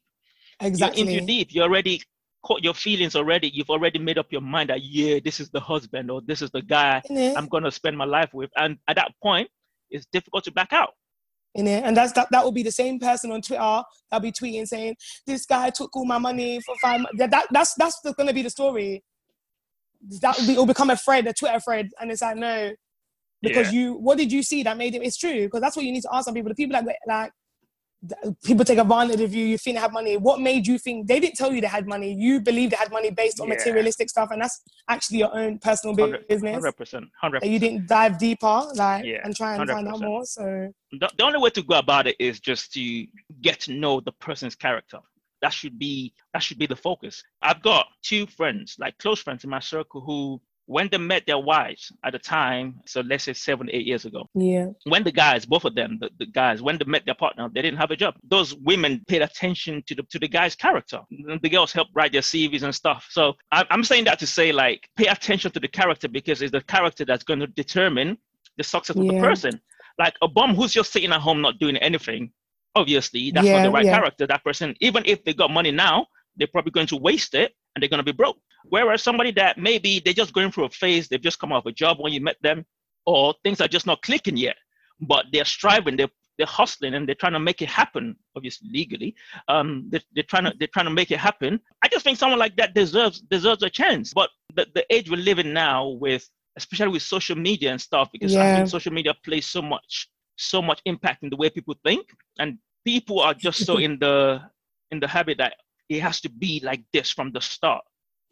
Exactly. 0.60 1.02
You're 1.02 1.12
in 1.12 1.18
too 1.20 1.26
deep. 1.26 1.48
You're 1.52 1.64
already 1.64 2.02
caught 2.44 2.62
your 2.62 2.74
feelings 2.74 3.16
already. 3.16 3.48
You've 3.48 3.70
already 3.70 3.98
made 3.98 4.18
up 4.18 4.26
your 4.30 4.42
mind 4.42 4.68
that, 4.68 4.82
yeah, 4.82 5.20
this 5.24 5.40
is 5.40 5.48
the 5.50 5.60
husband 5.60 6.10
or 6.10 6.20
this 6.20 6.42
is 6.42 6.50
the 6.50 6.60
guy 6.60 7.00
I'm 7.08 7.46
going 7.46 7.62
to 7.64 7.70
spend 7.70 7.96
my 7.96 8.04
life 8.04 8.34
with. 8.34 8.50
And 8.56 8.76
at 8.88 8.96
that 8.96 9.12
point, 9.22 9.48
it's 9.90 10.06
difficult 10.12 10.44
to 10.44 10.52
back 10.52 10.72
out 10.72 10.90
in 11.54 11.66
it. 11.66 11.84
And 11.84 11.96
that's 11.96 12.12
that 12.12 12.28
that 12.30 12.44
will 12.44 12.52
be 12.52 12.62
the 12.62 12.72
same 12.72 12.98
person 12.98 13.30
on 13.32 13.42
Twitter 13.42 13.82
that'll 14.10 14.22
be 14.22 14.32
tweeting 14.32 14.66
saying, 14.66 14.96
This 15.26 15.46
guy 15.46 15.70
took 15.70 15.94
all 15.96 16.04
my 16.04 16.18
money 16.18 16.60
for 16.60 16.74
five 16.80 17.04
that, 17.18 17.30
that 17.30 17.46
that's 17.50 17.74
that's 17.74 18.00
gonna 18.16 18.32
be 18.32 18.42
the 18.42 18.50
story. 18.50 19.02
That 20.20 20.38
will 20.38 20.46
be 20.46 20.52
it'll 20.52 20.66
become 20.66 20.90
a 20.90 20.96
thread, 20.96 21.26
a 21.26 21.32
Twitter 21.32 21.60
thread, 21.60 21.90
and 22.00 22.10
it's 22.10 22.22
like 22.22 22.36
no. 22.36 22.72
Because 23.42 23.72
yeah. 23.72 23.80
you 23.80 23.94
what 23.94 24.18
did 24.18 24.30
you 24.30 24.42
see 24.42 24.62
that 24.62 24.76
made 24.76 24.94
it 24.94 25.02
it's 25.02 25.16
true, 25.16 25.44
because 25.44 25.60
that's 25.60 25.76
what 25.76 25.84
you 25.84 25.92
need 25.92 26.02
to 26.02 26.14
ask 26.14 26.26
some 26.26 26.34
people. 26.34 26.50
The 26.50 26.54
people 26.54 26.80
that 26.80 26.96
like 27.06 27.32
people 28.44 28.64
take 28.64 28.78
advantage 28.78 29.20
of 29.20 29.34
you, 29.34 29.44
you 29.44 29.58
think 29.58 29.76
they 29.76 29.80
have 29.80 29.92
money. 29.92 30.16
What 30.16 30.40
made 30.40 30.66
you 30.66 30.78
think 30.78 31.06
they 31.06 31.20
didn't 31.20 31.36
tell 31.36 31.52
you 31.52 31.60
they 31.60 31.66
had 31.66 31.86
money? 31.86 32.12
You 32.12 32.40
believe 32.40 32.70
they 32.70 32.76
had 32.76 32.90
money 32.90 33.10
based 33.10 33.40
on 33.40 33.48
yeah. 33.48 33.54
materialistic 33.54 34.10
stuff, 34.10 34.30
and 34.32 34.42
that's 34.42 34.60
actually 34.88 35.18
your 35.18 35.34
own 35.36 35.58
personal 35.58 35.94
business. 35.94 36.54
Hundred 36.54 36.72
percent, 36.72 37.04
hundred. 37.20 37.44
You 37.44 37.58
didn't 37.58 37.86
dive 37.86 38.18
deeper, 38.18 38.66
like, 38.74 39.04
yeah, 39.04 39.20
and 39.24 39.34
try 39.36 39.54
and 39.54 39.68
100%. 39.68 39.72
find 39.72 39.88
out 39.88 40.00
more. 40.00 40.24
So 40.24 40.72
the, 40.92 41.08
the 41.16 41.24
only 41.24 41.38
way 41.38 41.50
to 41.50 41.62
go 41.62 41.78
about 41.78 42.06
it 42.06 42.16
is 42.18 42.40
just 42.40 42.72
to 42.74 43.06
get 43.40 43.60
to 43.60 43.72
know 43.72 44.00
the 44.00 44.12
person's 44.12 44.54
character. 44.54 44.98
That 45.40 45.52
should 45.52 45.78
be 45.78 46.12
that 46.32 46.42
should 46.42 46.58
be 46.58 46.66
the 46.66 46.76
focus. 46.76 47.22
I've 47.40 47.62
got 47.62 47.86
two 48.02 48.26
friends, 48.26 48.76
like 48.78 48.96
close 48.98 49.20
friends 49.20 49.44
in 49.44 49.50
my 49.50 49.60
circle, 49.60 50.00
who 50.00 50.40
when 50.66 50.88
they 50.90 50.98
met 50.98 51.24
their 51.26 51.38
wives 51.38 51.92
at 52.04 52.12
the 52.12 52.18
time, 52.18 52.80
so 52.86 53.00
let's 53.02 53.24
say 53.24 53.32
seven, 53.32 53.68
eight 53.72 53.86
years 53.86 54.04
ago. 54.04 54.28
Yeah. 54.34 54.68
When 54.84 55.02
the 55.02 55.12
guys, 55.12 55.44
both 55.44 55.64
of 55.64 55.74
them, 55.74 55.98
the, 56.00 56.10
the 56.18 56.26
guys, 56.26 56.62
when 56.62 56.78
they 56.78 56.84
met 56.84 57.04
their 57.04 57.14
partner, 57.14 57.48
they 57.52 57.62
didn't 57.62 57.78
have 57.78 57.90
a 57.90 57.96
job. 57.96 58.14
Those 58.28 58.54
women 58.54 59.02
paid 59.08 59.22
attention 59.22 59.82
to 59.86 59.94
the 59.94 60.02
to 60.10 60.18
the 60.18 60.28
guy's 60.28 60.54
character. 60.54 61.00
The 61.10 61.48
girls 61.48 61.72
helped 61.72 61.90
write 61.94 62.12
their 62.12 62.20
CVs 62.20 62.62
and 62.62 62.74
stuff. 62.74 63.06
So 63.10 63.34
I, 63.50 63.64
I'm 63.70 63.84
saying 63.84 64.04
that 64.04 64.18
to 64.20 64.26
say 64.26 64.52
like 64.52 64.88
pay 64.96 65.06
attention 65.06 65.50
to 65.52 65.60
the 65.60 65.68
character 65.68 66.08
because 66.08 66.42
it's 66.42 66.52
the 66.52 66.62
character 66.62 67.04
that's 67.04 67.24
going 67.24 67.40
to 67.40 67.48
determine 67.48 68.18
the 68.56 68.64
success 68.64 68.96
yeah. 68.96 69.02
of 69.02 69.08
the 69.08 69.20
person. 69.20 69.60
Like 69.98 70.14
a 70.22 70.28
bum 70.28 70.54
who's 70.54 70.72
just 70.72 70.92
sitting 70.92 71.12
at 71.12 71.20
home 71.20 71.40
not 71.40 71.58
doing 71.58 71.76
anything, 71.76 72.32
obviously 72.74 73.30
that's 73.30 73.46
yeah, 73.46 73.58
not 73.58 73.62
the 73.64 73.70
right 73.70 73.84
yeah. 73.84 73.98
character. 73.98 74.26
That 74.26 74.44
person, 74.44 74.74
even 74.80 75.02
if 75.06 75.24
they 75.24 75.34
got 75.34 75.50
money 75.50 75.70
now, 75.70 76.06
they're 76.36 76.46
probably 76.46 76.72
going 76.72 76.86
to 76.88 76.96
waste 76.96 77.34
it 77.34 77.52
and 77.74 77.82
they're 77.82 77.88
going 77.88 78.04
to 78.04 78.04
be 78.04 78.16
broke. 78.16 78.38
Whereas 78.64 79.02
somebody 79.02 79.32
that 79.32 79.58
maybe 79.58 80.00
they're 80.00 80.14
just 80.14 80.32
going 80.32 80.52
through 80.52 80.66
a 80.66 80.70
phase, 80.70 81.08
they've 81.08 81.20
just 81.20 81.38
come 81.38 81.52
off 81.52 81.66
a 81.66 81.72
job 81.72 81.98
when 82.00 82.12
you 82.12 82.20
met 82.20 82.36
them, 82.42 82.64
or 83.06 83.34
things 83.42 83.60
are 83.60 83.68
just 83.68 83.86
not 83.86 84.02
clicking 84.02 84.36
yet, 84.36 84.56
but 85.00 85.26
they're 85.32 85.44
striving, 85.44 85.96
they're 85.96 86.10
they're 86.38 86.46
hustling 86.46 86.94
and 86.94 87.06
they're 87.06 87.14
trying 87.14 87.34
to 87.34 87.38
make 87.38 87.60
it 87.60 87.68
happen, 87.68 88.16
obviously 88.34 88.66
legally. 88.72 89.14
Um, 89.48 89.86
they're, 89.90 90.00
they're 90.14 90.24
trying 90.24 90.44
to 90.44 90.54
they're 90.58 90.68
trying 90.68 90.86
to 90.86 90.90
make 90.90 91.10
it 91.10 91.18
happen. 91.18 91.60
I 91.84 91.88
just 91.88 92.04
think 92.04 92.18
someone 92.18 92.38
like 92.38 92.56
that 92.56 92.74
deserves 92.74 93.20
deserves 93.20 93.62
a 93.62 93.70
chance. 93.70 94.12
But 94.14 94.30
the, 94.54 94.66
the 94.74 94.84
age 94.94 95.10
we're 95.10 95.16
living 95.16 95.52
now 95.52 95.88
with 95.88 96.28
especially 96.56 96.88
with 96.88 97.02
social 97.02 97.36
media 97.36 97.70
and 97.70 97.80
stuff, 97.80 98.10
because 98.12 98.32
yeah. 98.32 98.52
I 98.52 98.56
think 98.56 98.68
social 98.68 98.92
media 98.92 99.14
plays 99.24 99.46
so 99.46 99.62
much 99.62 100.08
so 100.36 100.62
much 100.62 100.80
impact 100.84 101.22
in 101.22 101.30
the 101.30 101.36
way 101.36 101.50
people 101.50 101.74
think. 101.84 102.06
And 102.38 102.58
people 102.84 103.20
are 103.20 103.34
just 103.34 103.64
so 103.64 103.76
in 103.86 103.98
the 103.98 104.42
in 104.90 105.00
the 105.00 105.08
habit 105.08 105.38
that 105.38 105.54
it 105.92 106.02
has 106.02 106.20
to 106.22 106.30
be 106.30 106.60
like 106.64 106.82
this 106.92 107.10
from 107.10 107.32
the 107.32 107.40
start. 107.40 107.82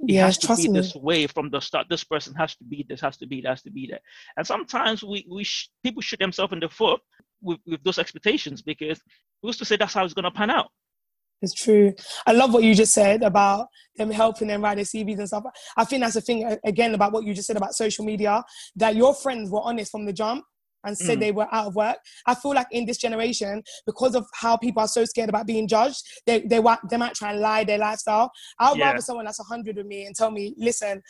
It 0.00 0.14
yeah, 0.14 0.26
has 0.26 0.38
to 0.38 0.56
be 0.56 0.68
me. 0.68 0.80
this 0.80 0.94
way 0.94 1.26
from 1.26 1.50
the 1.50 1.60
start. 1.60 1.86
This 1.90 2.04
person 2.04 2.34
has 2.34 2.56
to 2.56 2.64
be 2.64 2.86
this, 2.88 3.00
has 3.02 3.18
to 3.18 3.26
be, 3.26 3.42
has 3.42 3.62
to 3.62 3.70
be 3.70 3.88
that. 3.90 4.00
And 4.36 4.46
sometimes 4.46 5.02
we, 5.02 5.26
we 5.30 5.44
sh- 5.44 5.70
people 5.82 6.00
shoot 6.00 6.18
themselves 6.18 6.54
in 6.54 6.60
the 6.60 6.68
foot 6.68 7.00
with, 7.42 7.58
with 7.66 7.82
those 7.84 7.98
expectations 7.98 8.62
because 8.62 9.00
who's 9.42 9.58
to 9.58 9.64
say 9.64 9.76
that's 9.76 9.92
how 9.92 10.04
it's 10.04 10.14
going 10.14 10.24
to 10.24 10.30
pan 10.30 10.50
out? 10.50 10.68
It's 11.42 11.54
true. 11.54 11.94
I 12.26 12.32
love 12.32 12.52
what 12.52 12.62
you 12.62 12.74
just 12.74 12.92
said 12.92 13.22
about 13.22 13.68
them 13.96 14.10
helping 14.10 14.48
them 14.48 14.62
write 14.62 14.76
their 14.76 14.84
CVs 14.84 15.18
and 15.18 15.28
stuff. 15.28 15.44
I 15.76 15.84
think 15.84 16.02
that's 16.02 16.14
the 16.14 16.20
thing 16.20 16.56
again 16.64 16.94
about 16.94 17.12
what 17.12 17.24
you 17.24 17.32
just 17.32 17.46
said 17.46 17.56
about 17.56 17.74
social 17.74 18.04
media 18.04 18.42
that 18.76 18.94
your 18.94 19.14
friends 19.14 19.50
were 19.50 19.62
honest 19.62 19.90
from 19.90 20.04
the 20.04 20.12
jump 20.12 20.44
and 20.84 20.96
said 20.96 21.18
mm. 21.18 21.20
they 21.20 21.32
were 21.32 21.46
out 21.52 21.66
of 21.66 21.76
work. 21.76 21.96
I 22.26 22.34
feel 22.34 22.54
like 22.54 22.68
in 22.70 22.86
this 22.86 22.98
generation, 22.98 23.62
because 23.86 24.14
of 24.14 24.26
how 24.34 24.56
people 24.56 24.82
are 24.82 24.88
so 24.88 25.04
scared 25.04 25.28
about 25.28 25.46
being 25.46 25.68
judged, 25.68 26.02
they 26.26 26.40
they, 26.40 26.60
they 26.90 26.96
might 26.96 27.14
try 27.14 27.32
and 27.32 27.40
lie 27.40 27.64
their 27.64 27.78
lifestyle. 27.78 28.30
I'd 28.58 28.76
yeah. 28.76 28.86
rather 28.86 29.00
someone 29.00 29.24
that's 29.24 29.38
100 29.38 29.76
with 29.76 29.86
me 29.86 30.06
and 30.06 30.14
tell 30.14 30.30
me, 30.30 30.54
listen, 30.56 31.02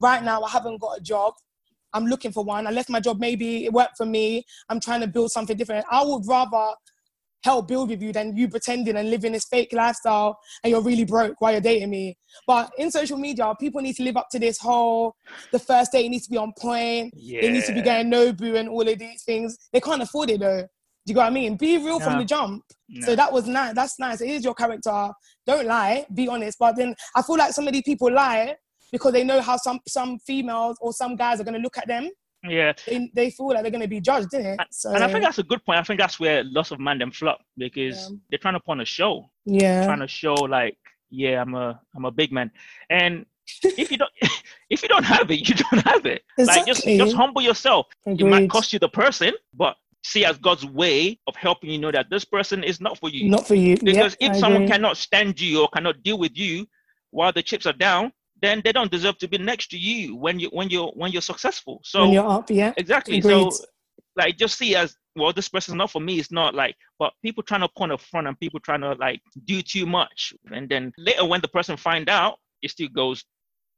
right 0.00 0.22
now 0.22 0.42
I 0.42 0.50
haven't 0.50 0.80
got 0.80 0.98
a 0.98 1.00
job. 1.00 1.34
I'm 1.92 2.06
looking 2.06 2.32
for 2.32 2.44
one. 2.44 2.66
I 2.66 2.70
left 2.70 2.90
my 2.90 3.00
job, 3.00 3.18
maybe 3.18 3.64
it 3.64 3.72
worked 3.72 3.96
for 3.96 4.06
me. 4.06 4.44
I'm 4.68 4.80
trying 4.80 5.00
to 5.00 5.06
build 5.06 5.30
something 5.30 5.56
different. 5.56 5.86
I 5.90 6.04
would 6.04 6.26
rather 6.26 6.74
help 7.46 7.68
build 7.68 7.88
with 7.88 8.02
you 8.02 8.12
than 8.12 8.36
you 8.36 8.48
pretending 8.48 8.96
and 8.96 9.08
living 9.08 9.32
this 9.32 9.46
fake 9.46 9.72
lifestyle 9.72 10.38
and 10.62 10.70
you're 10.70 10.82
really 10.82 11.04
broke 11.04 11.40
while 11.40 11.52
you're 11.52 11.60
dating 11.60 11.90
me. 11.90 12.16
But 12.46 12.70
in 12.76 12.90
social 12.90 13.16
media, 13.16 13.54
people 13.58 13.80
need 13.80 13.94
to 13.96 14.02
live 14.02 14.16
up 14.16 14.28
to 14.32 14.38
this 14.38 14.58
whole 14.58 15.14
the 15.52 15.58
first 15.58 15.92
date 15.92 16.08
needs 16.08 16.26
to 16.26 16.30
be 16.30 16.36
on 16.36 16.52
point. 16.58 17.14
Yeah. 17.16 17.42
They 17.42 17.52
need 17.52 17.64
to 17.64 17.72
be 17.72 17.82
getting 17.82 18.10
Nobu 18.10 18.58
and 18.58 18.68
all 18.68 18.86
of 18.86 18.98
these 18.98 19.22
things. 19.22 19.56
They 19.72 19.80
can't 19.80 20.02
afford 20.02 20.30
it 20.30 20.40
though. 20.40 20.62
Do 21.06 21.12
you 21.12 21.14
know 21.14 21.20
what 21.20 21.28
I 21.28 21.30
mean? 21.30 21.56
Be 21.56 21.78
real 21.78 22.00
no. 22.00 22.04
from 22.04 22.18
the 22.18 22.24
jump. 22.24 22.64
No. 22.88 23.06
So 23.06 23.14
that 23.14 23.32
was 23.32 23.46
nice. 23.46 23.74
That's 23.74 23.96
nice. 24.00 24.20
It 24.20 24.30
is 24.30 24.44
your 24.44 24.54
character. 24.54 25.10
Don't 25.46 25.66
lie. 25.66 26.04
Be 26.12 26.26
honest. 26.26 26.58
But 26.58 26.74
then 26.74 26.96
I 27.14 27.22
feel 27.22 27.36
like 27.36 27.52
some 27.52 27.68
of 27.68 27.72
these 27.72 27.84
people 27.84 28.12
lie 28.12 28.56
because 28.90 29.12
they 29.12 29.22
know 29.22 29.40
how 29.40 29.56
some 29.56 29.78
some 29.86 30.18
females 30.26 30.76
or 30.80 30.92
some 30.92 31.14
guys 31.14 31.40
are 31.40 31.44
gonna 31.44 31.58
look 31.66 31.78
at 31.78 31.86
them. 31.86 32.10
Yeah. 32.48 32.72
They, 32.86 33.10
they 33.14 33.30
feel 33.30 33.48
like 33.48 33.62
they're 33.62 33.70
going 33.70 33.82
to 33.82 33.88
be 33.88 34.00
judged, 34.00 34.30
didn't 34.30 34.60
it? 34.60 34.66
So, 34.70 34.92
and 34.92 35.02
I 35.02 35.10
think 35.10 35.24
that's 35.24 35.38
a 35.38 35.42
good 35.42 35.64
point. 35.64 35.78
I 35.78 35.82
think 35.82 36.00
that's 36.00 36.20
where 36.20 36.44
lots 36.44 36.70
of 36.70 36.80
men 36.80 36.98
them 36.98 37.10
flop 37.10 37.40
because 37.56 38.10
yeah. 38.10 38.16
they're 38.30 38.38
trying 38.38 38.54
to 38.54 38.60
put 38.60 38.72
on 38.72 38.80
a 38.80 38.84
show. 38.84 39.30
Yeah. 39.44 39.84
trying 39.84 40.00
to 40.00 40.08
show 40.08 40.34
like, 40.34 40.76
yeah, 41.10 41.40
I'm 41.40 41.54
a 41.54 41.80
I'm 41.94 42.04
a 42.04 42.10
big 42.10 42.32
man. 42.32 42.50
And 42.90 43.26
if 43.62 43.90
you 43.90 43.98
don't 43.98 44.10
if 44.70 44.82
you 44.82 44.88
don't 44.88 45.04
have 45.04 45.30
it, 45.30 45.48
you 45.48 45.54
don't 45.54 45.86
have 45.86 46.06
it. 46.06 46.22
Exactly. 46.38 46.60
Like 46.62 46.66
just 46.66 46.84
just 46.86 47.16
humble 47.16 47.42
yourself. 47.42 47.86
Agreed. 48.06 48.20
It 48.20 48.30
might 48.30 48.50
cost 48.50 48.72
you 48.72 48.78
the 48.78 48.88
person, 48.88 49.32
but 49.54 49.76
see 50.04 50.24
as 50.24 50.38
God's 50.38 50.64
way 50.64 51.18
of 51.26 51.36
helping 51.36 51.70
you 51.70 51.78
know 51.78 51.90
that 51.90 52.10
this 52.10 52.24
person 52.24 52.62
is 52.64 52.80
not 52.80 52.98
for 52.98 53.08
you. 53.08 53.28
Not 53.28 53.46
for 53.46 53.54
you. 53.54 53.76
Because 53.76 54.16
yep, 54.20 54.30
if 54.30 54.36
I 54.36 54.40
someone 54.40 54.62
agree. 54.62 54.72
cannot 54.72 54.96
stand 54.96 55.40
you 55.40 55.62
or 55.62 55.68
cannot 55.68 56.02
deal 56.02 56.18
with 56.18 56.36
you 56.36 56.66
while 57.10 57.32
the 57.32 57.42
chips 57.42 57.66
are 57.66 57.72
down, 57.72 58.12
then 58.42 58.60
they 58.64 58.72
don't 58.72 58.90
deserve 58.90 59.18
to 59.18 59.28
be 59.28 59.38
next 59.38 59.68
to 59.70 59.78
you 59.78 60.16
when 60.16 60.38
you 60.38 60.48
when 60.48 60.68
you're 60.70 60.92
when 60.94 61.12
you're 61.12 61.22
successful. 61.22 61.80
So 61.84 62.02
when 62.02 62.12
you're 62.12 62.28
up, 62.28 62.50
yeah, 62.50 62.72
exactly. 62.76 63.18
Agreed. 63.18 63.52
So 63.52 63.66
like 64.16 64.36
just 64.36 64.58
see 64.58 64.74
as 64.74 64.96
well, 65.14 65.32
this 65.32 65.48
person's 65.48 65.76
not 65.76 65.90
for 65.90 66.00
me. 66.00 66.18
It's 66.18 66.32
not 66.32 66.54
like, 66.54 66.76
but 66.98 67.12
people 67.22 67.42
trying 67.42 67.62
to 67.62 67.68
point 67.76 67.92
a 67.92 67.98
front 67.98 68.26
and 68.26 68.38
people 68.38 68.60
trying 68.60 68.82
to 68.82 68.92
like 68.94 69.20
do 69.44 69.62
too 69.62 69.86
much, 69.86 70.32
and 70.52 70.68
then 70.68 70.92
later 70.98 71.24
when 71.24 71.40
the 71.40 71.48
person 71.48 71.76
find 71.76 72.08
out, 72.08 72.38
it 72.62 72.70
still 72.70 72.88
goes 72.88 73.24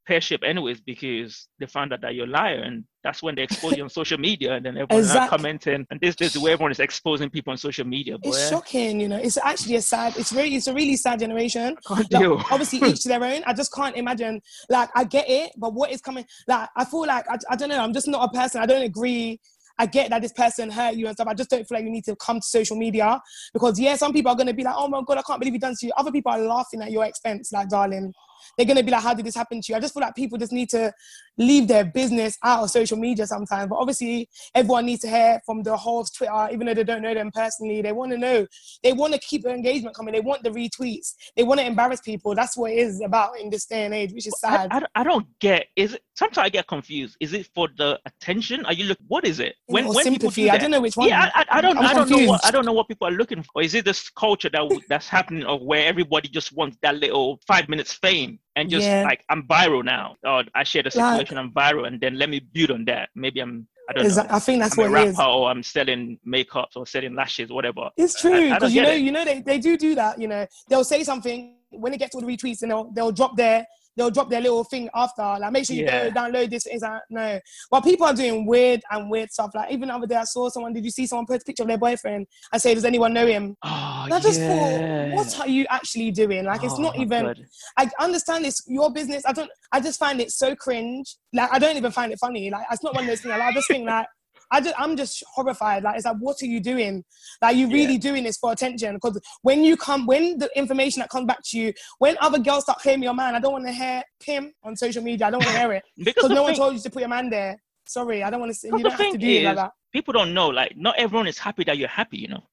pear 0.09 0.19
shaped 0.19 0.43
anyways 0.43 0.81
because 0.81 1.47
they 1.59 1.67
found 1.67 1.93
out 1.93 2.01
that 2.01 2.15
you're 2.15 2.25
a 2.25 2.29
liar 2.29 2.63
and 2.65 2.83
that's 3.03 3.21
when 3.21 3.35
they 3.35 3.43
expose 3.43 3.77
you 3.77 3.83
on 3.83 3.89
social 3.89 4.17
media 4.17 4.55
and 4.55 4.65
then 4.65 4.75
everyone's 4.75 5.05
exactly. 5.05 5.37
commenting 5.37 5.85
and 5.91 6.01
this, 6.01 6.15
this 6.15 6.35
is 6.35 6.41
where 6.41 6.53
everyone 6.53 6.71
is 6.71 6.79
exposing 6.79 7.29
people 7.29 7.51
on 7.51 7.57
social 7.57 7.85
media 7.85 8.17
boy. 8.17 8.29
it's 8.29 8.49
shocking 8.49 8.99
you 8.99 9.07
know 9.07 9.17
it's 9.17 9.37
actually 9.37 9.75
a 9.75 9.81
sad 9.81 10.17
it's 10.17 10.33
really 10.33 10.55
it's 10.55 10.65
a 10.65 10.73
really 10.73 10.95
sad 10.95 11.19
generation 11.19 11.75
like, 11.91 12.07
obviously 12.51 12.79
each 12.89 13.03
to 13.03 13.07
their 13.07 13.23
own 13.23 13.43
i 13.45 13.53
just 13.53 13.71
can't 13.71 13.95
imagine 13.95 14.41
like 14.67 14.89
i 14.95 15.03
get 15.03 15.29
it 15.29 15.51
but 15.57 15.75
what 15.75 15.91
is 15.91 16.01
coming 16.01 16.25
like 16.47 16.67
i 16.75 16.83
feel 16.83 17.05
like 17.05 17.23
I, 17.29 17.37
I 17.51 17.55
don't 17.55 17.69
know 17.69 17.77
i'm 17.77 17.93
just 17.93 18.07
not 18.07 18.27
a 18.27 18.35
person 18.35 18.61
i 18.61 18.65
don't 18.65 18.81
agree 18.81 19.39
I 19.81 19.85
get 19.85 20.09
that 20.09 20.21
this 20.21 20.33
person 20.33 20.69
hurt 20.69 20.95
you 20.95 21.07
and 21.07 21.15
stuff. 21.15 21.29
I 21.29 21.33
just 21.33 21.49
don't 21.49 21.65
feel 21.65 21.77
like 21.77 21.85
you 21.85 21.89
need 21.89 22.03
to 22.03 22.15
come 22.17 22.41
to 22.41 22.45
social 22.45 22.75
media 22.75 23.17
because 23.53 23.79
yeah, 23.79 23.95
some 23.95 24.11
people 24.11 24.29
are 24.29 24.35
gonna 24.35 24.53
be 24.53 24.61
like, 24.61 24.75
oh 24.75 24.89
my 24.89 25.01
god, 25.07 25.19
I 25.19 25.21
can't 25.21 25.39
believe 25.39 25.53
he 25.53 25.57
done 25.57 25.73
to 25.79 25.85
you. 25.85 25.93
Other 25.95 26.11
people 26.11 26.33
are 26.33 26.41
laughing 26.41 26.81
at 26.81 26.91
your 26.91 27.05
expense, 27.05 27.53
like 27.53 27.69
darling 27.69 28.11
they're 28.57 28.65
going 28.65 28.77
to 28.77 28.83
be 28.83 28.91
like, 28.91 29.03
how 29.03 29.13
did 29.13 29.25
this 29.25 29.35
happen 29.35 29.61
to 29.61 29.71
you? 29.71 29.75
I 29.75 29.79
just 29.79 29.93
feel 29.93 30.01
like 30.01 30.15
people 30.15 30.37
just 30.37 30.51
need 30.51 30.69
to 30.69 30.91
leave 31.37 31.67
their 31.67 31.85
business 31.85 32.37
out 32.43 32.63
of 32.63 32.69
social 32.69 32.97
media 32.97 33.25
sometimes. 33.25 33.69
But 33.69 33.77
obviously, 33.77 34.29
everyone 34.53 34.85
needs 34.85 35.01
to 35.01 35.09
hear 35.09 35.39
from 35.45 35.63
the 35.63 35.75
whole 35.75 36.03
Twitter, 36.03 36.49
even 36.51 36.67
though 36.67 36.73
they 36.73 36.83
don't 36.83 37.01
know 37.01 37.13
them 37.13 37.31
personally. 37.33 37.81
They 37.81 37.91
want 37.91 38.11
to 38.11 38.17
know. 38.17 38.45
They 38.83 38.93
want 38.93 39.13
to 39.13 39.19
keep 39.19 39.43
the 39.43 39.51
engagement 39.51 39.95
coming. 39.95 40.13
They 40.13 40.19
want 40.19 40.43
the 40.43 40.49
retweets. 40.49 41.13
They 41.35 41.43
want 41.43 41.59
to 41.59 41.65
embarrass 41.65 42.01
people. 42.01 42.35
That's 42.35 42.57
what 42.57 42.71
it 42.71 42.77
is 42.79 43.01
about 43.01 43.39
in 43.39 43.49
this 43.49 43.65
day 43.65 43.85
and 43.85 43.93
age, 43.93 44.11
which 44.13 44.27
is 44.27 44.39
sad. 44.39 44.67
I, 44.71 44.79
I, 44.79 44.81
I 44.95 45.03
don't 45.03 45.27
get. 45.39 45.67
Is 45.75 45.93
it 45.93 46.03
sometimes 46.15 46.45
I 46.45 46.49
get 46.49 46.67
confused? 46.67 47.15
Is 47.19 47.33
it 47.33 47.49
for 47.55 47.69
the 47.77 47.99
attention? 48.05 48.65
Are 48.65 48.73
you 48.73 48.85
look? 48.85 48.97
What 49.07 49.25
is 49.25 49.39
it? 49.39 49.55
When, 49.67 49.87
when 49.87 50.03
sympathy? 50.03 50.43
Do 50.43 50.49
I 50.49 50.57
don't 50.57 50.71
know 50.71 50.81
which 50.81 50.97
one. 50.97 51.07
Yeah, 51.07 51.31
I, 51.33 51.45
I 51.49 51.61
don't. 51.61 51.77
I'm 51.77 51.85
I 51.85 51.93
don't 51.93 52.07
confused. 52.07 52.23
know. 52.23 52.29
What, 52.31 52.45
I 52.45 52.51
don't 52.51 52.65
know 52.65 52.73
what 52.73 52.87
people 52.87 53.07
are 53.07 53.11
looking 53.11 53.43
for. 53.43 53.61
Is 53.61 53.73
it 53.73 53.85
this 53.85 54.09
culture 54.09 54.49
that 54.51 54.81
that's 54.89 55.07
happening 55.07 55.45
of 55.45 55.61
where 55.61 55.85
everybody 55.87 56.27
just 56.27 56.51
wants 56.51 56.77
that 56.81 56.95
little 56.95 57.39
five 57.47 57.69
minutes 57.69 57.93
fame? 57.93 58.28
And 58.59 58.69
just 58.69 58.85
yeah. 58.85 59.03
like 59.03 59.23
I'm 59.29 59.43
viral 59.43 59.83
now. 59.83 60.15
Or 60.23 60.43
I 60.53 60.63
share 60.63 60.83
the 60.83 60.91
situation, 60.91 61.35
like, 61.35 61.45
I'm 61.45 61.51
viral, 61.51 61.87
and 61.87 61.99
then 61.99 62.17
let 62.17 62.29
me 62.29 62.39
build 62.39 62.71
on 62.71 62.85
that. 62.85 63.09
Maybe 63.15 63.39
I'm 63.39 63.67
I 63.89 63.93
don't 63.93 64.15
know. 64.15 64.25
I 64.29 64.39
think 64.39 64.61
that's 64.61 64.77
I'm 64.77 64.91
what 64.91 65.01
a 65.01 65.05
rapper 65.07 65.23
or 65.23 65.49
I'm 65.49 65.63
selling 65.63 66.19
makeups 66.27 66.75
or 66.75 66.85
selling 66.85 67.15
lashes, 67.15 67.51
whatever. 67.51 67.89
It's 67.97 68.19
true 68.21 68.53
because 68.53 68.73
you 68.73 68.83
know, 68.83 68.91
it. 68.91 69.01
you 69.01 69.11
know, 69.11 69.25
they, 69.25 69.41
they 69.41 69.59
do 69.59 69.77
do 69.77 69.95
that. 69.95 70.21
You 70.21 70.27
know, 70.27 70.45
they'll 70.67 70.83
say 70.83 71.03
something 71.03 71.55
when 71.71 71.93
it 71.93 71.97
gets 71.97 72.13
all 72.15 72.21
the 72.21 72.27
retweets, 72.27 72.61
and 72.61 72.71
they'll 72.71 72.91
they'll 72.91 73.11
drop 73.11 73.35
their 73.35 73.65
they'll 73.99 74.09
drop 74.09 74.29
their 74.29 74.41
little 74.41 74.63
thing 74.63 74.89
after. 74.95 75.21
Like, 75.21 75.51
make 75.51 75.65
sure 75.65 75.75
you 75.75 75.83
yeah. 75.83 76.09
go 76.09 76.21
download 76.21 76.49
this. 76.49 76.65
Is 76.65 76.81
that 76.81 77.01
no? 77.09 77.39
But 77.69 77.83
people 77.83 78.07
are 78.07 78.13
doing 78.13 78.45
weird 78.45 78.81
and 78.89 79.09
weird 79.09 79.29
stuff. 79.31 79.51
Like, 79.53 79.71
even 79.71 79.89
the 79.89 79.95
other 79.95 80.07
day, 80.07 80.15
I 80.15 80.23
saw 80.23 80.49
someone. 80.49 80.73
Did 80.73 80.85
you 80.85 80.91
see 80.91 81.05
someone 81.05 81.25
post 81.25 81.43
a 81.43 81.45
picture 81.45 81.63
of 81.63 81.69
their 81.69 81.77
boyfriend 81.77 82.25
I 82.51 82.57
say, 82.57 82.73
"Does 82.73 82.85
anyone 82.85 83.13
know 83.13 83.27
him?" 83.27 83.55
Oh, 83.63 84.01
and 84.05 84.13
I 84.13 84.19
just 84.19 84.39
yeah. 84.39 85.09
thought, 85.09 85.15
what 85.15 85.39
are 85.41 85.49
you 85.49 85.65
actually 85.69 86.11
doing? 86.11 86.45
Like, 86.45 86.63
it's 86.63 86.75
oh, 86.75 86.81
not 86.81 86.97
even. 86.97 87.35
I 87.77 87.89
understand 87.99 88.45
it's 88.45 88.63
your 88.67 88.91
business. 88.91 89.23
I 89.25 89.33
don't. 89.33 89.51
I 89.71 89.81
just 89.81 89.99
find 89.99 90.21
it 90.21 90.31
so 90.31 90.55
cringe. 90.55 91.17
Like, 91.33 91.51
I 91.51 91.59
don't 91.59 91.77
even 91.77 91.91
find 91.91 92.11
it 92.11 92.19
funny. 92.19 92.49
Like, 92.49 92.65
it's 92.71 92.83
not 92.83 92.95
one 92.95 93.03
of 93.03 93.09
those 93.09 93.21
things. 93.21 93.31
Like, 93.31 93.41
I 93.41 93.51
just 93.51 93.67
think 93.67 93.85
like 93.85 94.07
I 94.51 94.61
just, 94.61 94.75
I'm 94.77 94.95
just 94.95 95.23
horrified. 95.33 95.83
Like, 95.83 95.97
it's 95.97 96.05
like, 96.05 96.17
what 96.17 96.41
are 96.41 96.45
you 96.45 96.59
doing? 96.59 97.03
Like, 97.41 97.55
you 97.55 97.67
really 97.67 97.93
yeah. 97.93 97.99
doing 97.99 98.23
this 98.23 98.37
for 98.37 98.51
attention? 98.51 98.95
Because 98.95 99.19
when 99.41 99.63
you 99.63 99.77
come, 99.77 100.05
when 100.05 100.37
the 100.37 100.49
information 100.57 101.01
that 101.01 101.09
comes 101.09 101.25
back 101.25 101.39
to 101.45 101.57
you, 101.57 101.73
when 101.99 102.17
other 102.19 102.39
girls 102.39 102.63
start 102.63 102.79
claiming 102.79 103.03
your 103.03 103.13
man, 103.13 103.35
I 103.35 103.39
don't 103.39 103.53
want 103.53 103.65
to 103.65 103.71
hear 103.71 104.03
him 104.23 104.53
on 104.63 104.75
social 104.75 105.03
media. 105.03 105.27
I 105.27 105.31
don't 105.31 105.43
want 105.43 105.55
to 105.55 105.59
hear 105.59 105.73
it 105.73 105.83
because 106.03 106.29
no 106.29 106.43
one 106.43 106.55
told 106.55 106.73
you 106.73 106.79
to 106.79 106.89
put 106.89 107.01
your 107.01 107.09
man 107.09 107.29
there. 107.29 107.61
Sorry, 107.85 108.23
I 108.23 108.29
don't 108.29 108.39
want 108.39 108.53
to. 108.53 108.67
You 108.67 108.83
don't 108.83 108.91
have 108.91 109.11
to 109.11 109.17
do 109.17 109.27
is, 109.27 109.43
like 109.43 109.55
that. 109.55 109.71
People 109.91 110.13
don't 110.13 110.33
know. 110.33 110.47
Like, 110.49 110.75
not 110.77 110.95
everyone 110.97 111.27
is 111.27 111.39
happy 111.39 111.63
that 111.63 111.77
you're 111.77 111.87
happy. 111.87 112.17
You 112.17 112.27
know. 112.29 112.43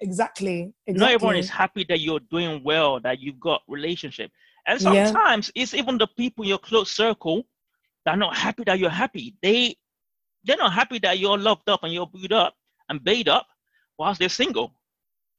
Exactly. 0.00 0.72
exactly. 0.86 1.00
Not 1.00 1.12
everyone 1.12 1.36
is 1.36 1.48
happy 1.48 1.84
that 1.88 2.00
you're 2.00 2.20
doing 2.30 2.62
well, 2.64 3.00
that 3.00 3.20
you've 3.20 3.40
got 3.40 3.62
relationship. 3.68 4.30
And 4.66 4.80
sometimes 4.80 5.50
yeah. 5.54 5.62
it's 5.62 5.74
even 5.74 5.96
the 5.96 6.08
people 6.16 6.42
in 6.42 6.48
your 6.48 6.58
close 6.58 6.90
circle 6.90 7.44
that 8.04 8.14
are 8.14 8.16
not 8.16 8.36
happy 8.36 8.64
that 8.66 8.78
you're 8.78 8.90
happy. 8.90 9.36
They 9.42 9.76
they're 10.46 10.56
not 10.56 10.72
happy 10.72 10.98
that 11.00 11.18
you're 11.18 11.38
loved 11.38 11.68
up 11.68 11.82
and 11.82 11.92
you're 11.92 12.06
booed 12.06 12.32
up 12.32 12.54
and 12.88 13.02
baited 13.02 13.28
up 13.28 13.46
whilst 13.98 14.20
they're 14.20 14.28
single. 14.28 14.72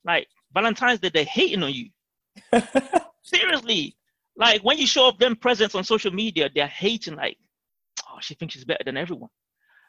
Like 0.04 0.28
Valentine's 0.54 1.00
Day, 1.00 1.12
they're 1.14 1.24
hating 1.24 1.64
on 1.64 1.74
you. 1.74 1.90
Seriously. 3.24 3.96
Like 4.36 4.62
when 4.62 4.78
you 4.78 4.86
show 4.86 5.08
up 5.08 5.20
them 5.20 5.36
presents 5.36 5.76
on 5.76 5.84
social 5.84 6.12
media, 6.12 6.50
they're 6.54 6.68
hating 6.68 7.16
like, 7.16 7.38
oh, 8.08 8.18
she 8.22 8.36
thinks 8.36 8.54
she's 8.54 8.66
better 8.66 8.84
than 8.86 8.98
everyone. 8.98 9.30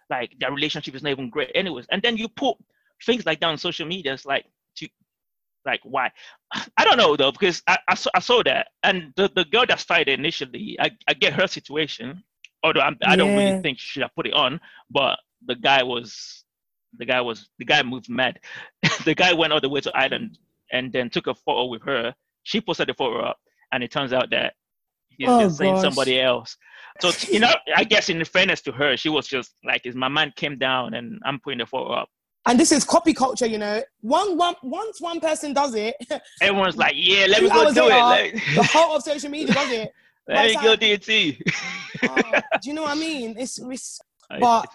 Like 0.09 0.33
their 0.40 0.52
relationship 0.52 0.94
is 0.94 1.02
not 1.02 1.11
even 1.11 1.31
great 1.31 1.50
anyways. 1.54 1.87
And 1.90 2.00
then 2.02 2.16
you 2.16 2.28
put 2.28 2.57
things 3.04 3.26
like 3.26 3.40
that 3.40 3.48
on 3.48 3.59
social 3.59 3.87
media. 3.87 4.14
It's 4.14 4.24
like 4.24 4.46
to 4.76 4.88
like 5.66 5.81
why? 5.85 6.11
I 6.76 6.85
don't 6.85 6.96
know 6.96 7.16
though, 7.16 7.33
because 7.33 7.62
I, 7.66 7.78
I, 7.88 7.94
saw, 7.94 8.11
I 8.14 8.20
saw 8.20 8.42
that. 8.44 8.68
And 8.83 9.12
the, 9.16 9.31
the 9.35 9.44
girl 9.44 9.66
that 9.68 9.81
started 9.81 10.09
initially, 10.09 10.76
I, 10.81 10.90
I 11.07 11.14
get 11.14 11.35
her 11.35 11.46
situation 11.46 12.22
although 12.62 12.81
I'm, 12.81 12.97
I 13.05 13.16
do 13.16 13.27
not 13.27 13.37
really 13.37 13.62
think 13.62 13.79
she 13.79 13.88
should 13.88 14.03
have 14.03 14.14
put 14.14 14.27
it 14.27 14.35
on, 14.35 14.61
but 14.90 15.18
the 15.47 15.55
guy 15.55 15.83
was 15.83 16.44
the 16.97 17.05
guy 17.05 17.21
was 17.21 17.49
the 17.59 17.64
guy 17.64 17.83
moved 17.83 18.09
mad. 18.09 18.38
the 19.05 19.14
guy 19.14 19.33
went 19.33 19.53
all 19.53 19.61
the 19.61 19.68
way 19.68 19.81
to 19.81 19.97
Ireland 19.97 20.38
and 20.73 20.92
then 20.92 21.11
took 21.11 21.27
a 21.27 21.35
photo 21.35 21.66
with 21.66 21.83
her. 21.83 22.14
She 22.42 22.61
posted 22.61 22.88
the 22.88 22.94
photo 22.94 23.21
up, 23.21 23.38
and 23.73 23.83
it 23.83 23.90
turns 23.90 24.12
out 24.12 24.31
that 24.31 24.55
he's 25.11 25.29
oh, 25.29 25.40
just 25.40 25.59
saying 25.59 25.81
somebody 25.81 26.21
else. 26.21 26.57
So 27.01 27.11
you 27.31 27.40
know, 27.40 27.53
I 27.77 27.85
guess 27.85 28.09
in 28.09 28.25
fairness 28.25 28.61
to 28.62 28.73
her, 28.73 28.97
she 28.97 29.09
was 29.09 29.27
just 29.27 29.55
like, 29.64 29.87
"Is 29.87 29.94
my 29.94 30.09
man 30.09 30.33
came 30.37 30.59
down 30.59 30.94
and 30.94 31.21
I'm 31.25 31.38
putting 31.40 31.59
the 31.59 31.66
photo 31.66 31.92
up." 31.92 32.09
And 32.47 32.59
this 32.59 32.73
is 32.73 32.83
copy 32.83 33.12
culture, 33.12 33.47
you 33.47 33.59
know. 33.59 33.83
One, 34.01 34.38
one, 34.38 34.55
once 34.62 35.01
one 35.01 35.21
person 35.21 35.53
does 35.53 35.75
it, 35.75 35.94
everyone's 36.40 36.77
like, 36.77 36.94
"Yeah, 36.97 37.27
let 37.29 37.42
me 37.42 37.49
go 37.51 37.73
do 37.73 37.88
it." 37.90 38.35
the 38.55 38.62
whole 38.62 38.97
of 38.97 39.03
social 39.03 39.31
media 39.31 39.55
does 39.55 39.71
it. 39.71 39.92
Let 40.29 40.47
me 40.49 40.55
go 40.55 40.77
DT. 40.77 41.41
oh, 42.05 42.41
do 42.62 42.69
you 42.69 42.75
know 42.75 42.83
what 42.83 42.97
I 42.97 43.01
mean? 43.01 43.37
It's, 43.38 43.59
it's 43.59 44.01
but 44.41 44.69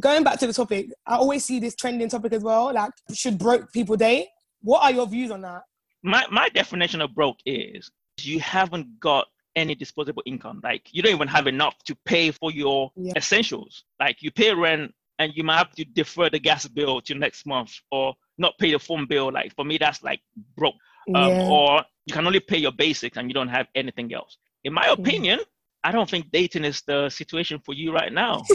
going 0.00 0.24
back 0.24 0.38
to 0.40 0.46
the 0.46 0.52
topic, 0.52 0.88
I 1.06 1.16
always 1.16 1.44
see 1.44 1.58
this 1.58 1.74
trending 1.74 2.08
topic 2.08 2.32
as 2.32 2.42
well. 2.42 2.72
Like, 2.72 2.92
should 3.14 3.38
broke 3.38 3.72
people 3.72 3.96
date? 3.96 4.28
What 4.60 4.82
are 4.82 4.92
your 4.92 5.06
views 5.06 5.30
on 5.30 5.42
that? 5.42 5.62
My 6.02 6.24
my 6.30 6.48
definition 6.50 7.00
of 7.00 7.14
broke 7.14 7.38
is 7.46 7.90
you 8.20 8.40
haven't 8.40 9.00
got 9.00 9.26
any 9.56 9.74
disposable 9.74 10.22
income. 10.26 10.60
Like 10.62 10.88
you 10.92 11.02
don't 11.02 11.14
even 11.14 11.28
have 11.28 11.46
enough 11.46 11.76
to 11.84 11.96
pay 12.04 12.30
for 12.30 12.50
your 12.52 12.92
yeah. 12.96 13.12
essentials. 13.16 13.84
Like 13.98 14.22
you 14.22 14.30
pay 14.30 14.54
rent 14.54 14.92
and 15.18 15.32
you 15.34 15.42
might 15.42 15.58
have 15.58 15.72
to 15.72 15.84
defer 15.84 16.30
the 16.30 16.38
gas 16.38 16.66
bill 16.68 17.00
to 17.02 17.14
next 17.14 17.46
month 17.46 17.72
or 17.90 18.14
not 18.38 18.56
pay 18.58 18.72
the 18.72 18.78
phone 18.78 19.06
bill. 19.06 19.32
Like 19.32 19.54
for 19.54 19.64
me, 19.64 19.78
that's 19.78 20.02
like 20.02 20.20
broke. 20.56 20.74
um, 21.14 21.28
yeah. 21.28 21.48
or 21.48 21.82
you 22.06 22.14
can 22.14 22.26
only 22.26 22.40
pay 22.40 22.58
your 22.58 22.72
basics 22.72 23.16
and 23.16 23.28
you 23.28 23.34
don't 23.34 23.48
have 23.48 23.66
anything 23.74 24.12
else. 24.14 24.36
In 24.64 24.72
my 24.72 24.88
opinion, 24.88 25.40
I 25.84 25.92
don't 25.92 26.08
think 26.08 26.30
dating 26.32 26.64
is 26.64 26.82
the 26.86 27.08
situation 27.08 27.60
for 27.64 27.74
you 27.74 27.92
right 27.92 28.12
now. 28.12 28.42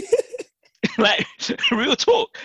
like 0.98 1.26
real 1.72 1.96
talk. 1.96 2.36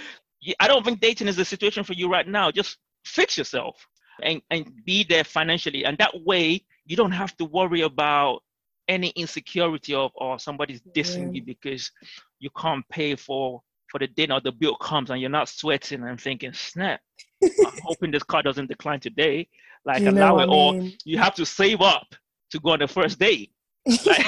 I 0.60 0.68
don't 0.68 0.86
think 0.86 1.02
dating 1.02 1.28
is 1.28 1.36
the 1.36 1.46
situation 1.46 1.84
for 1.84 1.94
you 1.94 2.10
right 2.10 2.28
now. 2.28 2.52
Just 2.52 2.78
fix 3.06 3.38
yourself 3.38 3.76
and, 4.24 4.42
and 4.50 4.72
be 4.86 5.04
there 5.04 5.24
financially. 5.24 5.86
And 5.86 5.98
that 5.98 6.14
way 6.24 6.66
you 6.86 6.96
don't 6.96 7.12
have 7.12 7.36
to 7.38 7.46
worry 7.46 7.82
about 7.82 8.42
any 8.88 9.10
insecurity 9.10 9.94
of 9.94 10.12
or 10.16 10.40
somebody's 10.40 10.82
dissing 10.96 11.28
yeah. 11.28 11.32
you 11.34 11.44
because 11.44 11.92
you 12.40 12.50
can't 12.58 12.88
pay 12.90 13.16
for 13.16 13.62
for 13.92 14.00
the 14.00 14.08
dinner 14.08 14.40
the 14.44 14.52
bill 14.52 14.76
comes 14.78 15.12
and 15.12 15.22
you're 15.22 15.30
not 15.30 15.48
sweating 15.48 16.04
and 16.04 16.20
thinking 16.20 16.52
snap 16.54 17.00
i'm 17.44 17.74
hoping 17.84 18.10
this 18.10 18.24
car 18.24 18.42
doesn't 18.42 18.68
decline 18.68 19.00
today 19.00 19.48
like 19.86 20.02
you 20.02 20.10
allow 20.10 20.40
it 20.40 20.50
or 20.50 20.90
you 21.06 21.20
have 21.20 21.36
to 21.36 21.46
save 21.46 21.82
up 21.82 22.08
to 22.52 22.60
go 22.60 22.72
on 22.72 22.80
the 22.80 22.88
first 22.88 23.20
date 23.20 23.52
like, 23.86 24.26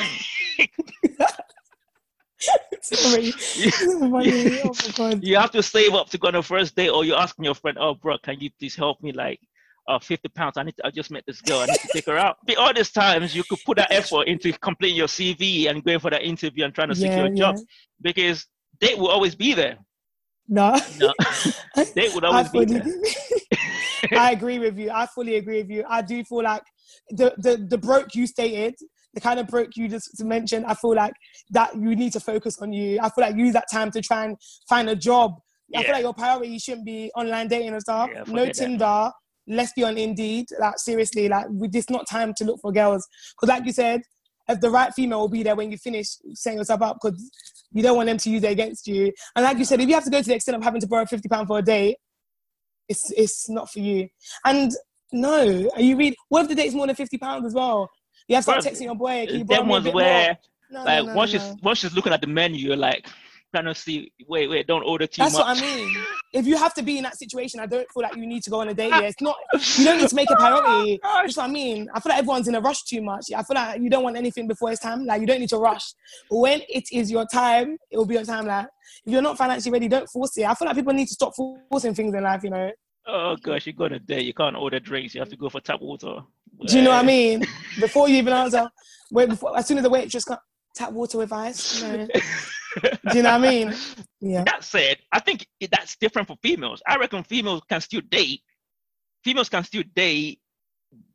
Sorry. 2.82 3.32
oh 3.84 5.20
you 5.22 5.38
have 5.38 5.52
to 5.52 5.62
save 5.62 5.94
up 5.94 6.10
to 6.10 6.18
go 6.18 6.30
on 6.30 6.34
the 6.34 6.42
first 6.42 6.76
date, 6.76 6.90
or 6.90 7.06
you're 7.06 7.18
asking 7.18 7.46
your 7.46 7.54
friend, 7.54 7.78
"Oh, 7.80 7.94
bro, 7.94 8.18
can 8.18 8.40
you 8.40 8.50
please 8.58 8.76
help 8.76 9.02
me? 9.04 9.12
Like, 9.12 9.40
uh, 9.88 10.00
50 10.00 10.30
pounds. 10.30 10.58
I 10.58 10.64
need 10.64 10.76
to, 10.78 10.88
I 10.88 10.90
just 10.90 11.12
met 11.12 11.24
this 11.28 11.40
girl. 11.42 11.60
I 11.60 11.68
need 11.68 11.80
to 11.80 11.90
take 11.94 12.08
her 12.08 12.18
out. 12.18 12.38
But 12.46 12.58
all 12.58 12.74
these 12.74 12.92
times 12.92 13.36
you 13.36 13.44
could 13.44 13.60
put 13.64 13.78
that 13.78 13.92
effort 13.92 14.28
into 14.28 14.52
completing 14.54 14.98
your 14.98 15.08
CV 15.08 15.70
and 15.70 15.84
going 15.84 16.00
for 16.00 16.10
that 16.10 16.24
interview 16.24 16.66
and 16.66 16.74
trying 16.74 16.90
to 16.90 16.96
yeah, 16.96 17.10
secure 17.10 17.26
a 17.28 17.30
yeah. 17.30 17.36
job 17.36 17.58
because 18.02 18.48
date 18.80 18.98
will 18.98 19.10
always 19.10 19.36
be 19.36 19.54
there. 19.54 19.78
No, 20.48 20.80
no. 20.98 21.14
date 21.96 22.14
would 22.16 22.26
always 22.26 22.50
be 22.50 22.66
there. 22.66 22.84
I 24.14 24.32
agree 24.32 24.58
with 24.58 24.78
you. 24.80 24.90
I 24.92 25.06
fully 25.06 25.36
agree 25.36 25.62
with 25.62 25.70
you. 25.70 25.84
I 25.88 26.02
do 26.02 26.24
feel 26.24 26.44
like 26.44 26.64
the 27.10 27.34
the, 27.38 27.66
the 27.70 27.78
broke 27.78 28.16
you 28.16 28.28
stated 28.28 28.76
the 29.14 29.22
kind 29.22 29.40
of 29.40 29.48
broke 29.48 29.76
you 29.76 29.88
just 29.88 30.24
mentioned, 30.24 30.66
I 30.66 30.74
feel 30.74 30.96
like 30.96 31.14
that 31.50 31.76
you 31.76 31.96
need 31.96 32.14
to 32.14 32.20
focus 32.20 32.60
on 32.62 32.72
you. 32.72 33.00
I 33.02 33.10
feel 33.10 33.26
like 33.26 33.36
use 33.36 33.54
that 33.54 33.70
time 33.72 33.92
to 33.92 34.02
try 34.02 34.26
and 34.26 34.38
find 34.70 34.90
a 34.90 34.96
job. 34.96 35.36
Yeah. 35.68 35.80
I 35.80 35.84
feel 35.84 35.92
like 35.94 36.04
your 36.04 36.14
priority 36.14 36.58
shouldn't 36.60 36.86
be 36.86 37.12
online 37.16 37.48
dating 37.48 37.70
and 37.70 37.82
stuff. 37.82 38.10
Yeah, 38.14 38.24
no 38.28 38.50
Tinder. 38.50 38.78
That. 38.78 39.14
Let's 39.48 39.74
be 39.74 39.84
on 39.84 39.98
Indeed. 39.98 40.48
Like 40.60 40.78
seriously, 40.78 41.28
like 41.28 41.48
it's 41.50 41.90
not 41.90 42.08
time 42.10 42.34
to 42.36 42.46
look 42.46 42.62
for 42.62 42.72
girls. 42.72 43.08
Because 43.36 43.50
like 43.50 43.66
you 43.66 43.74
said, 43.74 44.02
if 44.48 44.60
the 44.60 44.70
right 44.70 44.94
female 44.94 45.22
will 45.22 45.30
be 45.30 45.44
there 45.44 45.56
when 45.56 45.72
you 45.72 45.78
finish 45.78 46.08
setting 46.34 46.60
yourself 46.60 46.82
up, 46.82 46.98
because 47.02 47.20
you 47.72 47.82
don't 47.84 47.96
want 47.96 48.08
them 48.08 48.18
to 48.18 48.30
use 48.30 48.44
it 48.44 48.52
against 48.52 48.88
you. 48.88 49.12
And 49.36 49.44
like 49.44 49.58
you 49.58 49.66
said, 49.66 49.82
if 49.82 49.88
you 49.88 49.96
have 49.96 50.04
to 50.06 50.10
go 50.10 50.22
to 50.22 50.28
the 50.28 50.36
extent 50.36 50.58
of 50.58 50.64
having 50.64 50.82
to 50.82 50.88
borrow 50.88 51.06
fifty 51.06 51.28
pound 51.28 51.48
for 51.48 51.60
a 51.60 51.62
date, 51.62 51.98
it's 52.88 53.12
it's 53.12 53.50
not 53.50 53.70
for 53.70 53.80
you. 53.80 54.08
And 54.46 54.72
no, 55.12 55.70
are 55.76 55.82
you 55.82 55.96
read? 55.98 56.16
What 56.30 56.44
if 56.44 56.50
the 56.50 56.56
date's 56.56 56.74
more 56.74 56.88
than 56.88 56.96
fifty 56.96 57.18
pounds 57.18 57.46
as 57.46 57.54
well? 57.54 57.90
You 58.28 58.36
have 58.36 58.46
to 58.46 58.52
start 58.52 58.64
texting 58.64 58.84
your 58.84 58.96
boy. 58.96 59.26
Can 59.28 59.40
you 59.40 59.44
them 59.46 59.68
ones 59.68 59.88
where, 59.90 60.38
no, 60.70 60.84
like, 60.84 61.04
no, 61.04 61.12
no, 61.12 61.16
once 61.16 61.32
she's 61.32 61.54
once 61.62 61.80
she's 61.80 61.94
looking 61.94 62.14
at 62.14 62.22
the 62.22 62.28
menu, 62.28 62.68
you're 62.68 62.78
like 62.78 63.06
trying 63.54 63.66
to 63.66 63.76
see. 63.76 64.12
Wait, 64.28 64.50
wait, 64.50 64.68
don't 64.68 64.84
order 64.84 65.06
too 65.06 65.22
That's 65.22 65.34
much. 65.34 65.46
That's 65.46 65.62
what 65.62 65.70
I 65.70 65.76
mean. 65.76 65.98
if 66.34 66.48
you 66.48 66.58
have 66.58 66.74
to 66.76 66.82
be 66.82 66.98
in 66.98 67.04
that 67.04 67.18
situation, 67.18 67.60
I 67.60 67.66
don't 67.66 67.88
feel 67.92 68.04
like 68.04 68.16
you 68.16 68.26
need 68.26 68.44
to 68.44 68.50
go 68.50 68.62
on 68.62 68.70
a 68.70 68.74
date. 68.74 68.90
Yeah, 68.90 69.02
it's 69.02 69.22
not. 69.22 69.36
You 69.78 69.86
don't 69.86 70.00
need 70.00 70.10
to 70.10 70.16
make 70.16 70.32
a 70.32 70.36
priority. 70.36 71.00
Oh 71.12 71.20
That's 71.22 71.38
what 71.38 71.50
I 71.50 71.52
mean. 71.52 71.90
I 71.94 72.00
feel 72.00 72.12
like 72.12 72.20
everyone's 72.20 72.48
in 72.48 72.56
a 72.56 72.62
rush 72.62 72.84
too 72.84 73.02
much. 73.02 73.26
I 73.36 73.44
feel 73.44 73.56
like 73.56 73.82
you 73.82 73.90
don't 73.90 74.04
want 74.04 74.18
anything 74.18 74.48
before 74.48 74.72
it's 74.72 74.82
time. 74.82 75.06
Like 75.06 75.22
you 75.22 75.28
don't 75.28 75.40
need 75.40 75.50
to 75.50 75.58
rush. 75.58 75.94
But 76.30 76.38
when 76.38 76.62
it 76.70 76.86
is 76.92 77.12
your 77.12 77.26
time, 77.26 77.78
it 77.90 77.98
will 77.98 78.06
be 78.06 78.16
your 78.16 78.24
time. 78.24 78.46
Like 78.46 78.68
if 79.06 79.12
you're 79.12 79.22
not 79.22 79.38
financially 79.38 79.72
ready, 79.72 79.88
don't 79.88 80.10
force 80.10 80.38
it. 80.38 80.46
I 80.46 80.54
feel 80.54 80.68
like 80.68 80.76
people 80.76 80.94
need 80.94 81.08
to 81.08 81.14
stop 81.14 81.34
forcing 81.70 81.94
things 81.94 82.14
in 82.14 82.24
life. 82.24 82.44
You 82.44 82.52
know. 82.52 82.72
Oh 83.08 83.36
gosh, 83.42 83.66
you 83.68 83.74
go 83.74 83.86
on 83.86 83.94
a 83.94 84.00
date, 84.00 84.26
you 84.26 84.34
can't 84.34 84.56
order 84.56 84.80
drinks. 84.80 85.14
You 85.16 85.22
have 85.22 85.30
to 85.30 85.38
go 85.38 85.50
for 85.50 85.60
tap 85.60 85.82
water. 85.82 86.20
Do 86.68 86.78
you 86.78 86.84
know 86.84 86.92
what 86.92 87.04
I 87.04 87.08
mean? 87.08 87.46
Before 87.80 88.08
you 88.08 88.18
even 88.18 88.34
answer, 88.34 88.70
wait. 89.12 89.30
Before, 89.30 89.58
as 89.58 89.68
soon 89.68 89.78
as 89.78 89.84
the 89.84 89.90
waitress 89.90 90.26
got 90.26 90.42
tap 90.76 90.92
water 90.92 91.18
with 91.18 91.34
ice. 91.34 91.82
Do 91.82 93.18
you 93.18 93.24
know 93.24 93.38
what 93.38 93.48
I 93.48 93.52
mean? 93.52 93.74
Yeah. 94.22 94.44
That 94.46 94.64
said, 94.64 94.98
I 95.12 95.20
think 95.20 95.46
that's 95.72 95.98
different 95.98 96.28
for 96.28 96.38
females. 96.42 96.82
I 96.88 96.96
reckon 96.96 97.24
females 97.24 97.62
can 97.68 97.82
still 97.82 98.02
date. 98.10 98.42
Females 99.24 99.50
can 99.50 99.64
still 99.64 99.84
date 99.94 100.40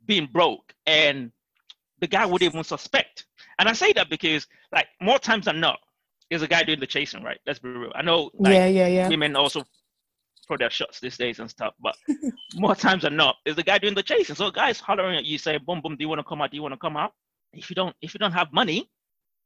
being 0.04 0.28
broke, 0.32 0.74
and 0.86 1.32
the 2.00 2.06
guy 2.06 2.26
would 2.26 2.42
even 2.42 2.62
suspect. 2.62 3.26
And 3.58 3.68
I 3.68 3.72
say 3.72 3.92
that 3.94 4.10
because, 4.10 4.46
like, 4.72 4.86
more 5.00 5.18
times 5.18 5.46
than 5.46 5.60
not, 5.60 5.78
there's 6.30 6.42
a 6.42 6.48
guy 6.48 6.62
doing 6.62 6.80
the 6.80 6.86
chasing, 6.86 7.22
right? 7.22 7.38
Let's 7.46 7.58
be 7.58 7.70
real. 7.70 7.92
I 7.94 8.02
know, 8.02 8.30
like, 8.34 8.52
yeah, 8.52 8.66
yeah, 8.66 8.86
yeah. 8.86 9.08
Women 9.08 9.34
also 9.34 9.64
throw 10.46 10.56
their 10.56 10.70
shots 10.70 11.00
these 11.00 11.16
days 11.16 11.38
and 11.38 11.50
stuff, 11.50 11.74
but 11.80 11.96
more 12.54 12.74
times 12.74 13.02
than 13.02 13.16
not, 13.16 13.36
there's 13.44 13.56
the 13.56 13.62
guy 13.62 13.78
doing 13.78 13.94
the 13.94 14.02
chasing. 14.02 14.34
So, 14.34 14.50
guys 14.50 14.80
hollering 14.80 15.16
at 15.16 15.24
you, 15.24 15.38
saying, 15.38 15.60
"Boom, 15.66 15.80
boom, 15.80 15.96
do 15.96 16.02
you 16.04 16.08
want 16.08 16.20
to 16.20 16.24
come 16.24 16.42
out? 16.42 16.50
Do 16.50 16.56
you 16.56 16.62
want 16.62 16.74
to 16.74 16.78
come 16.78 16.96
out?" 16.96 17.12
If 17.52 17.70
you 17.70 17.74
don't, 17.74 17.94
if 18.02 18.14
you 18.14 18.18
don't 18.18 18.32
have 18.32 18.52
money, 18.52 18.90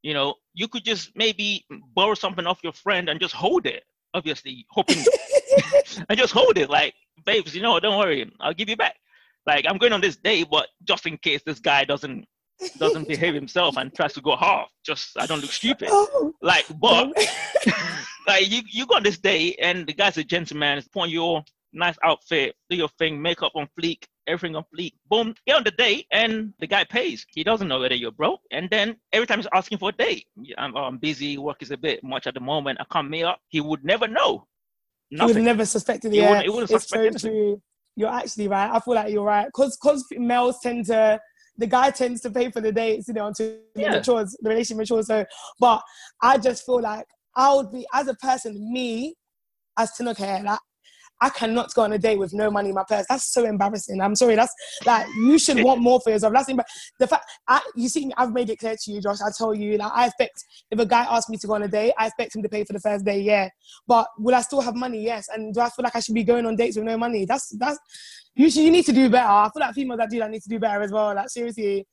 you 0.02 0.14
know, 0.14 0.34
you 0.54 0.68
could 0.68 0.84
just 0.84 1.12
maybe 1.14 1.64
borrow 1.94 2.14
something 2.14 2.46
off 2.46 2.60
your 2.62 2.72
friend 2.72 3.08
and 3.08 3.20
just 3.20 3.34
hold 3.34 3.66
it. 3.66 3.84
Obviously, 4.14 4.66
hoping 4.70 4.98
and 6.08 6.18
just 6.18 6.32
hold 6.32 6.58
it. 6.58 6.70
Like, 6.70 6.94
babes, 7.24 7.54
you 7.54 7.62
know, 7.62 7.78
don't 7.80 7.98
worry, 7.98 8.30
I'll 8.40 8.54
give 8.54 8.68
you 8.68 8.76
back. 8.76 8.96
Like, 9.46 9.64
I'm 9.68 9.78
going 9.78 9.92
on 9.92 10.00
this 10.00 10.16
day, 10.16 10.44
but 10.44 10.68
just 10.84 11.06
in 11.06 11.16
case 11.18 11.42
this 11.44 11.60
guy 11.60 11.84
doesn't 11.84 12.26
doesn't 12.78 13.08
behave 13.08 13.34
himself 13.34 13.78
and 13.78 13.94
tries 13.94 14.12
to 14.12 14.20
go 14.20 14.36
half, 14.36 14.68
just 14.84 15.18
I 15.18 15.26
don't 15.26 15.40
look 15.40 15.50
stupid. 15.50 15.88
Oh, 15.90 16.34
like, 16.42 16.66
but 16.78 17.12
like 18.30 18.50
you 18.50 18.62
you 18.70 18.86
go 18.86 19.00
this 19.00 19.18
day 19.18 19.54
and 19.60 19.86
the 19.86 19.92
guy's 19.92 20.16
a 20.16 20.24
gentleman, 20.24 20.78
it's 20.78 20.86
upon 20.86 21.10
your 21.10 21.44
nice 21.72 21.96
outfit, 22.02 22.54
do 22.68 22.76
your 22.76 22.88
thing, 22.98 23.20
makeup 23.20 23.52
on 23.54 23.68
fleek, 23.78 24.04
everything 24.26 24.56
on 24.56 24.64
fleek. 24.74 24.92
Boom, 25.08 25.34
get 25.46 25.56
on 25.56 25.64
the 25.64 25.70
date, 25.72 26.06
and 26.12 26.52
the 26.60 26.66
guy 26.66 26.84
pays. 26.84 27.26
He 27.30 27.44
doesn't 27.44 27.68
know 27.68 27.80
whether 27.80 27.94
you're 27.94 28.12
broke. 28.12 28.40
And 28.50 28.68
then 28.70 28.96
every 29.12 29.26
time 29.26 29.38
he's 29.38 29.48
asking 29.52 29.78
for 29.78 29.90
a 29.90 29.92
date, 29.92 30.26
I'm, 30.58 30.76
I'm 30.76 30.98
busy, 30.98 31.38
work 31.38 31.62
is 31.62 31.70
a 31.70 31.76
bit 31.76 32.02
much 32.02 32.26
at 32.26 32.34
the 32.34 32.40
moment. 32.40 32.80
I 32.80 32.84
can't 32.92 33.10
meet 33.10 33.24
up. 33.24 33.40
He 33.48 33.60
would 33.60 33.84
never 33.84 34.08
know. 34.08 34.46
Nothing. 35.10 35.28
He 35.28 35.34
would 35.34 35.44
never 35.44 35.64
suspect 35.64 36.04
He 36.04 36.16
yeah, 36.16 36.28
wouldn't, 36.28 36.44
he 36.44 36.50
wouldn't 36.50 36.70
it's 36.70 36.88
so 36.88 37.10
true. 37.10 37.62
You're 37.96 38.08
actually 38.08 38.48
right. 38.48 38.70
I 38.70 38.78
feel 38.80 38.94
like 38.94 39.12
you're 39.12 39.24
right 39.24 39.46
because 39.46 39.76
because 39.76 40.04
males 40.12 40.60
tend 40.62 40.86
to 40.86 41.20
the 41.58 41.66
guy 41.66 41.90
tends 41.90 42.20
to 42.22 42.30
pay 42.30 42.50
for 42.50 42.60
the 42.60 42.72
dates, 42.72 43.08
you 43.08 43.14
know, 43.14 43.26
until 43.26 43.58
yeah. 43.74 43.90
matures, 43.90 44.36
the 44.40 44.48
relationship 44.48 44.78
matures. 44.78 45.08
So, 45.08 45.26
but 45.58 45.82
I 46.22 46.38
just 46.38 46.64
feel 46.64 46.80
like 46.80 47.04
I 47.36 47.54
would 47.54 47.70
be 47.70 47.86
as 47.92 48.08
a 48.08 48.14
person, 48.14 48.72
me 48.72 49.14
as 49.78 49.92
Tinuke, 49.92 50.44
like 50.44 50.58
I 51.22 51.28
cannot 51.28 51.72
go 51.74 51.82
on 51.82 51.92
a 51.92 51.98
date 51.98 52.18
with 52.18 52.32
no 52.32 52.50
money 52.50 52.70
in 52.70 52.74
my 52.74 52.84
purse. 52.88 53.04
That's 53.08 53.30
so 53.30 53.44
embarrassing. 53.44 54.00
I'm 54.00 54.16
sorry. 54.16 54.36
That's 54.36 54.54
like 54.86 55.06
you 55.16 55.38
should 55.38 55.62
want 55.62 55.82
more 55.82 56.00
for 56.00 56.10
yourself. 56.10 56.32
That's 56.32 56.50
the 56.98 57.06
fact. 57.06 57.24
I, 57.46 57.60
you 57.76 57.88
see, 57.90 58.10
I've 58.16 58.32
made 58.32 58.48
it 58.48 58.58
clear 58.58 58.74
to 58.74 58.90
you, 58.90 59.02
Josh. 59.02 59.20
I 59.20 59.30
tell 59.36 59.54
you, 59.54 59.76
like 59.76 59.92
I 59.92 60.06
expect 60.06 60.42
if 60.70 60.78
a 60.78 60.86
guy 60.86 61.02
asks 61.02 61.28
me 61.28 61.36
to 61.38 61.46
go 61.46 61.54
on 61.54 61.62
a 61.62 61.68
date, 61.68 61.92
I 61.98 62.06
expect 62.06 62.34
him 62.34 62.42
to 62.42 62.48
pay 62.48 62.64
for 62.64 62.72
the 62.72 62.80
first 62.80 63.04
day. 63.04 63.20
Yeah, 63.20 63.50
but 63.86 64.08
will 64.18 64.34
I 64.34 64.40
still 64.40 64.62
have 64.62 64.74
money? 64.74 65.04
Yes. 65.04 65.28
And 65.28 65.52
do 65.52 65.60
I 65.60 65.68
feel 65.68 65.82
like 65.82 65.96
I 65.96 66.00
should 66.00 66.14
be 66.14 66.24
going 66.24 66.46
on 66.46 66.56
dates 66.56 66.76
with 66.76 66.86
no 66.86 66.96
money? 66.96 67.26
That's 67.26 67.50
that's 67.58 67.78
you. 68.34 68.50
Should, 68.50 68.62
you 68.62 68.70
need 68.70 68.86
to 68.86 68.92
do 68.92 69.10
better. 69.10 69.28
I 69.28 69.50
feel 69.52 69.60
like 69.60 69.74
females 69.74 69.98
that 69.98 70.08
do 70.08 70.18
that 70.20 70.30
need 70.30 70.42
to 70.42 70.48
do 70.48 70.58
better 70.58 70.82
as 70.82 70.90
well. 70.90 71.14
Like 71.14 71.28
seriously. 71.28 71.86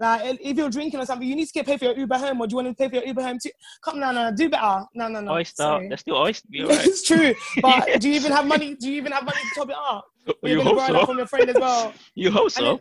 Like 0.00 0.38
if 0.40 0.56
you're 0.56 0.70
drinking 0.70 0.98
or 0.98 1.04
something, 1.04 1.28
you 1.28 1.36
need 1.36 1.46
to 1.46 1.52
get 1.52 1.66
paid 1.66 1.78
for 1.78 1.84
your 1.84 1.96
Uber 1.96 2.16
home, 2.16 2.40
or 2.40 2.46
do 2.46 2.52
you 2.52 2.56
want 2.56 2.68
to 2.68 2.74
pay 2.74 2.88
for 2.88 2.94
your 2.94 3.04
Uber 3.04 3.22
home 3.22 3.38
too? 3.40 3.50
Come, 3.84 4.00
no, 4.00 4.10
no, 4.12 4.32
do 4.34 4.48
better. 4.48 4.86
No, 4.94 5.08
no, 5.08 5.20
no. 5.20 5.32
Oyster, 5.32 5.62
Sorry. 5.62 5.88
that's 5.88 6.00
still 6.00 6.16
oyster. 6.16 6.48
Right. 6.52 6.86
it's 6.86 7.06
true, 7.06 7.34
but 7.60 7.84
yeah. 7.88 7.98
do 7.98 8.08
you 8.08 8.14
even 8.14 8.32
have 8.32 8.46
money? 8.46 8.74
Do 8.74 8.90
you 8.90 8.96
even 8.96 9.12
have 9.12 9.24
money 9.24 9.38
to 9.38 9.60
top 9.60 9.68
it 9.68 9.76
up? 9.76 10.06
Oh, 10.26 10.32
well, 10.42 10.52
you 10.52 10.62
hope 10.62 10.80
so. 10.86 11.04
From 11.06 11.18
your 11.18 11.26
friend 11.26 11.50
as 11.50 11.56
well. 11.56 11.92
you 12.14 12.30
hope 12.30 12.50
so. 12.50 12.64
Then, 12.64 12.76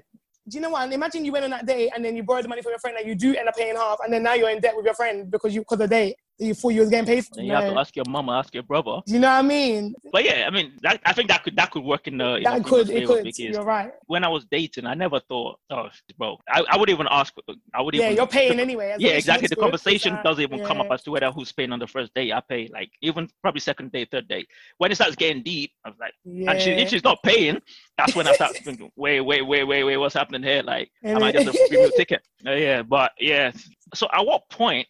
do 0.47 0.57
you 0.57 0.61
know 0.61 0.69
what? 0.69 0.83
And 0.83 0.93
imagine 0.93 1.25
you 1.25 1.33
went 1.33 1.43
on 1.43 1.51
that 1.51 1.65
date 1.65 1.91
and 1.93 2.03
then 2.03 2.15
you 2.15 2.23
borrowed 2.23 2.45
the 2.45 2.49
money 2.49 2.61
from 2.61 2.71
your 2.71 2.79
friend 2.79 2.97
and 2.97 3.05
you 3.05 3.15
do 3.15 3.35
end 3.35 3.49
up 3.49 3.55
paying 3.55 3.75
half, 3.75 3.97
and 4.01 4.13
then 4.13 4.23
now 4.23 4.33
you're 4.33 4.49
in 4.49 4.61
debt 4.61 4.75
with 4.77 4.85
your 4.85 4.95
friend 4.95 5.29
because 5.29 5.53
you 5.53 5.61
because 5.61 5.81
of 5.81 5.89
the 5.89 5.95
date 5.95 6.15
thought 6.39 6.69
you 6.69 6.81
was 6.81 6.89
getting 6.89 7.05
paid 7.05 7.25
for. 7.25 7.41
You 7.41 7.51
have 7.53 7.71
to 7.71 7.79
ask 7.79 7.95
your 7.95 8.05
mama, 8.07 8.33
ask 8.33 8.53
your 8.53 8.63
brother. 8.63 9.01
You 9.05 9.19
know 9.19 9.27
what 9.27 9.39
I 9.39 9.41
mean? 9.41 9.93
But 10.11 10.23
yeah, 10.23 10.45
I 10.47 10.49
mean, 10.49 10.73
that, 10.81 11.01
I 11.05 11.13
think 11.13 11.29
that 11.29 11.43
could 11.43 11.55
that 11.57 11.71
could 11.71 11.83
work 11.83 12.07
in 12.07 12.17
the. 12.17 12.35
In 12.35 12.43
that 12.43 12.63
could 12.63 12.89
it 12.89 13.07
could. 13.07 13.37
You're 13.37 13.63
right. 13.63 13.91
When 14.07 14.23
I 14.23 14.29
was 14.29 14.45
dating, 14.45 14.85
I 14.85 14.93
never 14.93 15.19
thought, 15.19 15.59
oh, 15.69 15.89
bro, 16.17 16.37
I, 16.49 16.63
I 16.69 16.77
would 16.77 16.89
even 16.89 17.07
ask. 17.09 17.33
I 17.73 17.81
would 17.81 17.93
yeah, 17.93 18.05
even. 18.05 18.17
you're 18.17 18.27
paying 18.27 18.57
the, 18.57 18.63
anyway. 18.63 18.95
Yeah, 18.97 19.11
exactly. 19.11 19.47
The 19.47 19.55
conversation 19.55 20.17
doesn't 20.23 20.41
even 20.41 20.59
yeah. 20.59 20.65
come 20.65 20.81
up 20.81 20.87
as 20.91 21.03
to 21.03 21.11
whether 21.11 21.31
who's 21.31 21.51
paying 21.51 21.71
on 21.71 21.79
the 21.79 21.87
first 21.87 22.13
day. 22.13 22.31
I 22.31 22.41
pay 22.41 22.69
like 22.71 22.91
even 23.01 23.29
probably 23.41 23.61
second 23.61 23.91
day, 23.91 24.05
third 24.05 24.27
day. 24.27 24.45
When 24.77 24.91
it 24.91 24.95
starts 24.95 25.15
getting 25.15 25.43
deep, 25.43 25.71
I 25.85 25.89
was 25.89 25.99
like, 25.99 26.13
yeah. 26.23 26.51
and 26.51 26.61
she, 26.61 26.71
if 26.71 26.89
she's 26.89 27.03
not 27.03 27.21
paying, 27.23 27.61
that's 27.97 28.15
when 28.15 28.27
I 28.27 28.33
start 28.33 28.55
thinking, 28.57 28.91
wait, 28.95 29.21
wait, 29.21 29.41
wait, 29.41 29.63
wait, 29.63 29.83
wait, 29.83 29.97
what's 29.97 30.15
happening 30.15 30.43
here? 30.43 30.63
Like, 30.63 30.91
am 31.03 31.23
I 31.23 31.31
just 31.31 31.47
a 31.47 31.51
premium 31.69 31.91
ticket? 31.97 32.21
Uh, 32.45 32.51
yeah, 32.51 32.81
but 32.81 33.11
yeah. 33.19 33.51
So 33.93 34.07
at 34.13 34.25
what 34.25 34.49
point? 34.49 34.87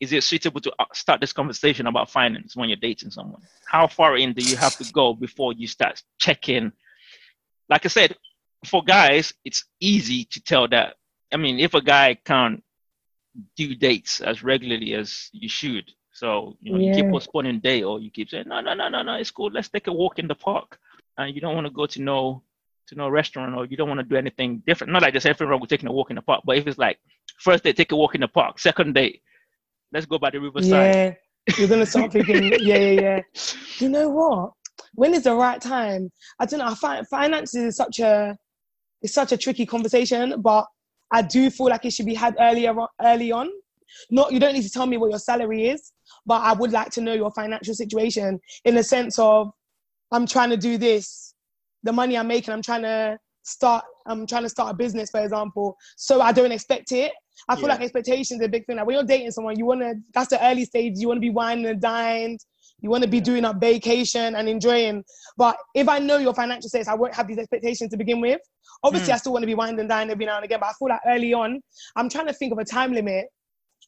Is 0.00 0.12
it 0.12 0.22
suitable 0.24 0.60
to 0.60 0.72
uh, 0.78 0.84
start 0.92 1.20
this 1.20 1.32
conversation 1.32 1.86
about 1.86 2.10
finance 2.10 2.54
when 2.54 2.68
you're 2.68 2.76
dating 2.76 3.10
someone? 3.10 3.42
How 3.66 3.86
far 3.86 4.16
in 4.16 4.32
do 4.32 4.44
you 4.44 4.56
have 4.56 4.76
to 4.76 4.92
go 4.92 5.14
before 5.14 5.52
you 5.52 5.66
start 5.66 6.02
checking? 6.18 6.72
Like 7.68 7.84
I 7.84 7.88
said, 7.88 8.16
for 8.64 8.82
guys, 8.82 9.32
it's 9.44 9.64
easy 9.80 10.24
to 10.24 10.40
tell 10.42 10.68
that. 10.68 10.96
I 11.32 11.36
mean, 11.36 11.58
if 11.58 11.74
a 11.74 11.80
guy 11.80 12.14
can't 12.14 12.62
do 13.56 13.74
dates 13.74 14.20
as 14.20 14.42
regularly 14.42 14.94
as 14.94 15.30
you 15.32 15.48
should, 15.48 15.90
so 16.12 16.56
you 16.60 16.72
know, 16.72 16.78
yeah. 16.78 16.96
you 16.96 17.02
keep 17.02 17.10
postponing 17.10 17.60
day 17.60 17.82
or 17.82 18.00
you 18.00 18.10
keep 18.10 18.30
saying, 18.30 18.48
no, 18.48 18.60
no, 18.60 18.74
no, 18.74 18.88
no, 18.88 19.02
no, 19.02 19.14
it's 19.14 19.30
cool. 19.30 19.50
Let's 19.50 19.68
take 19.68 19.86
a 19.86 19.92
walk 19.92 20.18
in 20.18 20.28
the 20.28 20.34
park, 20.34 20.78
and 21.18 21.34
you 21.34 21.40
don't 21.40 21.54
want 21.54 21.66
to 21.66 21.72
go 21.72 21.86
to 21.86 22.02
no 22.02 22.42
to 22.88 22.94
no 22.94 23.08
restaurant 23.08 23.56
or 23.56 23.66
you 23.66 23.76
don't 23.76 23.88
want 23.88 23.98
to 23.98 24.04
do 24.04 24.16
anything 24.16 24.62
different. 24.66 24.92
Not 24.92 25.02
like 25.02 25.12
there's 25.12 25.26
anything 25.26 25.48
wrong 25.48 25.60
with 25.60 25.70
taking 25.70 25.88
a 25.88 25.92
walk 25.92 26.10
in 26.10 26.16
the 26.16 26.22
park, 26.22 26.42
but 26.44 26.56
if 26.56 26.66
it's 26.66 26.78
like 26.78 26.98
first 27.38 27.64
day, 27.64 27.72
take 27.72 27.92
a 27.92 27.96
walk 27.96 28.14
in 28.14 28.20
the 28.20 28.28
park. 28.28 28.58
Second 28.58 28.94
day, 28.94 29.20
let's 29.96 30.06
go 30.06 30.18
by 30.18 30.28
the 30.30 30.38
riverside. 30.38 30.94
Yeah, 30.94 31.14
you're 31.58 31.68
gonna 31.68 31.86
start 31.86 32.12
thinking, 32.12 32.52
yeah, 32.60 32.76
yeah, 32.76 33.00
yeah. 33.00 33.20
You 33.78 33.88
know 33.88 34.10
what? 34.10 34.52
When 34.94 35.14
is 35.14 35.24
the 35.24 35.34
right 35.34 35.60
time? 35.60 36.10
I 36.38 36.44
don't 36.44 36.60
know. 36.60 36.66
I 36.66 36.74
find 36.74 37.08
finances 37.08 37.62
is 37.64 37.76
such 37.76 38.00
a 38.00 38.36
it's 39.00 39.14
such 39.14 39.32
a 39.32 39.38
tricky 39.38 39.64
conversation, 39.64 40.40
but 40.42 40.66
I 41.10 41.22
do 41.22 41.48
feel 41.48 41.68
like 41.68 41.86
it 41.86 41.94
should 41.94 42.04
be 42.06 42.14
had 42.14 42.36
earlier 42.38 42.74
early 43.02 43.32
on. 43.32 43.48
Not 44.10 44.32
you 44.32 44.38
don't 44.38 44.52
need 44.52 44.64
to 44.64 44.70
tell 44.70 44.86
me 44.86 44.98
what 44.98 45.10
your 45.10 45.18
salary 45.18 45.68
is, 45.68 45.92
but 46.26 46.42
I 46.42 46.52
would 46.52 46.72
like 46.72 46.90
to 46.90 47.00
know 47.00 47.14
your 47.14 47.30
financial 47.30 47.74
situation 47.74 48.38
in 48.66 48.74
the 48.74 48.82
sense 48.82 49.18
of 49.18 49.50
I'm 50.12 50.26
trying 50.26 50.50
to 50.50 50.58
do 50.58 50.76
this, 50.76 51.34
the 51.82 51.92
money 51.92 52.18
I'm 52.18 52.28
making, 52.28 52.52
I'm 52.52 52.62
trying 52.62 52.82
to 52.82 53.18
start, 53.44 53.84
I'm 54.06 54.26
trying 54.26 54.42
to 54.42 54.50
start 54.50 54.74
a 54.74 54.76
business, 54.76 55.10
for 55.10 55.20
example. 55.20 55.76
So 55.96 56.20
I 56.20 56.32
don't 56.32 56.52
expect 56.52 56.92
it. 56.92 57.12
I 57.48 57.54
feel 57.54 57.64
yeah. 57.64 57.74
like 57.74 57.82
expectations 57.82 58.40
are 58.40 58.44
a 58.44 58.48
big 58.48 58.66
thing. 58.66 58.76
Like 58.76 58.86
when 58.86 58.94
you're 58.96 59.04
dating 59.04 59.30
someone, 59.30 59.58
you 59.58 59.66
wanna 59.66 59.94
that's 60.14 60.28
the 60.28 60.44
early 60.44 60.64
stage, 60.64 60.94
you 60.96 61.08
wanna 61.08 61.20
be 61.20 61.30
wine 61.30 61.64
and 61.64 61.80
dined, 61.80 62.40
you 62.80 62.90
wanna 62.90 63.06
be 63.06 63.20
doing 63.20 63.44
a 63.44 63.52
vacation 63.52 64.34
and 64.34 64.48
enjoying. 64.48 65.04
But 65.36 65.56
if 65.74 65.88
I 65.88 65.98
know 65.98 66.18
your 66.18 66.34
financial 66.34 66.68
status, 66.68 66.88
I 66.88 66.94
won't 66.94 67.14
have 67.14 67.26
these 67.26 67.38
expectations 67.38 67.90
to 67.90 67.96
begin 67.96 68.20
with. 68.20 68.40
Obviously, 68.82 69.10
mm. 69.10 69.14
I 69.14 69.18
still 69.18 69.32
want 69.32 69.42
to 69.42 69.46
be 69.46 69.54
wine 69.54 69.78
and 69.78 69.88
dined 69.88 70.10
every 70.10 70.26
now 70.26 70.36
and 70.36 70.44
again, 70.44 70.60
but 70.60 70.68
I 70.68 70.72
feel 70.78 70.88
like 70.88 71.00
early 71.06 71.32
on, 71.32 71.60
I'm 71.96 72.08
trying 72.08 72.26
to 72.26 72.32
think 72.32 72.52
of 72.52 72.58
a 72.58 72.64
time 72.64 72.92
limit. 72.92 73.26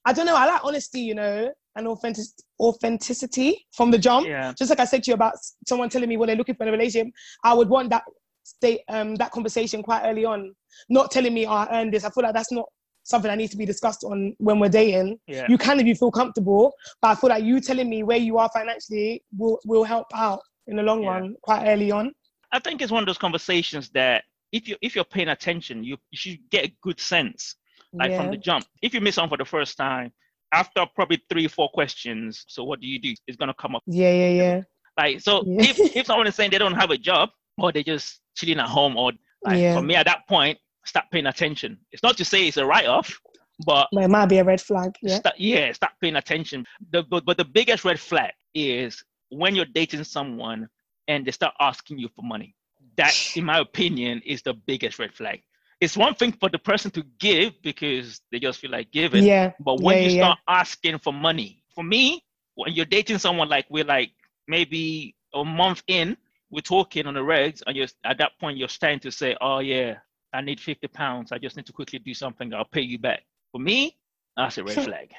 I 0.05 0.13
don't 0.13 0.27
know, 0.27 0.37
I 0.37 0.47
like 0.47 0.65
honesty, 0.65 1.01
you 1.01 1.15
know, 1.15 1.51
and 1.77 1.87
authentic, 1.87 2.25
authenticity 2.61 3.67
from 3.73 3.91
the 3.91 3.99
jump. 3.99 4.27
Yeah. 4.27 4.53
Just 4.59 4.71
like 4.71 4.81
I 4.81 4.85
said 4.85 5.03
to 5.05 5.11
you 5.11 5.15
about 5.15 5.35
someone 5.67 5.89
telling 5.89 6.09
me 6.09 6.17
what 6.17 6.27
they're 6.27 6.37
looking 6.37 6.55
for 6.55 6.65
in 6.65 6.71
a 6.71 6.73
relationship, 6.73 7.13
I 7.45 7.55
would 7.55 7.69
want 7.69 7.91
that 7.91 8.03
state 8.45 8.81
um 8.89 9.15
that 9.17 9.31
conversation 9.31 9.83
quite 9.83 10.03
early 10.05 10.25
on. 10.25 10.55
Not 10.89 11.11
telling 11.11 11.35
me 11.35 11.47
oh, 11.47 11.53
I 11.53 11.69
earned 11.71 11.93
this. 11.93 12.05
I 12.05 12.11
feel 12.11 12.25
like 12.25 12.35
that's 12.35 12.53
not 12.53 12.67
something 13.09 13.29
that 13.29 13.39
needs 13.39 13.51
to 13.53 13.57
be 13.57 13.65
discussed 13.65 14.05
on 14.05 14.35
when 14.39 14.61
we're 14.61 14.69
dating. 14.69 15.19
Yeah. 15.27 15.47
You 15.49 15.59
can 15.59 15.81
if 15.81 15.87
you 15.87 15.95
feel 15.95 16.11
comfortable, 16.11 16.75
but 17.01 17.09
I 17.09 17.15
feel 17.15 17.31
like 17.31 17.43
you 17.43 17.61
telling 17.61 17.89
me 17.89 18.03
where 18.03 18.19
you 18.19 18.39
are 18.39 18.51
financially 18.53 19.25
will 19.37 19.59
will 19.65 19.85
help 19.85 20.07
out 20.15 20.41
in 20.67 20.77
the 20.77 20.83
long 20.83 21.03
yeah. 21.03 21.11
run 21.11 21.35
quite 21.43 21.67
early 21.67 21.91
on. 21.91 22.13
I 22.53 22.59
think 22.59 22.83
it's 22.83 22.93
one 22.93 23.03
of 23.03 23.07
those 23.07 23.19
conversations 23.19 23.91
that 23.91 24.25
if 24.53 24.69
you 24.69 24.77
if 24.83 24.95
you're 24.95 25.05
paying 25.05 25.29
attention, 25.29 25.83
you, 25.83 25.97
you 26.11 26.19
should 26.19 26.39
get 26.51 26.67
a 26.67 26.73
good 26.83 27.01
sense 27.01 27.57
like 27.93 28.11
yeah. 28.11 28.21
from 28.21 28.31
the 28.31 28.37
jump. 28.37 28.67
If 28.83 28.93
you 28.95 29.01
miss 29.01 29.19
on 29.19 29.29
for 29.29 29.39
the 29.39 29.45
first 29.45 29.77
time, 29.77 30.13
after 30.53 30.85
probably 30.95 31.23
three, 31.31 31.49
four 31.49 31.69
questions, 31.71 32.45
so 32.49 32.65
what 32.65 32.81
do 32.81 32.87
you 32.87 32.99
do? 32.99 33.15
It's 33.27 33.37
gonna 33.37 33.55
come 33.55 33.75
up. 33.75 33.83
Yeah, 33.87 34.13
yeah, 34.13 34.31
yeah. 34.31 34.61
Like 34.99 35.21
so, 35.21 35.45
yeah. 35.47 35.63
if 35.63 35.79
if 35.97 36.07
someone 36.07 36.27
is 36.27 36.35
saying 36.35 36.51
they 36.51 36.59
don't 36.59 36.75
have 36.75 36.91
a 36.91 36.99
job 36.99 37.31
or 37.57 37.73
they're 37.73 37.83
just 37.83 38.21
chilling 38.37 38.59
at 38.59 38.69
home, 38.69 38.97
or 38.97 39.13
like 39.43 39.59
yeah. 39.59 39.75
for 39.75 39.83
me 39.83 39.95
at 39.95 40.07
that 40.07 40.29
point, 40.29 40.59
start 40.89 41.07
paying 41.13 41.27
attention. 41.27 41.79
It's 41.93 42.03
not 42.03 42.17
to 42.17 42.25
say 42.25 42.49
it's 42.49 42.57
a 42.57 42.67
write-off, 42.67 43.19
but 43.65 43.89
it 43.93 44.11
might 44.11 44.27
be 44.27 44.39
a 44.39 44.45
red 44.45 44.61
flag. 44.61 44.95
Yeah, 45.03 45.17
start, 45.17 45.35
yeah, 45.39 45.73
start 45.73 45.93
paying 46.01 46.17
attention. 46.17 46.65
The, 46.91 47.03
but, 47.03 47.25
but 47.25 47.37
the 47.37 47.45
biggest 47.45 47.85
red 47.85 48.01
flag 48.01 48.33
is 48.55 49.03
when 49.31 49.55
you're 49.55 49.67
dating 49.67 50.05
someone 50.05 50.69
and 51.07 51.27
they 51.27 51.31
start 51.31 51.55
asking 51.61 51.99
you 51.99 52.09
for 52.15 52.23
money. 52.23 52.55
That, 52.97 53.15
in 53.37 53.45
my 53.45 53.59
opinion, 53.61 54.23
is 54.27 54.43
the 54.43 54.55
biggest 54.55 54.99
red 54.99 55.15
flag 55.15 55.41
it's 55.81 55.97
one 55.97 56.15
thing 56.15 56.33
for 56.33 56.49
the 56.49 56.59
person 56.59 56.91
to 56.93 57.05
give 57.19 57.53
because 57.63 58.21
they 58.33 58.41
just 58.41 58.59
feel 58.59 58.71
like 58.71 58.91
giving. 58.91 59.25
Yeah. 59.25 59.53
But 59.61 59.81
when 59.81 59.99
yeah, 59.99 60.03
you 60.03 60.11
start 60.11 60.39
yeah. 60.49 60.55
asking 60.55 60.99
for 60.99 61.13
money, 61.13 61.63
for 61.75 61.85
me, 61.85 62.23
when 62.55 62.73
you're 62.73 62.87
dating 62.87 63.19
someone 63.19 63.49
like 63.49 63.67
we're 63.71 63.85
like 63.85 64.11
maybe 64.49 65.15
a 65.35 65.45
month 65.45 65.83
in, 65.87 66.17
we're 66.51 66.61
talking 66.61 67.07
on 67.07 67.15
the 67.15 67.21
regs, 67.21 67.63
and 67.67 67.77
you're 67.77 67.87
at 68.05 68.19
that 68.19 68.33
point 68.41 68.59
you're 68.59 68.69
starting 68.69 68.99
to 69.01 69.13
say, 69.13 69.37
"Oh 69.41 69.61
yeah, 69.61 69.97
I 70.33 70.41
need 70.41 70.61
fifty 70.61 70.89
pounds. 70.89 71.33
I 71.33 71.39
just 71.39 71.57
need 71.57 71.67
to 71.67 71.73
quickly 71.73 71.99
do 71.99 72.15
something. 72.15 72.53
I'll 72.55 72.65
pay 72.65 72.83
you 72.83 72.99
back." 72.99 73.23
For 73.53 73.61
me, 73.61 73.97
that's 74.37 74.59
a 74.59 74.65
red 74.65 74.75
flag. 74.85 75.11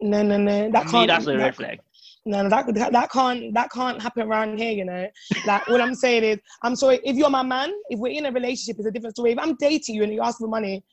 no, 0.00 0.22
no, 0.22 0.38
no. 0.38 0.70
That 0.70 0.84
for 0.84 0.90
can't. 0.90 1.02
Me, 1.02 1.06
that's 1.06 1.26
a 1.26 1.32
that, 1.32 1.38
red 1.38 1.56
flag 1.56 1.80
no, 2.26 2.42
no, 2.42 2.48
that, 2.48 2.74
that 2.74 2.92
that 2.92 3.10
can't 3.10 3.54
that 3.54 3.70
can't 3.70 4.02
happen 4.02 4.26
around 4.26 4.58
here, 4.58 4.72
you 4.72 4.84
know. 4.84 5.08
Like 5.46 5.66
what 5.68 5.80
I'm 5.80 5.94
saying 5.94 6.24
is, 6.24 6.38
I'm 6.62 6.74
sorry 6.74 6.98
if 7.04 7.16
you're 7.16 7.30
my 7.30 7.44
man. 7.44 7.72
If 7.88 8.00
we're 8.00 8.12
in 8.12 8.26
a 8.26 8.32
relationship, 8.32 8.76
it's 8.78 8.86
a 8.86 8.90
different 8.90 9.14
story. 9.14 9.32
If 9.32 9.38
I'm 9.38 9.54
dating 9.54 9.94
you 9.94 10.02
and 10.02 10.12
you 10.12 10.20
ask 10.20 10.38
for 10.38 10.48
money, 10.48 10.84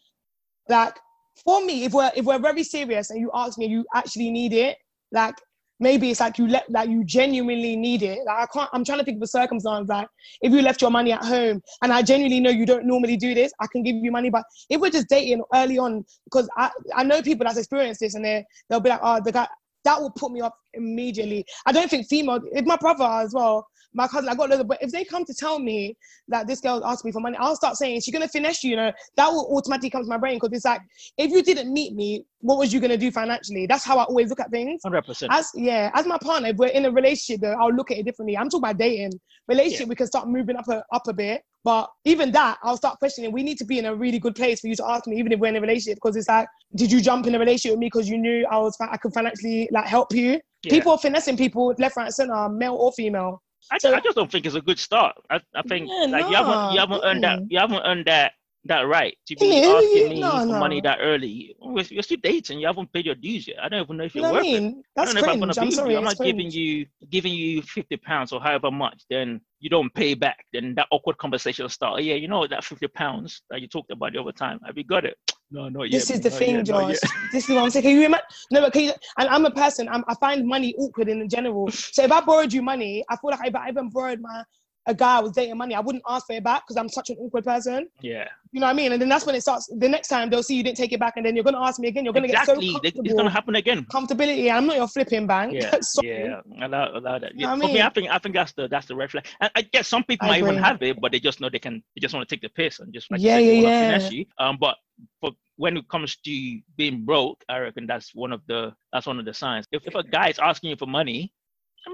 like 0.69 0.95
for 1.43 1.65
me, 1.65 1.85
if 1.85 1.93
we're 1.93 2.11
if 2.15 2.23
we're 2.23 2.39
very 2.39 2.63
serious 2.63 3.09
and 3.09 3.19
you 3.19 3.31
ask 3.33 3.57
me, 3.57 3.65
you 3.65 3.83
actually 3.95 4.29
need 4.29 4.53
it. 4.53 4.77
Like 5.11 5.35
maybe 5.83 6.09
it's 6.09 6.19
like 6.19 6.37
you 6.37 6.47
let 6.47 6.69
like 6.71 6.89
you 6.89 7.03
genuinely 7.03 7.75
need 7.75 8.01
it. 8.01 8.19
Like 8.25 8.37
I 8.43 8.45
can't. 8.51 8.69
I'm 8.73 8.83
trying 8.83 8.99
to 8.99 9.05
think 9.05 9.17
of 9.17 9.23
a 9.23 9.27
circumstance 9.27 9.89
like 9.89 10.07
if 10.41 10.51
you 10.51 10.61
left 10.61 10.81
your 10.81 10.89
money 10.89 11.11
at 11.11 11.23
home 11.23 11.61
and 11.83 11.93
I 11.93 12.01
genuinely 12.01 12.39
know 12.39 12.49
you 12.49 12.65
don't 12.65 12.85
normally 12.85 13.17
do 13.17 13.33
this, 13.35 13.51
I 13.59 13.67
can 13.67 13.83
give 13.83 13.97
you 13.97 14.11
money. 14.11 14.29
But 14.29 14.43
if 14.69 14.81
we're 14.81 14.89
just 14.89 15.09
dating 15.09 15.43
early 15.53 15.77
on, 15.77 16.05
because 16.23 16.49
I 16.57 16.71
I 16.95 17.03
know 17.03 17.21
people 17.21 17.45
that's 17.45 17.57
experienced 17.57 17.99
this 17.99 18.15
and 18.15 18.25
they 18.25 18.45
they'll 18.69 18.79
be 18.79 18.89
like, 18.89 19.01
oh, 19.03 19.19
the 19.23 19.31
guy 19.31 19.47
that 19.83 19.99
will 19.99 20.11
put 20.11 20.31
me 20.31 20.41
off 20.41 20.53
immediately. 20.73 21.45
I 21.65 21.71
don't 21.71 21.89
think 21.89 22.07
female, 22.07 22.39
if 22.51 22.65
my 22.65 22.77
brother 22.77 23.03
as 23.03 23.33
well, 23.33 23.67
my 23.93 24.07
cousin, 24.07 24.29
I 24.29 24.35
got 24.35 24.49
little, 24.49 24.65
but 24.65 24.81
if 24.81 24.91
they 24.91 25.03
come 25.03 25.25
to 25.25 25.33
tell 25.33 25.59
me 25.59 25.97
that 26.27 26.47
this 26.47 26.59
girl 26.59 26.83
asked 26.85 27.05
me 27.05 27.11
for 27.11 27.19
money, 27.19 27.37
I'll 27.39 27.55
start 27.55 27.75
saying, 27.75 28.01
she's 28.01 28.13
gonna 28.13 28.27
finesse 28.27 28.63
you, 28.63 28.71
you 28.71 28.75
know, 28.75 28.91
that 29.17 29.27
will 29.29 29.55
automatically 29.55 29.89
come 29.89 30.03
to 30.03 30.09
my 30.09 30.17
brain 30.17 30.35
because 30.35 30.55
it's 30.55 30.65
like, 30.65 30.81
if 31.17 31.31
you 31.31 31.43
didn't 31.43 31.71
meet 31.71 31.93
me, 31.93 32.25
what 32.39 32.57
was 32.57 32.73
you 32.73 32.79
gonna 32.79 32.97
do 32.97 33.11
financially? 33.11 33.65
That's 33.67 33.83
how 33.83 33.97
I 33.97 34.03
always 34.03 34.29
look 34.29 34.39
at 34.39 34.51
things. 34.51 34.81
100%. 34.85 35.27
As, 35.29 35.51
yeah, 35.55 35.91
as 35.93 36.05
my 36.05 36.17
partner, 36.17 36.49
if 36.49 36.57
we're 36.57 36.67
in 36.67 36.85
a 36.85 36.91
relationship, 36.91 37.41
though, 37.41 37.53
I'll 37.53 37.73
look 37.73 37.91
at 37.91 37.97
it 37.97 38.05
differently. 38.05 38.37
I'm 38.37 38.49
talking 38.49 38.63
about 38.63 38.77
dating. 38.77 39.19
Relationship, 39.47 39.81
yeah. 39.81 39.89
we 39.89 39.95
can 39.95 40.07
start 40.07 40.27
moving 40.27 40.55
up 40.55 40.67
a, 40.67 40.83
up 40.91 41.07
a 41.07 41.13
bit. 41.13 41.43
But 41.63 41.89
even 42.03 42.31
that, 42.31 42.57
I'll 42.61 42.75
start 42.75 42.99
questioning. 42.99 43.31
We 43.31 43.41
need 43.41 43.57
to 43.59 43.65
be 43.65 43.79
in 43.79 43.85
a 43.85 43.95
really 43.95 44.19
good 44.19 44.35
place 44.35 44.59
for 44.59 44.67
you 44.67 44.75
to 44.75 44.85
ask 44.85 45.07
me, 45.07 45.17
even 45.17 45.31
if 45.31 45.39
we're 45.39 45.47
in 45.47 45.55
a 45.55 45.61
relationship, 45.61 45.95
because 45.95 46.17
it's 46.17 46.27
like, 46.27 46.47
did 46.75 46.91
you 46.91 46.99
jump 46.99 47.25
in 47.25 47.35
a 47.35 47.39
relationship 47.39 47.71
with 47.71 47.79
me 47.79 47.85
because 47.87 48.09
you 48.09 48.17
knew 48.17 48.45
I 48.51 48.57
was 48.57 48.75
I 48.81 48.97
could 48.97 49.13
financially 49.13 49.69
like 49.71 49.85
help 49.85 50.13
you? 50.13 50.41
Yeah. 50.63 50.69
People 50.69 50.93
are 50.93 50.97
finessing 50.97 51.37
people 51.37 51.73
left, 51.77 51.95
right, 51.95 52.11
center, 52.11 52.49
male 52.49 52.75
or 52.75 52.91
female. 52.91 53.41
I, 53.71 53.77
so, 53.77 53.93
I 53.93 53.99
just 53.99 54.15
don't 54.15 54.31
think 54.31 54.45
it's 54.45 54.55
a 54.55 54.61
good 54.61 54.79
start. 54.79 55.15
I, 55.29 55.39
I 55.55 55.61
think 55.63 55.89
yeah, 55.89 56.05
like 56.05 56.29
you 56.29 56.35
haven't 56.35 56.73
you 56.73 56.79
haven't 56.79 57.01
earned 57.03 57.23
that 57.23 57.39
you 57.49 57.59
haven't 57.59 57.81
earned 57.85 58.05
that 58.05 58.33
that 58.65 58.81
right 58.81 59.17
to 59.27 59.35
be 59.35 59.47
yeah, 59.47 59.67
asking 59.67 60.09
me 60.09 60.19
no, 60.21 60.31
for 60.31 60.45
no. 60.45 60.59
money 60.59 60.79
that 60.81 60.99
early. 61.01 61.55
We're, 61.59 61.83
you're 61.83 62.03
still 62.03 62.19
dating. 62.23 62.59
You 62.59 62.67
haven't 62.67 62.93
paid 62.93 63.05
your 63.05 63.15
dues 63.15 63.47
yet. 63.47 63.57
I 63.61 63.67
don't 63.67 63.83
even 63.83 63.97
know 63.97 64.05
if 64.05 64.15
you're 64.15 64.25
you 64.25 64.31
know 64.31 64.33
worth 64.35 64.45
I 64.45 64.51
mean? 64.51 64.67
it. 64.67 64.85
That's 64.95 65.11
I 65.11 65.13
don't 65.13 65.15
know 65.15 65.21
cringe. 65.21 65.27
if 65.27 65.33
I'm 65.33 65.39
gonna 65.39 65.61
I'm 65.61 65.69
be 65.69 65.75
sorry, 65.75 65.97
I'm 65.97 66.03
not 66.03 66.17
cringe. 66.17 66.37
giving 66.37 66.51
you 66.51 66.85
giving 67.09 67.33
you 67.33 67.61
fifty 67.61 67.97
pounds 67.97 68.31
or 68.31 68.39
however 68.41 68.71
much. 68.71 69.03
Then 69.09 69.41
you 69.59 69.69
don't 69.69 69.93
pay 69.93 70.13
back. 70.13 70.45
Then 70.53 70.75
that 70.75 70.87
awkward 70.91 71.17
conversation 71.17 71.63
will 71.63 71.69
start. 71.69 71.95
Oh, 71.95 71.99
yeah, 71.99 72.15
you 72.15 72.27
know 72.27 72.47
that 72.47 72.63
fifty 72.63 72.87
pounds 72.87 73.41
that 73.49 73.61
you 73.61 73.67
talked 73.67 73.91
about 73.91 74.13
the 74.13 74.21
other 74.21 74.31
time. 74.31 74.59
Have 74.65 74.77
you 74.77 74.85
got 74.85 75.03
it? 75.05 75.17
No, 75.51 75.69
not 75.69 75.83
yet. 75.83 75.99
This 75.99 76.09
is 76.09 76.21
the 76.21 76.31
thing, 76.31 76.55
yet, 76.55 76.65
Josh. 76.65 76.97
this 77.31 77.47
is 77.47 77.55
what 77.55 77.63
I'm 77.63 77.69
saying. 77.69 77.83
Can 77.83 77.91
you 77.91 78.05
imagine? 78.05 78.25
No, 78.49 78.61
but 78.61 78.73
can 78.73 78.83
you, 78.85 78.93
and 79.19 79.29
I'm 79.29 79.45
a 79.45 79.51
person. 79.51 79.87
I'm, 79.87 80.03
I 80.07 80.15
find 80.15 80.47
money 80.47 80.73
awkward 80.77 81.09
in 81.09 81.27
general. 81.29 81.69
So 81.69 82.03
if 82.03 82.11
I 82.11 82.21
borrowed 82.21 82.51
you 82.51 82.61
money, 82.61 83.03
I 83.09 83.17
feel 83.17 83.31
like 83.31 83.47
if 83.47 83.55
I 83.55 83.69
even 83.69 83.89
borrowed 83.89 84.19
my 84.19 84.43
a 84.85 84.93
guy 84.93 85.17
I 85.17 85.19
was 85.21 85.31
dating 85.31 85.57
money, 85.57 85.75
I 85.75 85.79
wouldn't 85.79 86.03
ask 86.07 86.27
for 86.27 86.33
it 86.33 86.43
back 86.43 86.63
because 86.63 86.77
I'm 86.77 86.89
such 86.89 87.09
an 87.09 87.17
awkward 87.19 87.45
person. 87.45 87.87
Yeah. 88.01 88.27
You 88.51 88.59
know 88.59 88.67
what 88.67 88.71
I 88.71 88.75
mean? 88.75 88.91
And 88.91 89.01
then 89.01 89.09
that's 89.09 89.25
when 89.25 89.35
it 89.35 89.41
starts. 89.41 89.67
The 89.77 89.87
next 89.87 90.09
time 90.09 90.29
they'll 90.29 90.43
see 90.43 90.55
you 90.55 90.63
didn't 90.63 90.77
take 90.77 90.91
it 90.91 90.99
back, 90.99 91.13
and 91.17 91.25
then 91.25 91.35
you're 91.35 91.43
gonna 91.43 91.61
ask 91.61 91.79
me 91.79 91.87
again. 91.87 92.03
You're 92.03 92.13
gonna 92.13 92.27
exactly. 92.27 92.67
get 92.67 92.67
so 92.67 92.73
comfortable. 92.73 93.05
It's 93.05 93.15
gonna 93.15 93.29
happen 93.29 93.55
again. 93.55 93.85
Comfortability. 93.85 94.51
I'm 94.51 94.65
not 94.65 94.75
your 94.75 94.87
flipping 94.87 95.25
bank. 95.25 95.53
Yeah. 95.53 95.75
yeah. 96.03 96.41
Allow, 96.61 96.97
allow 96.97 97.19
that. 97.19 97.33
You 97.33 97.47
know 97.47 97.57
For 97.57 97.63
I 97.63 97.67
mean? 97.67 97.75
me, 97.75 97.81
I 97.81 97.89
think 97.89 98.09
I 98.09 98.19
think 98.19 98.35
that's 98.35 98.53
the 98.53 98.67
that's 98.67 98.87
the 98.87 98.95
red 98.95 99.11
flag. 99.11 99.25
And 99.39 99.49
I 99.55 99.61
guess 99.61 99.87
some 99.87 100.03
people 100.03 100.27
I 100.27 100.31
might 100.31 100.37
agree. 100.37 100.51
even 100.51 100.63
have 100.63 100.81
it, 100.83 100.99
but 100.99 101.11
they 101.11 101.19
just 101.19 101.39
know 101.39 101.49
they 101.49 101.59
can. 101.59 101.81
They 101.95 102.01
just 102.01 102.13
want 102.13 102.27
to 102.27 102.35
take 102.35 102.41
the 102.41 102.49
piss 102.49 102.79
and 102.79 102.93
just 102.93 103.09
like 103.09 103.21
yeah, 103.21 103.37
yeah, 103.37 104.09
yeah. 104.09 104.23
Um, 104.37 104.57
but 104.59 104.75
for 105.21 105.31
when 105.55 105.77
it 105.77 105.87
comes 105.87 106.17
to 106.17 106.59
being 106.77 107.05
broke, 107.05 107.43
I 107.49 107.59
reckon 107.59 107.87
that's 107.87 108.13
one 108.13 108.33
of 108.33 108.41
the 108.47 108.73
that's 108.91 109.07
one 109.07 109.19
of 109.19 109.25
the 109.25 109.33
signs. 109.33 109.65
If 109.71 109.87
if 109.87 109.95
a 109.95 110.03
guy 110.03 110.29
is 110.29 110.39
asking 110.39 110.71
you 110.71 110.75
for 110.75 110.87
money, 110.87 111.33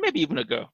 maybe 0.01 0.21
even 0.21 0.37
a 0.37 0.43
girl, 0.43 0.71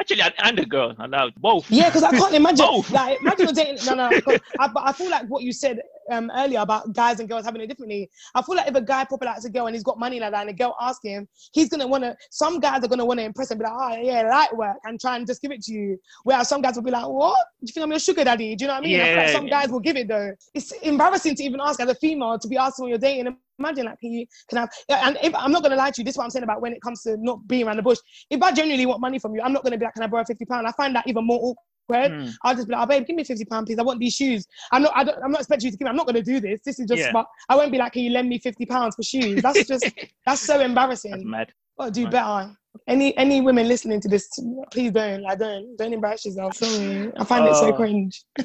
Actually, 0.00 0.22
and 0.38 0.58
a 0.58 0.64
girl, 0.64 0.94
allowed 1.00 1.34
both. 1.36 1.68
Yeah, 1.70 1.86
because 1.88 2.04
I 2.04 2.12
can't 2.12 2.34
imagine. 2.42 2.64
both. 2.64 2.90
Like, 2.90 3.20
imagine 3.20 3.52
dating. 3.52 3.78
No, 3.84 3.94
no. 3.94 4.10
I, 4.60 4.68
but 4.68 4.82
I 4.84 4.92
feel 4.92 5.10
like 5.10 5.26
what 5.26 5.42
you 5.42 5.52
said 5.52 5.80
um, 6.12 6.30
earlier 6.36 6.60
about 6.60 6.92
guys 6.92 7.18
and 7.18 7.28
girls 7.28 7.44
having 7.44 7.60
it 7.60 7.66
differently. 7.66 8.08
I 8.34 8.42
feel 8.42 8.54
like 8.54 8.68
if 8.68 8.74
a 8.76 8.80
guy 8.80 9.04
likes 9.20 9.44
a 9.44 9.50
girl 9.50 9.66
and 9.66 9.74
he's 9.74 9.82
got 9.82 9.98
money 9.98 10.20
like 10.20 10.30
that, 10.30 10.42
and 10.42 10.50
a 10.50 10.52
girl 10.52 10.76
asks 10.80 11.04
him, 11.04 11.26
he's 11.52 11.68
gonna 11.68 11.86
wanna. 11.86 12.16
Some 12.30 12.60
guys 12.60 12.84
are 12.84 12.88
gonna 12.88 13.04
wanna 13.04 13.22
impress 13.22 13.50
him, 13.50 13.58
be 13.58 13.64
like, 13.64 13.72
oh 13.74 14.00
yeah, 14.00 14.22
light 14.22 14.56
work, 14.56 14.76
and 14.84 15.00
try 15.00 15.16
and 15.16 15.26
just 15.26 15.42
give 15.42 15.50
it 15.50 15.62
to 15.62 15.72
you. 15.72 15.98
Whereas 16.22 16.48
some 16.48 16.62
guys 16.62 16.76
will 16.76 16.84
be 16.84 16.92
like, 16.92 17.06
what? 17.06 17.38
Do 17.60 17.66
you 17.66 17.72
think 17.72 17.84
I'm 17.84 17.90
your 17.90 17.98
sugar 17.98 18.22
daddy? 18.22 18.54
Do 18.54 18.64
you 18.64 18.68
know 18.68 18.74
what 18.74 18.84
I 18.84 18.86
mean? 18.86 18.96
Yeah, 18.98 19.02
I 19.02 19.06
feel 19.06 19.16
like 19.16 19.28
some 19.30 19.46
guys 19.48 19.68
will 19.70 19.80
give 19.80 19.96
it 19.96 20.06
though. 20.06 20.32
It's 20.54 20.70
embarrassing 20.70 21.34
to 21.36 21.42
even 21.42 21.60
ask 21.60 21.80
as 21.80 21.88
a 21.88 21.94
female 21.96 22.38
to 22.38 22.46
be 22.48 22.56
asked 22.56 22.78
when 22.78 22.88
you're 22.90 22.98
dating 22.98 23.36
imagine 23.58 23.86
like 23.86 23.98
can 23.98 24.12
you 24.12 24.26
can 24.48 24.58
I 24.58 24.68
and 24.88 25.18
if 25.22 25.34
I'm 25.34 25.52
not 25.52 25.62
gonna 25.62 25.76
lie 25.76 25.90
to 25.90 26.00
you, 26.00 26.04
this 26.04 26.14
is 26.14 26.18
what 26.18 26.24
I'm 26.24 26.30
saying 26.30 26.44
about 26.44 26.60
when 26.60 26.72
it 26.72 26.82
comes 26.82 27.02
to 27.02 27.16
not 27.18 27.46
being 27.46 27.66
around 27.66 27.76
the 27.76 27.82
bush. 27.82 27.98
If 28.30 28.42
I 28.42 28.52
genuinely 28.52 28.86
want 28.86 29.00
money 29.00 29.18
from 29.18 29.34
you, 29.34 29.42
I'm 29.42 29.52
not 29.52 29.64
gonna 29.64 29.78
be 29.78 29.84
like, 29.84 29.94
can 29.94 30.02
I 30.02 30.06
borrow 30.06 30.24
fifty 30.24 30.44
pound? 30.44 30.66
I 30.66 30.72
find 30.72 30.94
that 30.96 31.06
even 31.06 31.26
more 31.26 31.38
awkward. 31.38 32.12
Mm. 32.12 32.32
I'll 32.44 32.54
just 32.54 32.68
be 32.68 32.74
like, 32.74 32.82
oh, 32.82 32.86
babe, 32.86 33.06
give 33.06 33.16
me 33.16 33.24
fifty 33.24 33.44
pound, 33.44 33.66
please. 33.66 33.78
I 33.78 33.82
want 33.82 34.00
these 34.00 34.14
shoes. 34.14 34.46
I'm 34.72 34.82
not. 34.82 34.92
I 34.94 35.04
don't, 35.04 35.22
I'm 35.22 35.30
not 35.30 35.40
expecting 35.40 35.66
you 35.66 35.72
to 35.72 35.78
give 35.78 35.86
me. 35.86 35.90
I'm 35.90 35.96
not 35.96 36.06
gonna 36.06 36.22
do 36.22 36.40
this. 36.40 36.60
This 36.64 36.78
is 36.78 36.86
just. 36.86 37.02
Yeah. 37.02 37.22
I 37.48 37.56
won't 37.56 37.72
be 37.72 37.78
like, 37.78 37.92
can 37.92 38.02
you 38.02 38.10
lend 38.10 38.28
me 38.28 38.38
fifty 38.38 38.66
pounds 38.66 38.94
for 38.96 39.02
shoes? 39.02 39.42
That's 39.42 39.66
just. 39.66 39.88
that's 40.26 40.40
so 40.40 40.60
embarrassing. 40.60 41.12
That's 41.12 41.24
mad. 41.24 41.52
Gotta 41.78 41.90
do 41.92 42.08
better. 42.08 42.56
Any 42.86 43.16
any 43.16 43.40
women 43.40 43.68
listening 43.68 44.00
to 44.00 44.08
this, 44.08 44.28
please 44.70 44.92
don't. 44.92 45.22
Like 45.22 45.38
don't 45.38 45.76
don't 45.76 45.92
embarrass 45.92 46.24
yourself. 46.24 46.56
Sorry, 46.56 47.10
I 47.18 47.24
find 47.24 47.44
uh, 47.44 47.50
it 47.50 47.54
so 47.54 47.68
uh, 47.70 47.76
cringe. 47.76 48.24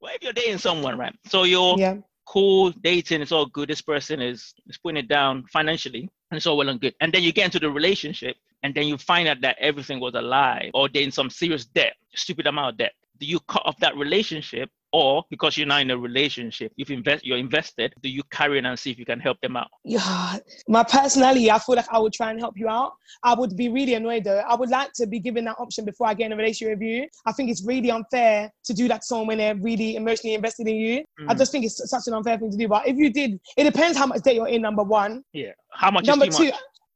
well, 0.00 0.12
if 0.14 0.22
you're 0.22 0.32
dating 0.32 0.58
someone, 0.58 0.98
right? 0.98 1.14
So 1.26 1.44
you're 1.44 1.76
yeah. 1.78 1.96
Cool 2.26 2.70
dating, 2.70 3.22
it's 3.22 3.32
all 3.32 3.46
good. 3.46 3.68
This 3.68 3.82
person 3.82 4.20
is 4.20 4.54
is 4.68 4.78
putting 4.78 4.98
it 4.98 5.08
down 5.08 5.44
financially, 5.52 6.08
and 6.30 6.36
it's 6.36 6.46
all 6.46 6.56
well 6.56 6.68
and 6.68 6.80
good. 6.80 6.94
And 7.00 7.12
then 7.12 7.22
you 7.22 7.32
get 7.32 7.46
into 7.46 7.58
the 7.58 7.70
relationship, 7.70 8.36
and 8.62 8.74
then 8.74 8.86
you 8.86 8.98
find 8.98 9.28
out 9.28 9.40
that 9.42 9.56
everything 9.58 10.00
was 10.00 10.14
a 10.14 10.22
lie, 10.22 10.70
or 10.74 10.88
they're 10.88 11.02
in 11.02 11.12
some 11.12 11.30
serious 11.30 11.64
debt, 11.66 11.94
stupid 12.14 12.46
amount 12.46 12.70
of 12.70 12.78
debt. 12.78 12.92
Do 13.18 13.26
you 13.26 13.40
cut 13.40 13.62
off 13.64 13.78
that 13.78 13.96
relationship 13.96 14.70
or 14.92 15.24
because 15.30 15.56
you're 15.56 15.66
not 15.66 15.80
in 15.80 15.90
a 15.90 15.98
relationship 15.98 16.72
you've 16.76 16.90
invest 16.90 17.24
you're 17.24 17.38
invested 17.38 17.94
do 18.02 18.08
you 18.08 18.22
carry 18.30 18.58
on 18.58 18.66
and 18.66 18.78
see 18.78 18.90
if 18.90 18.98
you 18.98 19.04
can 19.04 19.18
help 19.18 19.40
them 19.40 19.56
out? 19.56 19.68
Yeah. 19.84 20.38
My 20.68 20.84
personality 20.84 21.50
i 21.50 21.58
feel 21.58 21.76
like 21.76 21.86
i 21.90 21.98
would 21.98 22.12
try 22.12 22.30
and 22.30 22.38
help 22.38 22.54
you 22.56 22.68
out. 22.68 22.92
I 23.22 23.34
would 23.34 23.56
be 23.56 23.68
really 23.68 23.94
annoyed 23.94 24.24
though. 24.24 24.42
I 24.48 24.54
would 24.54 24.70
like 24.70 24.92
to 24.94 25.06
be 25.06 25.18
given 25.18 25.44
that 25.46 25.56
option 25.58 25.84
before 25.84 26.06
i 26.06 26.14
get 26.14 26.26
in 26.26 26.32
a 26.32 26.36
relationship 26.36 26.78
with 26.78 26.88
you. 26.88 27.06
I 27.26 27.32
think 27.32 27.50
it's 27.50 27.64
really 27.64 27.90
unfair 27.90 28.50
to 28.64 28.74
do 28.74 28.88
that 28.88 29.00
to 29.02 29.06
someone 29.06 29.28
when 29.28 29.38
they're 29.38 29.56
really 29.56 29.96
emotionally 29.96 30.34
invested 30.34 30.68
in 30.68 30.76
you. 30.76 31.04
Mm. 31.20 31.30
i 31.30 31.34
just 31.34 31.52
think 31.52 31.64
it's 31.64 31.80
such 31.90 32.06
an 32.06 32.14
unfair 32.14 32.38
thing 32.38 32.50
to 32.50 32.56
do. 32.56 32.68
But 32.68 32.86
if 32.86 32.96
you 32.96 33.10
did 33.10 33.40
it 33.56 33.64
depends 33.64 33.96
how 33.96 34.06
much 34.06 34.22
debt 34.22 34.34
you're 34.34 34.48
in 34.48 34.62
number 34.62 34.82
one. 34.82 35.24
Yeah. 35.32 35.52
How 35.70 35.90
much 35.90 36.06
number 36.06 36.26
two 36.26 36.50
much? 36.50 36.54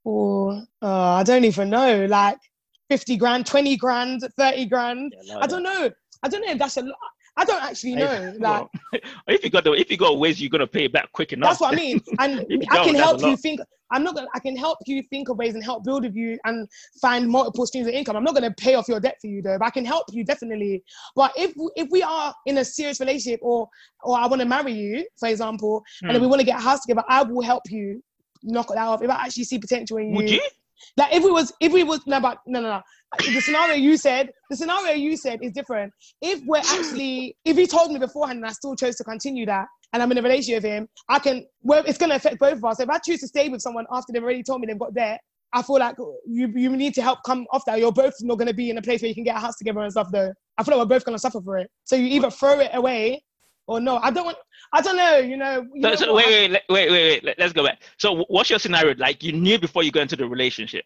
Oh, 0.08 0.62
uh, 0.82 1.14
i 1.20 1.22
don't 1.24 1.44
even 1.44 1.70
know. 1.70 2.06
Like 2.06 2.38
50 2.90 3.16
grand 3.16 3.46
20 3.46 3.76
grand 3.76 4.20
30 4.38 4.66
grand. 4.66 5.14
Yeah, 5.22 5.38
i 5.40 5.46
don't 5.46 5.62
know. 5.62 5.90
I 6.22 6.28
don't 6.28 6.44
know 6.44 6.52
if 6.52 6.58
that's 6.58 6.76
a 6.76 6.82
lot. 6.82 6.96
I 7.36 7.44
don't 7.44 7.62
actually 7.62 7.96
know. 7.96 8.34
Like, 8.38 8.42
well, 8.42 8.70
if 9.28 9.44
you 9.44 9.50
got 9.50 9.64
the 9.64 9.72
if 9.72 9.90
you 9.90 9.96
got 9.96 10.18
ways, 10.18 10.40
you're 10.40 10.50
gonna 10.50 10.66
pay 10.66 10.84
it 10.84 10.92
back 10.92 11.12
quick 11.12 11.32
enough. 11.32 11.50
That's 11.50 11.60
what 11.60 11.72
I 11.72 11.76
mean. 11.76 12.00
And 12.18 12.46
I 12.70 12.84
can 12.84 12.94
help 12.94 13.20
you 13.22 13.36
think. 13.36 13.60
I'm 13.92 14.02
not 14.02 14.16
gonna. 14.16 14.28
I 14.34 14.40
can 14.40 14.56
help 14.56 14.78
you 14.86 15.02
think 15.10 15.28
of 15.28 15.36
ways 15.36 15.54
and 15.54 15.62
help 15.62 15.84
build 15.84 16.02
with 16.02 16.16
you 16.16 16.38
and 16.44 16.68
find 17.00 17.28
multiple 17.28 17.66
streams 17.66 17.86
of 17.86 17.94
income. 17.94 18.16
I'm 18.16 18.24
not 18.24 18.34
gonna 18.34 18.54
pay 18.54 18.74
off 18.74 18.88
your 18.88 19.00
debt 19.00 19.16
for 19.20 19.28
you 19.28 19.42
though, 19.42 19.58
but 19.58 19.66
I 19.66 19.70
can 19.70 19.84
help 19.84 20.06
you 20.10 20.24
definitely. 20.24 20.82
But 21.14 21.32
if 21.36 21.52
if 21.76 21.88
we 21.90 22.02
are 22.02 22.34
in 22.46 22.58
a 22.58 22.64
serious 22.64 23.00
relationship 23.00 23.40
or 23.42 23.68
or 24.02 24.18
I 24.18 24.26
want 24.26 24.40
to 24.40 24.48
marry 24.48 24.72
you, 24.72 25.06
for 25.18 25.28
example, 25.28 25.84
and 26.02 26.10
then 26.10 26.20
we 26.20 26.26
hmm. 26.26 26.30
want 26.30 26.40
to 26.40 26.46
get 26.46 26.58
a 26.58 26.62
house 26.62 26.80
together, 26.80 27.04
I 27.08 27.22
will 27.22 27.42
help 27.42 27.62
you 27.68 28.02
knock 28.42 28.68
that 28.68 28.78
off. 28.78 29.02
If 29.02 29.10
I 29.10 29.26
actually 29.26 29.44
see 29.44 29.58
potential 29.58 29.98
in 29.98 30.10
you. 30.10 30.16
Would 30.16 30.30
you? 30.30 30.42
Like 30.96 31.14
if 31.14 31.22
we 31.22 31.30
was 31.30 31.52
if 31.60 31.72
we 31.72 31.84
was 31.84 32.00
no, 32.06 32.20
but 32.20 32.38
no, 32.46 32.60
no, 32.60 32.68
no 32.68 32.82
the 33.18 33.40
scenario 33.40 33.74
you 33.74 33.96
said, 33.96 34.30
the 34.50 34.56
scenario 34.56 34.94
you 34.94 35.16
said 35.16 35.40
is 35.42 35.52
different. 35.52 35.92
If 36.20 36.40
we're 36.46 36.58
actually, 36.58 37.36
if 37.44 37.56
he 37.56 37.66
told 37.66 37.92
me 37.92 37.98
beforehand 37.98 38.38
and 38.38 38.46
I 38.46 38.52
still 38.52 38.76
chose 38.76 38.96
to 38.96 39.04
continue 39.04 39.46
that, 39.46 39.66
and 39.92 40.02
I'm 40.02 40.10
in 40.12 40.18
a 40.18 40.22
relationship 40.22 40.62
with 40.62 40.72
him, 40.72 40.88
I 41.08 41.18
can. 41.18 41.46
Well, 41.62 41.82
it's 41.86 41.98
going 41.98 42.10
to 42.10 42.16
affect 42.16 42.38
both 42.38 42.58
of 42.58 42.64
us. 42.64 42.80
If 42.80 42.88
I 42.88 42.98
choose 42.98 43.20
to 43.20 43.28
stay 43.28 43.48
with 43.48 43.60
someone 43.60 43.86
after 43.90 44.12
they've 44.12 44.22
already 44.22 44.42
told 44.42 44.60
me 44.60 44.66
they've 44.66 44.78
got 44.78 44.94
debt, 44.94 45.20
I 45.52 45.62
feel 45.62 45.78
like 45.78 45.96
you 46.26 46.52
you 46.54 46.76
need 46.76 46.94
to 46.94 47.02
help 47.02 47.20
come 47.24 47.46
off 47.52 47.62
that. 47.66 47.78
You're 47.78 47.92
both 47.92 48.14
not 48.20 48.36
going 48.36 48.48
to 48.48 48.54
be 48.54 48.70
in 48.70 48.78
a 48.78 48.82
place 48.82 49.00
where 49.00 49.08
you 49.08 49.14
can 49.14 49.24
get 49.24 49.36
a 49.36 49.40
house 49.40 49.56
together 49.56 49.80
and 49.80 49.90
stuff. 49.90 50.08
Though 50.12 50.32
I 50.58 50.64
feel 50.64 50.76
like 50.76 50.86
we're 50.86 50.96
both 50.96 51.04
going 51.04 51.14
to 51.14 51.20
suffer 51.20 51.40
for 51.40 51.58
it. 51.58 51.70
So 51.84 51.96
you 51.96 52.06
either 52.06 52.30
throw 52.30 52.58
it 52.60 52.70
away 52.74 53.22
or 53.66 53.80
no. 53.80 53.96
I 53.96 54.10
don't 54.10 54.24
want. 54.24 54.38
I 54.72 54.80
don't 54.82 54.96
know. 54.96 55.18
You 55.18 55.36
know. 55.36 55.64
You 55.72 55.82
so, 55.82 55.88
know 55.88 55.94
so 55.96 56.14
wait, 56.14 56.50
wait, 56.50 56.62
wait, 56.68 56.90
wait, 56.90 57.24
wait. 57.24 57.38
Let's 57.38 57.52
go 57.52 57.64
back. 57.64 57.82
So 57.98 58.24
what's 58.28 58.50
your 58.50 58.58
scenario? 58.58 58.94
Like 58.96 59.22
you 59.22 59.32
knew 59.32 59.58
before 59.58 59.82
you 59.82 59.90
go 59.90 60.00
into 60.00 60.16
the 60.16 60.26
relationship 60.26 60.84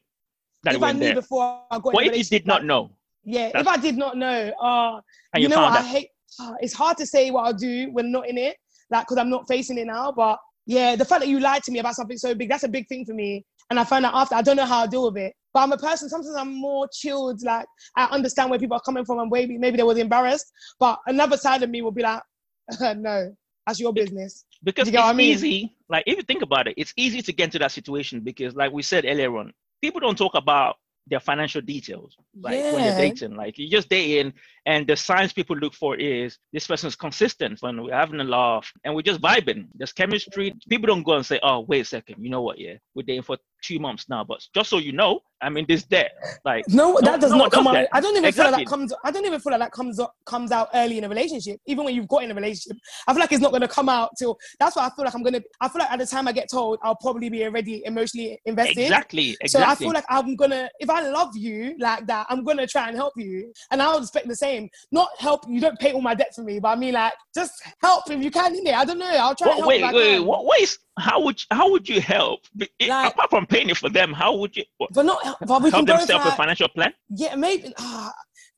that 0.64 0.74
if 0.74 0.82
I 0.82 0.92
knew 0.92 1.00
there. 1.00 1.14
before 1.14 1.62
I 1.70 1.78
got. 1.78 1.94
What 1.94 2.06
if 2.06 2.16
you 2.16 2.24
did 2.24 2.46
not 2.46 2.64
know? 2.64 2.90
Yeah, 3.24 3.50
That's... 3.52 3.62
if 3.62 3.68
I 3.68 3.76
did 3.76 3.96
not 3.96 4.16
know, 4.16 4.50
uh, 4.60 5.00
you, 5.36 5.42
you 5.42 5.48
know 5.48 5.62
what? 5.62 5.78
I 5.78 5.82
hate. 5.82 6.08
Uh, 6.40 6.54
it's 6.60 6.72
hard 6.72 6.96
to 6.98 7.06
say 7.06 7.30
what 7.30 7.44
I'll 7.44 7.52
do 7.52 7.90
when 7.92 8.12
not 8.12 8.28
in 8.28 8.38
it, 8.38 8.56
like 8.90 9.04
because 9.04 9.18
I'm 9.18 9.30
not 9.30 9.46
facing 9.48 9.78
it 9.78 9.86
now. 9.86 10.12
But 10.12 10.38
yeah, 10.66 10.96
the 10.96 11.04
fact 11.04 11.20
that 11.20 11.28
you 11.28 11.40
lied 11.40 11.62
to 11.64 11.72
me 11.72 11.80
about 11.80 11.96
something 11.96 12.16
so 12.16 12.34
big, 12.34 12.48
that's 12.48 12.62
a 12.62 12.68
big 12.68 12.88
thing 12.88 13.04
for 13.04 13.14
me. 13.14 13.44
And 13.70 13.78
I 13.78 13.84
find 13.84 14.04
out 14.04 14.14
after, 14.14 14.34
I 14.34 14.42
don't 14.42 14.56
know 14.56 14.66
how 14.66 14.82
I 14.82 14.86
deal 14.86 15.04
with 15.06 15.16
it. 15.16 15.32
But 15.52 15.60
I'm 15.60 15.72
a 15.72 15.76
person, 15.76 16.08
sometimes 16.08 16.34
I'm 16.36 16.54
more 16.54 16.88
chilled. 16.92 17.42
Like, 17.42 17.66
I 17.96 18.04
understand 18.06 18.50
where 18.50 18.58
people 18.58 18.76
are 18.76 18.80
coming 18.80 19.04
from 19.04 19.20
and 19.20 19.30
maybe, 19.30 19.58
maybe 19.58 19.76
they 19.76 19.82
was 19.82 19.98
embarrassed. 19.98 20.52
But 20.78 20.98
another 21.06 21.36
side 21.36 21.62
of 21.62 21.70
me 21.70 21.82
will 21.82 21.92
be 21.92 22.02
like, 22.02 22.22
no, 22.80 23.34
that's 23.66 23.80
your 23.80 23.92
business. 23.92 24.44
Because 24.62 24.88
you 24.88 24.94
it's 24.94 25.02
I 25.02 25.12
mean? 25.12 25.32
easy. 25.32 25.76
Like, 25.88 26.04
if 26.06 26.16
you 26.16 26.22
think 26.22 26.42
about 26.42 26.68
it, 26.68 26.74
it's 26.76 26.92
easy 26.96 27.22
to 27.22 27.32
get 27.32 27.44
into 27.44 27.58
that 27.60 27.72
situation 27.72 28.20
because, 28.20 28.54
like 28.54 28.72
we 28.72 28.82
said 28.82 29.04
earlier 29.04 29.36
on, 29.36 29.52
people 29.80 30.00
don't 30.00 30.18
talk 30.18 30.34
about 30.34 30.76
their 31.06 31.20
financial 31.20 31.60
details 31.60 32.16
like 32.40 32.54
yeah. 32.54 32.72
when 32.72 32.84
you're 32.84 32.96
dating 32.96 33.34
like 33.34 33.58
you 33.58 33.68
just 33.68 33.88
dating 33.88 34.32
and 34.70 34.86
the 34.86 34.96
signs 34.96 35.32
people 35.32 35.56
look 35.56 35.74
for 35.74 35.96
is 35.96 36.38
this 36.52 36.68
person 36.68 36.86
is 36.86 36.94
consistent 36.94 37.60
when 37.60 37.82
we're 37.82 37.92
having 37.92 38.20
a 38.20 38.24
laugh 38.24 38.70
and 38.84 38.94
we're 38.94 39.02
just 39.10 39.20
vibing 39.20 39.66
there's 39.74 39.92
chemistry 39.92 40.54
people 40.68 40.86
don't 40.86 41.02
go 41.02 41.14
and 41.14 41.26
say 41.26 41.40
oh 41.42 41.60
wait 41.60 41.80
a 41.80 41.84
second 41.84 42.16
you 42.24 42.30
know 42.30 42.42
what 42.42 42.56
yeah 42.58 42.74
we're 42.94 43.02
dating 43.02 43.22
for 43.22 43.36
two 43.62 43.80
months 43.80 44.08
now 44.08 44.22
but 44.22 44.40
just 44.54 44.70
so 44.70 44.78
you 44.78 44.92
know 44.92 45.20
I 45.42 45.48
mean, 45.48 45.64
this 45.66 45.84
debt, 45.84 46.12
like 46.44 46.64
no, 46.68 46.98
that 47.00 47.20
does 47.20 47.30
no 47.30 47.38
not 47.38 47.52
come 47.52 47.66
out. 47.66 47.72
That. 47.72 47.88
I 47.92 48.00
don't 48.00 48.12
even 48.12 48.26
exactly. 48.26 48.50
feel 48.50 48.58
like 48.58 48.66
that 48.66 48.70
comes. 48.70 48.92
I 49.04 49.10
don't 49.10 49.24
even 49.24 49.40
feel 49.40 49.52
like 49.52 49.60
that 49.60 49.72
comes 49.72 49.98
up, 49.98 50.14
comes 50.26 50.52
out 50.52 50.68
early 50.74 50.98
in 50.98 51.04
a 51.04 51.08
relationship. 51.08 51.58
Even 51.66 51.84
when 51.84 51.94
you've 51.94 52.08
got 52.08 52.24
in 52.24 52.30
a 52.30 52.34
relationship, 52.34 52.76
I 53.08 53.14
feel 53.14 53.20
like 53.20 53.32
it's 53.32 53.40
not 53.40 53.50
going 53.50 53.62
to 53.62 53.68
come 53.68 53.88
out 53.88 54.10
till. 54.18 54.38
That's 54.58 54.76
why 54.76 54.86
I 54.86 54.90
feel 54.90 55.04
like 55.06 55.14
I'm 55.14 55.22
gonna. 55.22 55.40
I 55.60 55.68
feel 55.68 55.80
like 55.80 55.90
at 55.90 55.98
the 55.98 56.06
time 56.06 56.28
I 56.28 56.32
get 56.32 56.50
told, 56.50 56.78
I'll 56.82 56.96
probably 56.96 57.30
be 57.30 57.44
already 57.44 57.82
emotionally 57.86 58.38
invested. 58.44 58.78
Exactly. 58.78 59.36
Exactly. 59.40 59.48
So 59.48 59.62
I 59.62 59.74
feel 59.74 59.92
like 59.92 60.04
I'm 60.10 60.36
gonna. 60.36 60.68
If 60.78 60.90
I 60.90 61.08
love 61.08 61.34
you 61.34 61.74
like 61.78 62.06
that, 62.06 62.26
I'm 62.28 62.44
gonna 62.44 62.66
try 62.66 62.88
and 62.88 62.96
help 62.96 63.14
you, 63.16 63.52
and 63.70 63.80
I'll 63.80 63.98
expect 63.98 64.28
the 64.28 64.36
same. 64.36 64.59
Not 64.90 65.08
help. 65.18 65.44
You 65.48 65.60
don't 65.60 65.78
pay 65.78 65.92
all 65.92 66.02
my 66.02 66.14
debt 66.14 66.34
for 66.34 66.42
me, 66.42 66.58
but 66.58 66.68
I 66.68 66.76
mean 66.76 66.94
like 66.94 67.12
just 67.34 67.62
help 67.80 68.10
if 68.10 68.22
you 68.22 68.30
can 68.30 68.54
in 68.54 68.66
it. 68.66 68.74
I 68.74 68.84
don't 68.84 68.98
know. 68.98 69.06
I'll 69.06 69.34
try. 69.34 69.48
Well, 69.48 69.66
wait, 69.68 69.82
wait, 69.82 69.94
wait. 69.94 70.20
What, 70.20 70.44
what 70.44 70.60
is? 70.60 70.78
How 70.98 71.22
would 71.22 71.40
how 71.50 71.70
would 71.70 71.88
you 71.88 72.00
help? 72.00 72.40
Like, 72.58 73.12
Apart 73.12 73.30
from 73.30 73.46
paying 73.46 73.70
it 73.70 73.76
for 73.78 73.88
them, 73.88 74.12
how 74.12 74.36
would 74.36 74.56
you? 74.56 74.64
But 74.92 75.04
not. 75.06 75.18
But 75.46 75.62
we 75.62 75.70
help 75.70 75.86
can 75.86 75.96
them 75.96 76.06
set 76.06 76.16
up 76.16 76.26
a 76.26 76.36
financial 76.36 76.68
plan? 76.68 76.92
Yeah, 77.08 77.36
maybe. 77.36 77.72
Uh, 77.78 78.10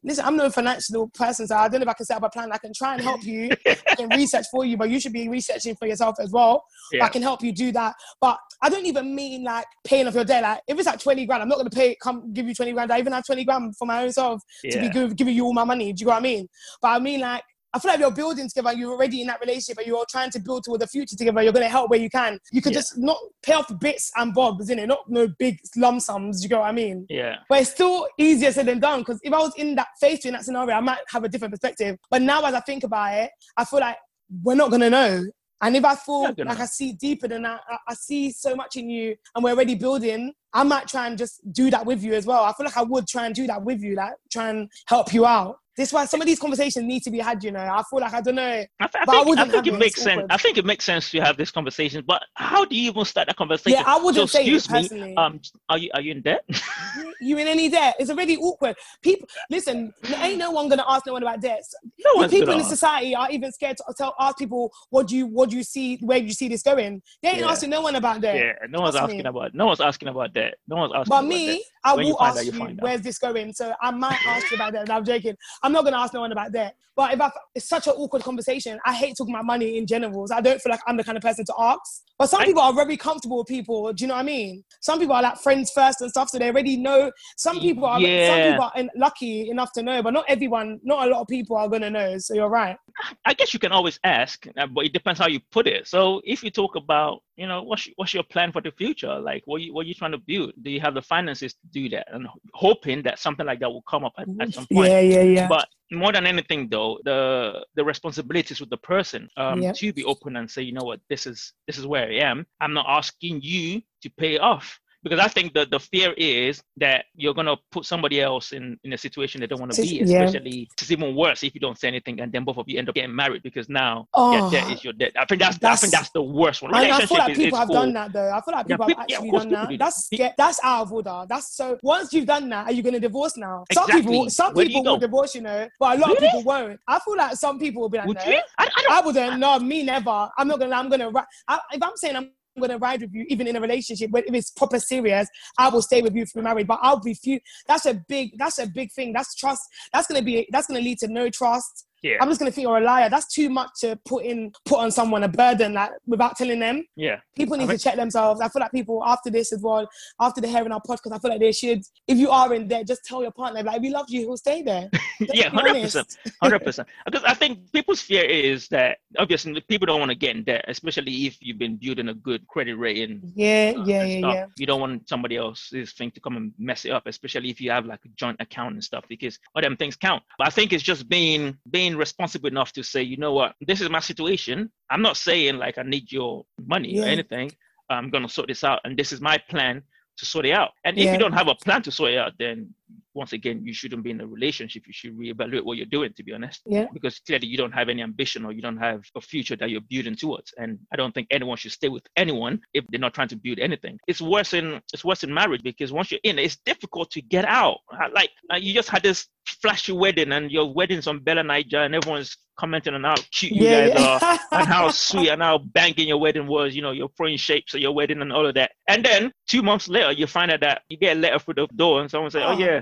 listen, 0.05 0.25
I'm 0.25 0.37
no 0.37 0.51
financial 0.51 1.09
person, 1.09 1.47
so 1.47 1.57
I 1.57 1.69
don't 1.69 1.81
know 1.81 1.85
if 1.85 1.89
I 1.89 1.95
can 1.95 2.07
set 2.07 2.17
up 2.17 2.25
a 2.25 2.31
plan. 2.31 2.51
I 2.53 2.59
can 2.59 2.73
try 2.73 2.95
and 2.95 3.03
help 3.03 3.25
you 3.25 3.51
and 3.99 4.13
research 4.13 4.47
for 4.51 4.65
you, 4.65 4.77
but 4.77 4.91
you 4.91 5.01
should 5.01 5.13
be 5.13 5.29
researching 5.29 5.77
for 5.77 5.87
yourself 5.87 6.17
as 6.21 6.31
well. 6.31 6.65
Yeah. 6.93 7.05
I 7.05 7.09
can 7.09 7.23
help 7.23 7.43
you 7.43 7.53
do 7.53 7.73
that. 7.73 7.95
But 8.21 8.39
I 8.63 8.69
don't 8.69 8.87
even 8.87 9.15
mean 9.15 9.45
like 9.45 9.67
paying 9.85 10.07
off 10.07 10.15
your 10.15 10.25
debt. 10.25 10.43
Like 10.43 10.61
if 10.67 10.79
it's 10.79 10.87
like 10.87 11.01
20 11.01 11.27
grand, 11.27 11.43
I'm 11.43 11.49
not 11.49 11.59
gonna 11.59 11.71
pay 11.71 11.97
come 12.03 12.33
give 12.33 12.47
you 12.47 12.55
20 12.55 12.73
grand. 12.73 12.93
I 12.93 12.99
even 12.99 13.13
have 13.13 13.25
20 13.25 13.45
grand 13.45 13.77
for 13.77 13.87
my 13.87 14.05
own 14.05 14.13
self 14.13 14.43
yeah. 14.63 14.73
to 14.73 14.81
be 14.81 14.89
give, 14.89 15.17
giving 15.17 15.35
you 15.35 15.45
all 15.45 15.55
my 15.55 15.65
money. 15.65 15.93
Do 15.93 16.03
you 16.03 16.07
know 16.07 16.13
what 16.13 16.19
I 16.19 16.23
mean? 16.23 16.49
But 16.81 16.89
I 16.89 16.99
mean 16.99 17.21
like 17.21 17.43
I 17.75 17.79
feel 17.79 17.91
like 17.91 18.01
you're 18.01 18.11
building 18.11 18.49
together, 18.49 18.77
you're 18.77 18.93
already 18.93 19.23
in 19.23 19.27
that 19.29 19.41
relationship, 19.41 19.79
and 19.79 19.87
you're 19.87 19.97
all 19.97 20.07
trying 20.09 20.31
to 20.31 20.39
build 20.39 20.65
toward 20.65 20.81
the 20.81 20.87
future 20.87 21.17
together. 21.17 21.43
You're 21.43 21.53
going 21.53 21.65
to 21.65 21.71
help 21.71 21.91
where 21.91 21.99
you 21.99 22.11
can. 22.11 22.39
You 22.53 22.61
could 22.61 22.73
yeah. 22.73 22.79
just 22.79 22.99
not 22.99 23.17
pay 23.43 23.55
off 23.55 23.67
bits 23.81 24.11
and 24.17 24.35
bobs, 24.35 24.69
in 24.69 24.79
it, 24.79 24.87
not 24.87 25.09
no 25.09 25.29
big 25.39 25.59
lump 25.77 26.03
sums. 26.03 26.43
You 26.43 26.51
know 26.51 26.61
what 26.61 26.69
I 26.69 26.73
mean? 26.73 27.07
Yeah. 27.09 27.37
But 27.49 27.63
it's 27.63 27.71
still 27.71 28.07
easier 28.19 28.53
said 28.53 28.67
than 28.67 28.79
done 28.79 29.01
because 29.01 29.21
if 29.23 29.33
I 29.33 29.39
was 29.39 29.55
in 29.57 29.75
that 29.77 29.89
phase 30.01 30.25
in 30.25 30.35
that 30.35 30.45
scenario, 30.45 30.77
I 30.77 30.81
might 30.81 30.99
have 31.09 31.25
a 31.25 31.29
different 31.29 31.53
perspective. 31.53 31.97
But 32.11 32.23
now, 32.23 32.45
as 32.45 32.55
I 32.55 32.61
think 32.61 32.85
about 32.85 33.15
it, 33.15 33.31
I 33.57 33.65
feel 33.65 33.81
like 33.81 33.97
we're 34.43 34.55
not 34.55 34.71
going 34.71 34.83
to 34.83 34.91
know. 34.91 35.25
And 35.63 35.77
if 35.77 35.85
I 35.85 35.95
feel 35.95 36.25
like 36.25 36.39
know. 36.39 36.47
I 36.49 36.65
see 36.67 36.93
deeper 36.93 37.29
than 37.29 37.43
that, 37.43 37.61
I, 37.69 37.77
I 37.89 37.95
see 37.95 38.33
so 38.33 38.55
much 38.55 38.77
in 38.77 38.91
you, 38.91 39.15
and 39.35 39.45
we're 39.45 39.53
already 39.53 39.77
building. 39.77 40.33
I 40.55 40.63
might 40.65 40.89
try 40.89 41.07
and 41.07 41.17
just 41.17 41.41
do 41.53 41.71
that 41.71 41.87
with 41.87 42.03
you 42.03 42.15
as 42.15 42.27
well. 42.27 42.45
I 42.45 42.53
feel 42.53 42.67
like 42.67 42.77
I 42.77 42.83
would 42.83 43.07
try 43.07 43.27
and 43.27 43.35
do 43.35 43.47
that 43.47 43.63
with 43.63 43.81
you, 43.81 43.95
like 43.95 44.15
try 44.31 44.51
and 44.51 44.71
help 44.87 45.13
you 45.13 45.27
out. 45.27 45.59
This 45.77 45.89
is 45.89 45.95
why 45.95 46.05
some 46.05 46.21
of 46.21 46.27
these 46.27 46.39
conversations 46.39 46.85
need 46.85 47.03
to 47.05 47.11
be 47.11 47.19
had. 47.19 47.43
You 47.43 47.51
know, 47.51 47.61
I 47.61 47.83
feel 47.89 48.01
like 48.01 48.13
I 48.13 48.21
don't 48.21 48.35
know. 48.35 48.43
I, 48.43 48.87
th- 48.87 49.05
I 49.09 49.25
think, 49.25 49.39
I, 49.39 49.43
I 49.43 49.45
think 49.47 49.67
it 49.67 49.79
makes 49.79 50.03
sense. 50.03 50.27
I 50.29 50.37
think 50.37 50.59
it 50.59 50.67
makes 50.67 50.85
sense 50.85 51.11
to 51.13 51.21
have 51.21 51.39
this 51.39 51.51
conversation. 51.51 52.05
But 52.07 52.23
how 52.35 52.67
do 52.67 52.77
you 52.77 52.91
even 52.91 53.07
start 53.07 53.29
that 53.29 53.37
conversation? 53.37 53.79
Yeah, 53.79 53.85
I 53.87 53.97
wouldn't 53.97 54.17
so, 54.17 54.27
say 54.27 54.41
excuse 54.41 54.67
personally. 54.67 55.11
Me, 55.11 55.17
um, 55.17 55.41
are 55.71 55.79
you 55.79 55.91
are 55.95 56.03
you 56.03 56.13
in 56.13 56.21
debt? 56.21 56.45
you 57.23 57.39
in 57.39 57.49
any 57.49 57.71
debt? 57.71 57.97
It's 57.99 58.11
already 58.11 58.37
awkward. 58.37 58.77
People, 59.03 59.27
listen, 59.49 59.95
ain't 60.17 60.39
no 60.39 60.51
one 60.51 60.69
gonna 60.69 60.85
ask 60.87 61.07
no 61.07 61.15
one 61.15 61.23
about 61.23 61.41
debts. 61.41 61.75
No 62.05 62.17
one's 62.17 62.31
people 62.31 62.53
in 62.53 62.61
ask. 62.61 62.69
society 62.69 63.15
are 63.15 63.31
even 63.31 63.51
scared 63.51 63.79
to 63.79 63.95
tell 63.97 64.15
ask 64.21 64.37
people 64.37 64.71
what 64.91 65.09
do 65.09 65.17
you 65.17 65.27
what 65.27 65.49
do 65.49 65.57
you 65.57 65.65
see 65.65 65.97
where 66.03 66.21
do 66.21 66.27
you 66.27 66.35
see 66.35 66.49
this 66.49 66.63
going. 66.63 67.01
They 67.23 67.31
ain't 67.31 67.39
yeah. 67.39 67.51
asking 67.51 67.71
no 67.71 67.81
one 67.81 67.97
about 67.97 68.21
that. 68.21 68.37
Yeah, 68.37 68.53
no 68.69 68.83
one's 68.83 68.97
asking 68.97 69.19
me. 69.19 69.25
about 69.25 69.55
no 69.55 69.67
one's 69.67 69.81
asking 69.81 70.09
about 70.09 70.35
that. 70.43 70.59
No 70.69 70.77
one's 70.77 70.93
asking. 70.95 71.11
But 71.11 71.23
me, 71.23 71.65
I 71.85 71.95
will 71.95 72.21
ask 72.23 72.45
you, 72.45 72.53
you 72.53 72.77
where's 72.81 73.03
this 73.03 73.19
going. 73.19 73.53
So 73.53 73.73
I 73.81 73.91
might 73.91 74.19
ask 74.27 74.51
you 74.51 74.57
about 74.57 74.73
that. 74.75 74.91
I'm 74.91 75.05
joking. 75.05 75.37
I'm 75.63 75.73
not 75.73 75.85
gonna 75.85 75.99
ask 75.99 76.15
no 76.15 76.21
one 76.21 76.33
about 76.33 76.53
that. 76.53 76.75
But 76.95 77.15
if 77.15 77.21
I, 77.21 77.31
it's 77.55 77.69
such 77.69 77.87
an 77.87 77.95
awkward 77.95 78.23
conversation, 78.23 78.79
I 78.85 78.93
hate 78.93 79.17
talking 79.17 79.35
about 79.35 79.47
money 79.47 79.79
in 79.79 79.87
general. 79.87 80.27
So 80.29 80.35
I 80.35 80.43
don't 80.43 80.61
feel 80.61 80.71
like 80.71 80.81
I'm 80.87 80.97
the 80.99 81.05
kind 81.05 81.17
of 81.17 81.23
person 81.23 81.45
to 81.47 81.55
ask. 81.59 82.03
But 82.19 82.29
some 82.29 82.43
I, 82.43 82.45
people 82.45 82.61
are 82.61 82.73
very 82.73 82.99
comfortable 82.99 83.39
with 83.39 83.47
people. 83.47 83.93
Do 83.93 84.05
you 84.05 84.09
know 84.09 84.15
what 84.15 84.21
I 84.21 84.25
mean? 84.25 84.63
Some 84.81 84.99
people 84.99 85.15
are 85.15 85.23
like 85.23 85.39
friends 85.39 85.71
first 85.71 86.03
and 86.03 86.11
stuff, 86.11 86.29
so 86.29 86.39
they 86.39 86.51
already 86.51 86.77
know. 86.77 87.11
Some 87.37 87.59
people 87.61 87.87
are, 87.87 87.99
yeah. 87.99 88.29
some 88.29 88.53
people 88.53 88.71
are 88.75 88.91
lucky 88.97 89.49
enough 89.49 89.73
to 89.73 89.83
know, 89.83 90.03
but 90.03 90.13
not 90.13 90.27
everyone, 90.29 90.81
not 90.83 91.07
a 91.07 91.11
lot 91.11 91.23
of 91.23 91.29
people 91.29 91.57
are 91.57 91.69
gonna 91.69 91.91
know. 91.91 92.19
So 92.19 92.35
you're 92.35 92.51
right. 92.51 92.77
I 93.25 93.35
guess 93.35 93.53
you 93.53 93.61
can 93.61 93.73
always 93.73 93.99
ask, 94.05 94.47
uh, 94.57 94.67
but 94.67 94.85
it 94.85 94.93
depends 94.93 95.19
how 95.21 95.29
you 95.29 95.41
put 95.51 95.67
it. 95.67 95.87
So 95.87 96.21
if 96.25 96.43
you 96.43 96.51
talk 96.51 96.77
about, 96.77 97.23
you 97.37 97.47
know, 97.47 97.63
what's 97.63 97.89
what's 97.97 98.15
your 98.15 98.23
plan 98.23 98.53
for 98.53 98.61
the 98.61 98.71
future? 98.73 99.19
Like, 99.19 99.43
what 99.47 99.63
you 99.63 99.75
what 99.75 99.87
are 99.87 99.89
you 99.89 99.95
trying 99.95 100.13
to 100.13 100.19
build? 100.19 100.53
Do 100.63 100.71
you 100.71 100.81
have 100.81 100.95
the 100.95 101.03
finances 101.03 101.55
to 101.55 101.67
do 101.73 101.89
that? 101.91 102.07
And 102.13 102.27
hoping 102.55 103.03
that 103.03 103.19
something 103.19 103.47
like 103.47 103.61
that 103.61 103.71
will 103.71 103.83
come 103.83 104.05
up 104.05 104.15
at, 104.19 104.29
at 104.41 104.55
some 104.55 104.67
point. 104.67 104.91
Yeah, 104.91 105.01
yeah, 105.01 105.23
yeah. 105.23 105.49
But 105.49 105.69
more 105.93 106.13
than 106.13 106.27
anything 106.27 106.69
though 106.71 106.99
the 107.05 107.65
the 107.75 107.85
responsibilities 107.85 108.61
with 108.61 108.71
the 108.71 108.77
person 108.79 109.29
um 109.37 109.61
yep. 109.61 109.75
to 109.75 109.93
be 109.93 110.03
open 110.05 110.37
and 110.37 110.51
say 110.51 110.63
you 110.63 110.73
know 110.73 110.85
what 110.85 111.01
this 111.11 111.27
is 111.27 111.53
this 111.67 111.77
is 111.77 111.87
where 111.87 112.09
i 112.09 112.15
am 112.15 112.47
i'm 112.61 112.73
not 112.73 112.87
asking 112.89 113.41
you 113.43 113.81
to 114.01 114.09
pay 114.17 114.39
off 114.39 114.81
because 115.03 115.19
I 115.19 115.29
think 115.29 115.55
that 115.55 115.71
the 115.71 115.81
fear 115.81 116.13
is 116.17 116.63
that 116.77 117.07
you're 117.15 117.35
gonna 117.35 117.57
put 117.71 117.85
somebody 117.85 118.21
else 118.21 118.53
in 118.53 118.79
in 118.85 118.93
a 118.93 118.99
situation 118.99 119.41
they 119.41 119.47
don't 119.47 119.61
want 119.61 119.73
to 119.73 119.83
be. 119.83 120.01
Especially, 120.01 120.51
yeah. 120.51 120.67
it's 120.81 120.91
even 120.91 121.17
worse 121.17 121.43
if 121.43 121.55
you 121.55 121.61
don't 121.61 121.79
say 121.79 121.89
anything, 121.89 122.21
and 122.21 122.33
then 122.33 122.45
both 122.45 122.59
of 122.59 122.69
you 122.69 122.79
end 122.79 122.89
up 122.89 122.95
getting 122.95 123.15
married 123.15 123.43
because 123.43 123.69
now 123.69 124.07
oh, 124.15 124.33
your 124.33 124.51
debt 124.51 124.73
is 124.73 124.85
your 124.85 124.93
debt. 124.93 125.13
I 125.17 125.25
think 125.25 125.41
that's, 125.41 125.59
that's 125.59 125.83
I 125.83 125.87
think 125.87 125.93
that's 125.93 126.11
the 126.11 126.23
worst 126.23 126.63
one. 126.63 126.75
I, 126.75 126.91
I 126.91 127.07
feel 127.07 127.19
like 127.19 127.35
people 127.35 127.59
have 127.59 127.69
cool. 127.69 127.75
done 127.75 127.93
that 127.95 128.13
though. 128.13 128.31
I 128.31 128.41
feel 128.41 128.55
like 128.55 128.67
people 128.69 128.87
yeah, 128.89 128.95
have 128.95 129.05
actually 129.11 129.27
yeah, 129.27 129.39
done 129.39 129.51
that. 129.51 129.69
Do 129.69 129.79
that's 129.79 130.09
that. 130.09 130.35
that's 130.39 130.61
out 130.63 130.83
of 130.83 130.93
order. 130.93 131.25
That's 131.29 131.57
so. 131.57 131.79
Once 131.83 132.13
you've 132.13 132.27
done 132.27 132.49
that, 132.51 132.67
are 132.67 132.73
you 132.73 132.83
gonna 132.83 133.01
divorce 133.01 133.37
now? 133.37 133.65
Exactly. 133.71 133.93
Some 133.93 134.03
people, 134.03 134.31
some 134.31 134.55
Where 134.55 134.67
people 134.67 134.85
will 134.85 134.99
divorce, 134.99 135.35
you 135.35 135.41
know, 135.41 135.69
but 135.81 135.97
a 135.97 136.01
lot 136.01 136.09
really? 136.09 136.17
of 136.17 136.23
people 136.23 136.45
won't. 136.45 136.81
I 136.87 137.01
feel 137.01 137.17
like 137.17 137.35
some 137.37 137.59
people 137.59 137.83
will 137.83 137.89
be 137.89 137.99
like, 137.99 138.07
Would 138.07 138.19
no? 138.19 138.41
I, 138.59 138.69
I, 138.69 138.87
I 138.91 139.01
wouldn't. 139.01 139.39
No, 139.39 139.59
me 139.59 139.83
never. 139.83 140.31
I'm 140.39 140.47
not 140.47 140.61
gonna. 140.61 140.77
I'm 140.77 140.89
gonna. 140.89 141.11
I, 141.49 141.59
if 141.73 141.83
I'm 141.83 141.97
saying 141.97 142.17
I'm 142.17 142.31
going 142.61 142.71
to 142.71 142.79
ride 142.79 143.01
with 143.01 143.13
you, 143.13 143.25
even 143.29 143.47
in 143.47 143.57
a 143.57 143.61
relationship. 143.61 144.11
But 144.11 144.27
if 144.27 144.35
it's 144.35 144.51
proper 144.51 144.79
serious, 144.79 145.29
I 145.59 145.69
will 145.69 145.83
stay 145.83 146.03
with 146.03 146.15
you 146.15 146.23
if 146.23 146.31
we're 146.35 146.43
married. 146.43 146.67
But 146.67 146.81
I'll 146.83 147.01
refuse. 147.01 147.41
That's 147.67 147.87
a 147.87 147.95
big. 148.09 148.39
That's 148.39 148.59
a 148.59 148.67
big 148.67 148.93
thing. 148.93 149.13
That's 149.13 149.35
trust. 149.35 149.63
That's 149.93 150.07
going 150.07 150.21
to 150.21 150.25
be. 150.25 150.47
That's 150.51 150.67
going 150.67 150.81
to 150.81 150.85
lead 150.85 150.99
to 150.99 151.09
no 151.09 151.31
trust. 151.31 151.87
Yeah. 152.03 152.17
I'm 152.21 152.29
just 152.29 152.41
gonna 152.41 152.51
think 152.51 152.67
you're 152.67 152.79
a 152.79 152.81
liar. 152.81 153.09
That's 153.09 153.33
too 153.33 153.49
much 153.49 153.71
to 153.81 153.99
put 154.05 154.25
in 154.25 154.53
put 154.65 154.81
on 154.81 154.91
someone 154.91 155.23
a 155.23 155.29
burden 155.29 155.75
like 155.75 155.93
without 156.07 156.37
telling 156.37 156.59
them. 156.59 156.85
Yeah. 156.97 157.21
People 157.37 157.57
need 157.57 157.65
I 157.65 157.69
mean, 157.69 157.79
to 157.79 157.83
check 157.83 157.97
themselves. 157.97 158.41
I 158.41 158.49
feel 158.49 158.61
like 158.61 158.73
people 158.73 159.03
after 159.05 159.31
this 159.31 159.53
as 159.53 159.63
well, 159.63 159.89
after 160.21 160.41
the 160.41 160.49
hearing 160.49 160.73
our 160.73 160.81
podcast, 160.81 161.13
I 161.13 161.19
feel 161.19 161.31
like 161.31 161.41
they 161.41 161.53
should, 161.53 161.83
if 162.09 162.19
you 162.19 162.31
are 162.31 162.53
in 162.55 162.69
there, 162.69 162.85
just 162.85 163.05
tell 163.05 163.23
your 163.23 163.31
partner, 163.31 163.63
like 163.63 163.77
if 163.77 163.83
he 163.83 163.91
loves 163.91 164.13
you, 164.13 164.21
he'll 164.21 164.37
stay 164.37 164.63
there. 164.63 164.91
yeah, 165.21 165.49
hundred 165.49 165.81
percent. 165.81 166.17
Hundred 166.43 166.61
percent. 166.61 166.89
Because 167.05 167.25
I 167.25 167.35
think 167.35 167.71
people's 167.73 168.01
fear 168.01 168.25
is 168.25 168.69
that 168.69 168.99
obviously 169.19 169.61
people 169.61 169.87
don't 169.87 170.01
want 170.01 170.11
to 170.11 170.15
get 170.17 170.35
in 170.37 170.45
debt, 170.45 170.65
especially 170.69 171.27
if 171.27 171.37
you've 171.41 171.59
been 171.59 171.77
building 171.77 172.09
a 172.09 172.15
good 172.15 172.47
credit 172.49 172.77
rating. 172.77 173.21
Yeah, 173.35 173.75
uh, 173.77 173.85
yeah, 173.85 174.05
yeah, 174.05 174.33
yeah. 174.33 174.47
You 174.57 174.67
don't 174.67 174.81
want 174.81 175.09
somebody 175.09 175.37
else's 175.37 175.93
thing 175.93 176.11
to 176.13 176.21
come 176.21 176.37
and 176.37 176.53
mess 176.59 176.85
it 176.85 176.91
up, 176.91 177.07
especially 177.07 177.51
if 177.51 177.61
you 177.61 177.71
have 177.71 177.87
like 177.87 178.01
a 178.05 178.09
joint 178.17 178.37
account 178.41 178.75
and 178.75 178.83
stuff, 178.83 179.05
because 179.09 179.39
all 179.55 179.63
them 179.63 179.77
things 179.77 179.97
count. 179.97 180.23
But 180.39 180.47
I 180.47 180.51
think 180.51 180.73
it's 180.73 180.83
just 180.83 181.09
being 181.09 181.59
being 181.71 181.92
being 181.93 181.99
responsible 181.99 182.49
enough 182.49 182.73
to 182.73 182.83
say, 182.83 183.03
you 183.03 183.17
know 183.17 183.33
what, 183.33 183.55
this 183.61 183.81
is 183.81 183.91
my 183.91 184.01
situation. 184.01 184.71
I'm 184.91 185.03
not 185.03 185.17
saying 185.17 185.59
like 185.59 185.79
I 185.79 185.83
need 185.83 186.11
your 186.11 186.45
money 186.67 186.95
yeah. 186.95 187.03
or 187.03 187.07
anything. 187.07 187.53
I'm 187.91 188.11
gonna 188.11 188.29
sort 188.29 188.49
this 188.49 188.65
out, 188.65 188.81
and 188.85 188.97
this 188.97 189.13
is 189.13 189.21
my 189.21 189.39
plan 189.51 189.83
to 190.17 190.25
sort 190.25 190.47
it 190.47 190.53
out. 190.53 190.71
And 190.85 190.99
if 190.99 191.13
you 191.13 191.19
don't 191.19 191.33
have 191.33 191.49
a 191.49 191.55
plan 191.55 191.83
to 191.83 191.91
sort 191.91 192.13
it 192.13 192.19
out, 192.19 192.33
then 192.39 192.75
once 193.15 193.33
again, 193.33 193.65
you 193.65 193.75
shouldn't 193.75 194.03
be 194.03 194.11
in 194.11 194.21
a 194.21 194.27
relationship. 194.27 194.85
You 194.87 194.93
should 194.93 195.19
reevaluate 195.19 195.65
what 195.65 195.77
you're 195.77 195.87
doing, 195.87 196.13
to 196.17 196.23
be 196.23 196.33
honest. 196.33 196.63
Yeah. 196.67 196.87
Because 196.93 197.19
clearly 197.21 197.47
you 197.47 197.57
don't 197.57 197.73
have 197.73 197.89
any 197.89 198.03
ambition 198.03 198.45
or 198.45 198.53
you 198.53 198.63
don't 198.63 198.79
have 198.79 199.03
a 199.15 199.21
future 199.21 199.57
that 199.57 199.71
you're 199.71 199.81
building 199.89 200.17
towards. 200.17 200.53
And 200.57 200.79
I 200.93 200.97
don't 200.97 201.13
think 201.15 201.29
anyone 201.31 201.57
should 201.57 201.73
stay 201.73 201.89
with 201.89 202.05
anyone 202.17 202.61
if 202.75 202.85
they're 202.89 203.01
not 203.01 203.15
trying 203.15 203.29
to 203.29 203.37
build 203.37 203.59
anything. 203.59 203.99
It's 204.07 204.23
worse 204.23 204.55
in 204.55 204.81
it's 204.93 205.05
worse 205.05 205.25
in 205.25 205.33
marriage 205.33 205.63
because 205.63 205.93
once 205.93 206.11
you're 206.11 206.21
in, 206.25 206.39
it's 206.39 206.59
difficult 206.65 207.11
to 207.13 207.23
get 207.23 207.45
out. 207.45 207.79
Like 208.15 208.31
you 208.59 208.73
just 208.75 208.89
had 208.89 209.03
this 209.03 209.27
flashy 209.61 209.93
wedding 209.93 210.33
and 210.33 210.51
your 210.51 210.73
wedding's 210.73 211.07
on 211.07 211.21
Bella 211.21 211.43
Naija 211.43 211.85
and 211.85 211.95
everyone's 211.95 212.37
commenting 212.59 212.95
on 212.95 213.05
how 213.05 213.15
cute 213.33 213.53
you 213.53 213.65
yeah, 213.65 213.89
guys 213.89 213.99
yeah. 213.99 214.19
are 214.21 214.39
and 214.61 214.69
how 214.69 214.91
sweet 214.91 215.31
and 215.31 215.43
how 215.43 215.59
banging 215.59 216.09
your 216.09 216.19
wedding 216.19 216.47
was, 216.47 216.75
you 216.75 216.83
know, 216.83 216.93
you're 216.93 217.09
throwing 217.17 217.37
shapes 217.37 217.75
of 217.75 217.81
your 217.81 217.93
wedding 217.93 218.21
and 218.21 218.33
all 218.33 218.47
of 218.47 218.55
that. 218.55 218.73
And 218.89 219.05
then 219.05 219.33
two 219.49 219.63
months 219.63 219.89
later, 219.89 220.13
you 220.13 220.27
find 220.27 220.51
out 220.51 220.61
that 220.61 220.83
you 220.89 220.97
get 220.97 221.17
a 221.17 221.21
letter 221.21 221.39
through 221.39 221.55
the 221.55 221.67
door 221.75 222.01
and 222.01 222.11
someone 222.11 222.31
say, 222.31 222.43
oh, 222.43 222.55
oh 222.55 222.59
yeah, 222.59 222.82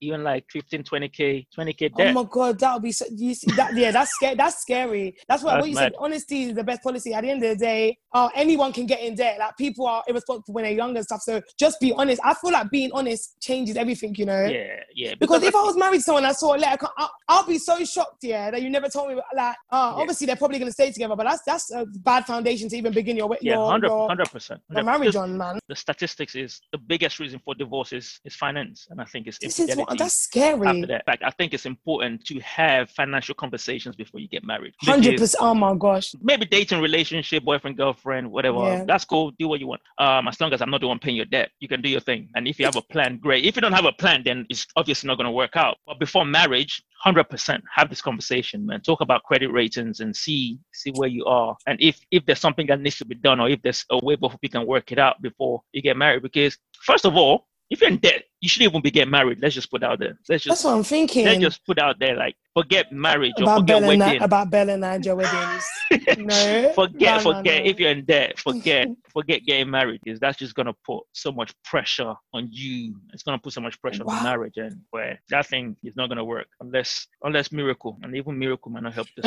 even 0.00 0.24
like 0.24 0.44
15, 0.50 0.82
20k, 0.84 1.46
20k 1.56 1.94
debt. 1.94 2.08
Oh 2.08 2.12
my 2.12 2.28
god, 2.30 2.58
that 2.60 2.74
would 2.74 2.82
be 2.82 2.92
so. 2.92 3.04
You 3.10 3.34
see 3.34 3.50
that? 3.52 3.76
Yeah, 3.76 3.90
that's 3.90 4.12
scary. 4.12 4.34
That's 4.34 4.60
scary. 4.60 5.16
That's 5.28 5.42
what, 5.42 5.52
that's 5.52 5.62
what 5.62 5.68
you 5.68 5.74
mad. 5.74 5.80
said. 5.80 5.92
Honesty 5.98 6.42
is 6.44 6.54
the 6.54 6.64
best 6.64 6.82
policy. 6.82 7.14
At 7.14 7.22
the 7.22 7.30
end 7.30 7.42
of 7.42 7.50
the 7.50 7.56
day, 7.56 7.98
uh, 8.12 8.28
anyone 8.34 8.72
can 8.72 8.86
get 8.86 9.00
in 9.00 9.14
debt. 9.14 9.38
Like 9.38 9.56
people 9.56 9.86
are 9.86 10.02
irresponsible 10.08 10.54
when 10.54 10.64
they're 10.64 10.72
young 10.72 10.96
and 10.96 11.04
stuff. 11.04 11.22
So 11.22 11.42
just 11.58 11.80
be 11.80 11.92
honest. 11.92 12.20
I 12.24 12.34
feel 12.34 12.52
like 12.52 12.70
being 12.70 12.90
honest 12.92 13.40
changes 13.40 13.76
everything. 13.76 14.14
You 14.16 14.26
know? 14.26 14.46
Yeah, 14.46 14.80
yeah. 14.94 15.14
Because, 15.18 15.40
because 15.40 15.42
if 15.42 15.54
I 15.54 15.62
was 15.62 15.76
married 15.76 15.98
to 15.98 16.02
someone, 16.02 16.24
I 16.24 16.32
saw 16.32 16.54
a 16.54 16.58
letter, 16.58 16.86
I'll, 16.96 17.10
I'll, 17.28 17.46
be 17.46 17.58
so 17.58 17.84
shocked. 17.84 18.22
Yeah, 18.22 18.50
that 18.50 18.62
you 18.62 18.70
never 18.70 18.88
told 18.88 19.10
me. 19.10 19.14
Like, 19.14 19.56
uh, 19.70 19.92
yeah. 19.94 20.00
obviously 20.00 20.26
they're 20.26 20.36
probably 20.36 20.58
gonna 20.58 20.72
stay 20.72 20.90
together, 20.92 21.16
but 21.16 21.24
that's 21.24 21.42
that's 21.46 21.72
a 21.72 21.86
bad 22.00 22.26
foundation 22.26 22.68
to 22.68 22.76
even 22.76 22.92
begin 22.92 23.16
your 23.16 23.36
yeah, 23.40 23.54
your, 23.54 23.66
100 23.66 24.30
percent 24.30 24.60
marriage 24.70 25.16
on, 25.16 25.36
man. 25.36 25.58
The 25.68 25.76
statistics 25.76 26.34
is 26.34 26.60
the 26.72 26.78
biggest 26.78 27.18
reason 27.18 27.40
for 27.44 27.54
divorce 27.54 27.92
is, 27.92 28.20
is 28.24 28.34
finance, 28.34 28.86
and 28.90 29.00
I 29.00 29.04
think 29.04 29.26
it's 29.26 29.38
this 29.38 29.58
is 29.58 29.76
what, 29.76 29.87
that's 29.96 30.14
scary 30.14 30.66
after 30.66 30.86
that. 30.86 31.04
I 31.22 31.30
think 31.30 31.54
it's 31.54 31.66
important 31.66 32.24
to 32.26 32.38
have 32.40 32.90
financial 32.90 33.34
conversations 33.34 33.96
before 33.96 34.20
you 34.20 34.28
get 34.28 34.44
married. 34.44 34.74
Hundred 34.82 35.18
percent. 35.18 35.42
Oh 35.42 35.54
my 35.54 35.74
gosh. 35.74 36.14
Maybe 36.20 36.46
dating, 36.46 36.80
relationship, 36.80 37.44
boyfriend, 37.44 37.76
girlfriend, 37.76 38.30
whatever. 38.30 38.58
Yeah. 38.58 38.84
That's 38.86 39.04
cool. 39.04 39.32
Do 39.38 39.48
what 39.48 39.60
you 39.60 39.66
want. 39.66 39.80
Um, 39.98 40.28
as 40.28 40.40
long 40.40 40.52
as 40.52 40.60
I'm 40.60 40.70
not 40.70 40.80
the 40.80 40.88
one 40.88 40.98
paying 40.98 41.16
your 41.16 41.26
debt, 41.26 41.50
you 41.60 41.68
can 41.68 41.80
do 41.80 41.88
your 41.88 42.00
thing. 42.00 42.28
And 42.34 42.46
if 42.48 42.58
you 42.58 42.64
have 42.64 42.76
a 42.76 42.82
plan, 42.82 43.18
great. 43.18 43.44
If 43.44 43.56
you 43.56 43.62
don't 43.62 43.72
have 43.72 43.84
a 43.84 43.92
plan, 43.92 44.22
then 44.24 44.46
it's 44.50 44.66
obviously 44.76 45.06
not 45.06 45.16
going 45.16 45.26
to 45.26 45.32
work 45.32 45.56
out. 45.56 45.76
But 45.86 45.98
before 45.98 46.24
marriage, 46.24 46.82
100% 47.04 47.62
have 47.74 47.88
this 47.88 48.02
conversation 48.02 48.66
man 48.66 48.80
talk 48.80 49.00
about 49.00 49.22
credit 49.22 49.50
ratings 49.52 50.00
and 50.00 50.14
see 50.14 50.58
see 50.72 50.90
where 50.96 51.08
you 51.08 51.24
are 51.26 51.56
and 51.66 51.80
if 51.80 52.00
if 52.10 52.24
there's 52.26 52.40
something 52.40 52.66
that 52.66 52.80
needs 52.80 52.96
to 52.96 53.04
be 53.04 53.14
done 53.14 53.40
or 53.40 53.48
if 53.48 53.60
there's 53.62 53.84
a 53.90 54.04
way 54.04 54.16
both 54.16 54.36
you 54.42 54.48
can 54.48 54.66
work 54.66 54.90
it 54.90 54.98
out 54.98 55.20
before 55.22 55.62
you 55.72 55.80
get 55.80 55.96
married 55.96 56.22
because 56.22 56.58
first 56.82 57.04
of 57.04 57.16
all 57.16 57.46
if 57.70 57.80
you're 57.80 57.90
in 57.90 57.98
debt 57.98 58.24
you 58.40 58.48
shouldn't 58.48 58.70
even 58.70 58.82
be 58.82 58.90
getting 58.90 59.10
married. 59.10 59.38
Let's 59.42 59.54
just 59.54 59.70
put 59.70 59.82
out 59.82 59.98
there. 59.98 60.18
Let's 60.28 60.44
just. 60.44 60.48
That's 60.48 60.64
what 60.64 60.74
I'm 60.74 60.84
thinking. 60.84 61.24
Let's 61.24 61.40
just 61.40 61.66
put 61.66 61.78
out 61.78 61.98
there, 61.98 62.16
like, 62.16 62.36
forget 62.54 62.92
marriage 62.92 63.32
about 63.38 63.48
or 63.48 63.60
forget 63.60 63.80
Bella 63.80 63.86
wedding. 63.86 64.18
Na- 64.18 64.24
about 64.24 64.50
Bella 64.50 64.72
Naija 64.74 65.16
weddings. 65.16 65.66
no. 66.18 66.72
Forget, 66.74 67.24
no, 67.24 67.32
forget. 67.32 67.64
No, 67.64 67.70
if 67.70 67.80
you're 67.80 67.90
in 67.90 68.04
debt, 68.04 68.38
forget, 68.48 68.88
forget 69.12 69.44
getting 69.44 69.70
married 69.70 70.00
because 70.04 70.20
that's 70.20 70.38
just 70.38 70.54
gonna 70.54 70.74
put 70.86 71.02
so 71.12 71.32
much 71.32 71.52
pressure 71.64 72.14
on 72.32 72.48
you. 72.50 72.94
It's 73.12 73.24
gonna 73.24 73.38
put 73.38 73.52
so 73.52 73.60
much 73.60 73.80
pressure 73.80 74.04
wow. 74.04 74.14
on 74.14 74.22
marriage, 74.22 74.56
and 74.56 74.80
where 74.90 75.20
that 75.30 75.46
thing 75.46 75.76
is 75.82 75.96
not 75.96 76.08
gonna 76.08 76.24
work 76.24 76.46
unless, 76.60 77.08
unless 77.24 77.50
miracle, 77.50 77.98
and 78.02 78.14
even 78.16 78.38
miracle 78.38 78.70
might 78.70 78.84
not 78.84 78.94
help 78.94 79.08
this. 79.16 79.26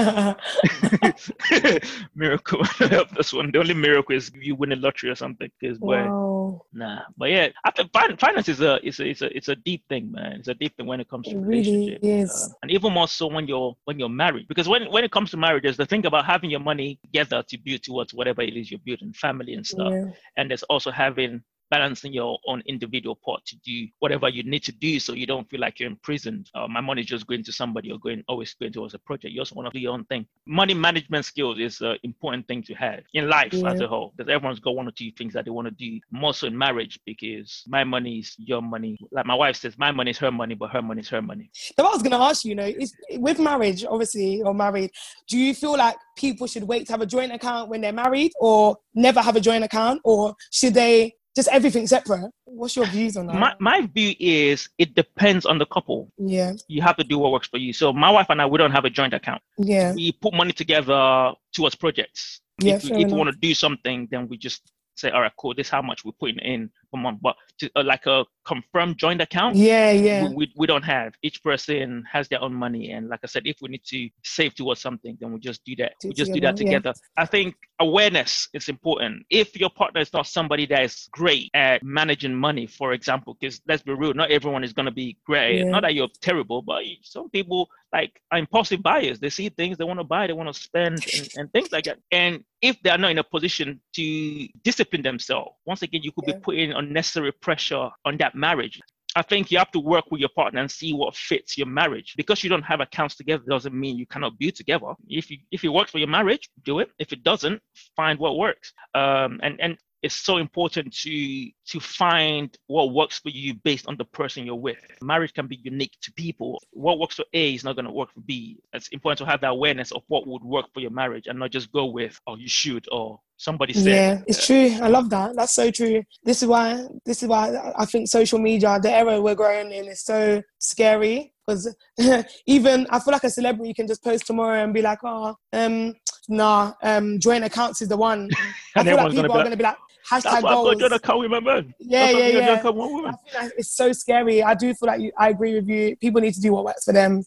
miracle 2.16 2.60
might 2.60 2.80
not 2.80 2.92
help 2.92 3.10
this 3.12 3.34
one. 3.34 3.52
The 3.52 3.60
only 3.60 3.74
miracle 3.74 4.16
is 4.16 4.32
you 4.40 4.56
win 4.56 4.72
a 4.72 4.78
lottery 4.78 5.10
or 5.10 5.16
something. 5.16 5.52
Because 5.60 5.80
wow. 5.80 6.62
nah, 6.72 7.02
but 7.18 7.30
yeah, 7.30 7.50
I 7.66 7.72
think 7.72 7.92
finance 7.92 8.48
is 8.48 8.62
a 8.62 8.86
is 8.86 9.01
a 9.02 9.10
it's 9.10 9.22
a 9.22 9.38
it's 9.38 9.50
a 9.50 9.56
deep 9.56 9.84
thing, 9.90 10.12
man. 10.12 10.34
It's 10.34 10.48
a 10.48 10.54
deep 10.54 10.76
thing 10.78 10.86
when 10.86 11.02
it 11.02 11.10
comes 11.10 11.28
to 11.28 11.36
it 11.36 11.40
relationship, 11.40 12.00
really 12.02 12.24
uh, 12.24 12.48
and 12.62 12.72
even 12.72 12.94
more 12.94 13.08
so 13.08 13.28
when 13.28 13.48
you're 13.48 13.76
when 13.86 14.00
you're 14.00 14.10
married. 14.10 14.48
Because 14.48 14.70
when 14.70 14.90
when 14.92 15.04
it 15.04 15.12
comes 15.12 15.32
to 15.32 15.38
marriage, 15.38 15.64
there's 15.64 15.78
the 15.78 15.86
thing 15.86 16.06
about 16.06 16.26
having 16.26 16.50
your 16.50 16.60
money 16.60 17.00
together 17.04 17.44
to 17.50 17.58
build 17.58 17.84
towards 17.84 18.14
whatever 18.14 18.42
it 18.42 18.56
is 18.56 18.72
you're 18.72 18.80
building, 18.86 19.12
family 19.14 19.54
and 19.54 19.66
stuff. 19.66 19.92
Yeah. 19.92 20.06
And 20.38 20.50
there's 20.50 20.64
also 20.64 20.92
having 20.92 21.44
balancing 21.72 22.14
your 22.14 22.38
own 22.46 22.62
individual 22.68 23.16
part 23.16 23.44
to 23.46 23.56
do 23.66 23.88
whatever 24.00 24.30
you 24.30 24.44
need 24.44 24.64
to 24.64 24.74
do 24.74 25.00
so 25.00 25.14
you 25.14 25.26
don't 25.26 25.50
feel 25.50 25.62
like 25.62 25.80
you're 25.80 25.90
imprisoned. 25.90 26.50
Uh, 26.54 26.68
my 26.68 26.82
money 26.82 27.02
is 27.02 27.08
just 27.08 27.26
going 27.26 27.44
to 27.44 27.52
somebody 27.52 27.92
or 27.92 27.98
going 27.98 28.24
always 28.28 28.54
going 28.54 28.74
towards 28.74 28.94
a 28.94 29.00
project. 29.00 29.34
You 29.34 29.42
also 29.42 29.56
want 29.56 29.68
to 29.68 29.80
do 29.80 29.82
your 29.82 29.94
own 29.94 30.06
thing. 30.06 30.28
Money 30.46 30.74
management 30.74 31.26
skills 31.26 31.58
is 31.60 31.80
an 31.82 31.98
important 32.04 32.48
thing 32.48 32.62
to 32.64 32.74
have 32.76 33.02
in 33.14 33.30
life 33.30 33.54
yeah. 33.54 33.72
as 33.72 33.80
a 33.80 33.88
whole 33.88 34.14
because 34.16 34.30
everyone's 34.30 34.60
got 34.60 34.76
one 34.76 34.88
or 34.88 34.92
two 34.92 35.12
things 35.18 35.34
that 35.34 35.46
they 35.46 35.52
want 35.52 35.68
to 35.68 35.72
do. 35.72 36.00
More 36.12 36.34
so 36.34 36.48
in 36.48 36.58
marriage 36.58 37.00
because 37.06 37.64
my 37.68 37.84
money 37.84 38.20
is 38.20 38.36
your 38.38 38.62
money. 38.62 39.00
Like 39.12 39.26
my 39.26 39.36
wife 39.36 39.56
says, 39.56 39.78
my 39.78 39.92
money 39.92 40.12
is 40.12 40.18
her 40.18 40.32
money, 40.32 40.56
but 40.56 40.70
her 40.72 40.82
money 40.82 41.02
is 41.02 41.10
her 41.10 41.22
money. 41.22 41.50
So 41.54 41.86
I 41.86 41.90
was 41.90 42.02
going 42.04 42.12
to 42.12 42.18
ask 42.18 42.44
you, 42.44 42.50
you 42.50 42.56
know, 42.56 42.66
is 42.66 42.94
with 43.12 43.40
marriage, 43.40 43.86
obviously, 43.86 44.42
or 44.42 44.54
married, 44.54 44.92
do 45.30 45.38
you 45.38 45.54
feel 45.54 45.78
like 45.78 45.96
people 46.18 46.48
should 46.48 46.64
wait 46.64 46.86
to 46.88 46.94
have 46.94 47.02
a 47.02 47.06
joint 47.06 47.32
account 47.32 47.70
when 47.70 47.80
they're 47.80 47.94
married 47.94 48.34
or 48.40 48.78
never 48.94 49.22
have 49.22 49.38
a 49.38 49.40
joint 49.40 49.64
account 49.64 50.02
or 50.04 50.36
should 50.52 50.74
they 50.74 51.14
just 51.36 51.48
everything 51.52 51.88
separate. 51.88 52.32
What's 52.46 52.76
your 52.76 52.86
views 52.86 53.16
on 53.18 53.28
that? 53.28 53.36
My, 53.36 53.56
my 53.60 53.88
view 53.88 54.16
is 54.20 54.70
it 54.78 54.96
depends 54.96 55.46
on 55.46 55.58
the 55.58 55.66
couple. 55.66 56.12
Yeah. 56.18 56.54
You 56.68 56.82
have 56.82 56.98
to 56.98 57.04
do 57.04 57.18
what 57.18 57.32
works 57.32 57.48
for 57.48 57.58
you. 57.58 57.74
So 57.74 57.94
my 57.94 58.10
wife 58.10 58.28
and 58.30 58.42
I, 58.42 58.46
we 58.46 58.58
don't 58.58 58.72
have 58.72 58.86
a 58.86 58.90
joint 58.90 59.14
account. 59.14 59.42
Yeah. 59.58 59.94
We 59.94 60.12
put 60.12 60.34
money 60.34 60.52
together 60.52 61.34
towards 61.54 61.76
projects. 61.76 62.42
Yeah, 62.62 62.76
if, 62.76 62.86
if 62.86 62.92
we 62.92 63.06
want 63.06 63.32
to 63.32 63.38
do 63.38 63.54
something, 63.54 64.08
then 64.12 64.28
we 64.28 64.38
just 64.38 64.72
say, 64.96 65.10
all 65.10 65.22
right, 65.22 65.32
cool, 65.38 65.56
this 65.56 65.68
is 65.68 65.72
how 65.72 65.82
much 65.82 66.06
we're 66.06 66.12
putting 66.20 66.38
in 66.40 66.70
month. 66.98 67.20
But 67.22 67.36
to, 67.60 67.70
uh, 67.76 67.84
like 67.84 68.06
a 68.06 68.26
confirmed 68.46 68.98
joint 68.98 69.22
account, 69.22 69.56
yeah, 69.56 69.92
yeah, 69.92 70.28
we, 70.28 70.36
we, 70.36 70.54
we, 70.58 70.68
don't 70.68 70.84
have. 70.84 71.14
Each 71.22 71.44
person 71.44 72.04
has 72.12 72.28
their 72.28 72.42
own 72.42 72.54
money, 72.54 72.92
and 72.92 73.10
like 73.10 73.22
I 73.24 73.28
said, 73.28 73.44
if 73.46 73.58
we 73.62 73.70
need 73.70 73.84
to 73.86 74.10
save 74.24 74.56
towards 74.56 74.82
something, 74.82 75.18
then 75.20 75.32
we 75.34 75.40
just 75.40 75.64
do 75.66 75.76
that. 75.78 75.94
Do 76.02 76.10
we 76.10 76.14
just 76.14 76.34
do 76.34 76.40
that 76.42 76.58
together. 76.58 76.94
Yeah. 76.96 77.24
I 77.24 77.26
think 77.26 77.56
awareness 77.80 78.48
is 78.54 78.70
important. 78.70 79.26
If 79.30 79.60
your 79.60 79.70
partner 79.70 80.02
is 80.02 80.14
not 80.14 80.28
somebody 80.28 80.66
that 80.68 80.84
is 80.84 81.08
great 81.12 81.50
at 81.54 81.84
managing 81.84 82.36
money, 82.36 82.68
for 82.68 82.94
example, 82.94 83.38
because 83.40 83.62
let's 83.68 83.84
be 83.84 83.94
real, 83.94 84.14
not 84.14 84.32
everyone 84.32 84.64
is 84.64 84.74
going 84.74 84.86
to 84.86 84.92
be 84.92 85.18
great. 85.26 85.60
Yeah. 85.60 85.66
Not 85.66 85.84
that 85.84 85.96
you're 85.96 86.10
terrible, 86.22 86.62
but 86.62 86.84
some 87.04 87.30
people 87.30 87.70
like 87.94 88.22
are 88.32 88.38
impulsive 88.38 88.82
buyers. 88.82 89.20
They 89.20 89.30
see 89.30 89.50
things 89.50 89.78
they 89.78 89.84
want 89.84 90.00
to 90.00 90.04
buy, 90.04 90.28
they 90.28 90.34
want 90.34 90.54
to 90.54 90.60
spend, 90.60 91.04
and, 91.14 91.30
and 91.36 91.52
things 91.52 91.72
like 91.72 91.86
that. 91.86 92.00
And 92.12 92.44
if 92.62 92.82
they 92.82 92.90
are 92.90 92.98
not 92.98 93.12
in 93.12 93.18
a 93.18 93.24
position 93.24 93.82
to 93.96 94.48
discipline 94.64 95.02
themselves, 95.02 95.52
once 95.66 95.82
again, 95.82 96.02
you 96.04 96.12
could 96.12 96.26
yeah. 96.28 96.36
be 96.36 96.40
putting 96.40 96.74
unnecessary 96.82 97.32
pressure 97.32 97.90
on 98.06 98.18
that 98.18 98.36
marriage. 98.36 98.80
I 99.16 99.22
think 99.22 99.52
you 99.52 99.58
have 99.58 99.72
to 99.72 99.80
work 99.80 100.06
with 100.10 100.22
your 100.22 100.30
partner 100.36 100.62
and 100.62 100.72
see 100.72 100.94
what 100.94 101.16
fits 101.16 101.58
your 101.58 101.68
marriage. 101.68 102.14
Because 102.16 102.44
you 102.44 102.50
don't 102.50 102.64
have 102.64 102.80
accounts 102.80 103.16
together 103.16 103.44
doesn't 103.50 103.78
mean 103.84 103.98
you 103.98 104.06
cannot 104.06 104.38
be 104.38 104.52
together. 104.52 104.94
If 105.08 105.30
you 105.30 105.38
if 105.52 105.64
it 105.64 105.70
works 105.70 105.92
for 105.92 106.00
your 106.00 106.08
marriage, 106.08 106.50
do 106.64 106.80
it. 106.80 106.90
If 106.98 107.12
it 107.12 107.24
doesn't, 107.24 107.62
find 107.96 108.18
what 108.20 108.38
works. 108.38 108.72
Um, 108.96 109.40
and 109.44 109.60
and 109.60 109.78
it's 110.04 110.16
so 110.16 110.38
important 110.38 110.94
to 110.94 111.50
to 111.68 111.80
find 111.80 112.58
what 112.68 112.94
works 112.94 113.20
for 113.20 113.30
you 113.30 113.54
based 113.54 113.88
on 113.88 113.98
the 113.98 114.06
person 114.06 114.46
you're 114.46 114.56
with. 114.56 114.80
Marriage 115.02 115.34
can 115.34 115.48
be 115.48 115.60
unique 115.64 115.96
to 116.02 116.12
people. 116.14 116.62
What 116.72 117.00
works 117.00 117.16
for 117.16 117.26
A 117.34 117.54
is 117.54 117.64
not 117.64 117.76
going 117.76 117.86
to 117.86 117.92
work 117.92 118.12
for 118.12 118.22
B. 118.22 118.60
It's 118.74 118.88
important 118.90 119.20
to 119.20 119.26
have 119.26 119.42
that 119.42 119.52
awareness 119.52 119.92
of 119.92 120.04
what 120.08 120.28
would 120.28 120.44
work 120.44 120.66
for 120.74 120.80
your 120.80 120.92
marriage 120.92 121.28
and 121.28 121.38
not 121.38 121.52
just 121.52 121.72
go 121.72 121.86
with, 121.86 122.20
oh, 122.28 122.36
you 122.36 122.50
should, 122.50 122.88
or 122.92 123.20
somebody 123.38 123.74
said. 123.74 123.86
Yeah, 123.86 124.22
it's 124.28 124.46
true. 124.46 124.72
I 124.82 124.88
love 124.88 125.10
that. 125.12 125.36
That's 125.36 125.54
so 125.54 125.70
true. 125.70 126.04
This 126.24 126.42
is 126.42 126.48
why. 126.48 126.88
This 127.06 127.22
is 127.22 127.30
why 127.30 127.74
I 127.78 127.86
think 127.86 128.08
social 128.08 128.40
media, 128.40 128.80
the 128.82 128.92
era 128.92 129.22
we're 129.22 129.36
growing 129.36 129.72
in, 129.72 129.86
is 129.86 130.04
so 130.04 130.42
scary. 130.58 131.34
Because 131.46 131.76
even 132.46 132.88
I 132.90 133.00
feel 133.00 133.12
like 133.12 133.24
a 133.24 133.30
celebrity 133.30 133.74
can 133.74 133.88
just 133.88 134.04
post 134.04 134.26
tomorrow 134.26 134.64
and 134.64 134.74
be 134.74 134.82
like, 134.82 135.00
oh, 135.04 135.36
um, 135.54 135.94
nah, 136.28 136.74
um, 136.82 137.20
joint 137.20 137.44
accounts 137.44 137.82
is 137.82 137.90
the 137.90 137.98
one. 137.98 138.30
I 138.76 138.84
feel 138.84 138.96
like 138.96 139.12
people 139.12 139.32
are 139.32 139.44
going 139.44 139.52
to 139.52 139.58
be 139.58 139.64
like, 139.64 139.78
hashtag 140.12 140.42
goals. 140.42 140.78
That's 140.78 141.08
why 141.08 141.14
i 141.14 141.18
women. 141.18 141.74
Yeah, 141.80 142.10
yeah, 142.10 142.28
yeah. 142.28 142.62
Like 142.64 143.52
it's 143.58 143.72
so 143.72 143.92
scary. 143.94 144.44
I 144.44 144.54
do 144.54 144.74
feel 144.74 144.88
like 144.88 145.02
you, 145.02 145.12
I 145.18 145.30
agree 145.30 145.56
with 145.56 145.68
you. 145.68 145.96
People 145.98 146.22
need 146.22 146.34
to 146.34 146.42
do 146.42 146.52
what 146.54 146.66
works 146.66 146.86
for 146.86 146.94
them. 146.94 147.24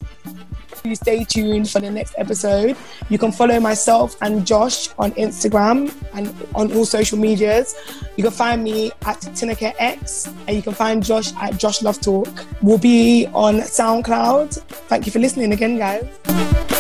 You 0.85 0.95
stay 0.95 1.25
tuned 1.25 1.71
for 1.71 1.81
the 1.81 1.91
next 1.91 2.15
episode. 2.19 2.77
You 3.09 3.19
can 3.19 3.33
follow 3.33 3.59
myself 3.59 4.17
and 4.21 4.47
Josh 4.47 4.91
on 4.99 5.13
Instagram 5.13 5.95
and 6.13 6.35
on 6.55 6.73
all 6.75 6.85
social 6.85 7.19
medias. 7.19 7.75
You 8.17 8.25
can 8.25 8.33
find 8.33 8.63
me 8.63 8.91
at 9.07 9.21
Tineke 9.21 9.75
X 9.79 10.27
and 10.47 10.57
you 10.57 10.63
can 10.63 10.75
find 10.75 11.03
Josh 11.03 11.33
at 11.41 11.57
Josh 11.59 11.81
Love 11.83 12.01
Talk. 12.01 12.29
We'll 12.61 12.79
be 12.79 13.27
on 13.33 13.61
SoundCloud. 13.61 14.61
Thank 14.89 15.07
you 15.07 15.13
for 15.13 15.21
listening 15.21 15.53
again, 15.53 15.79
guys. 15.79 16.74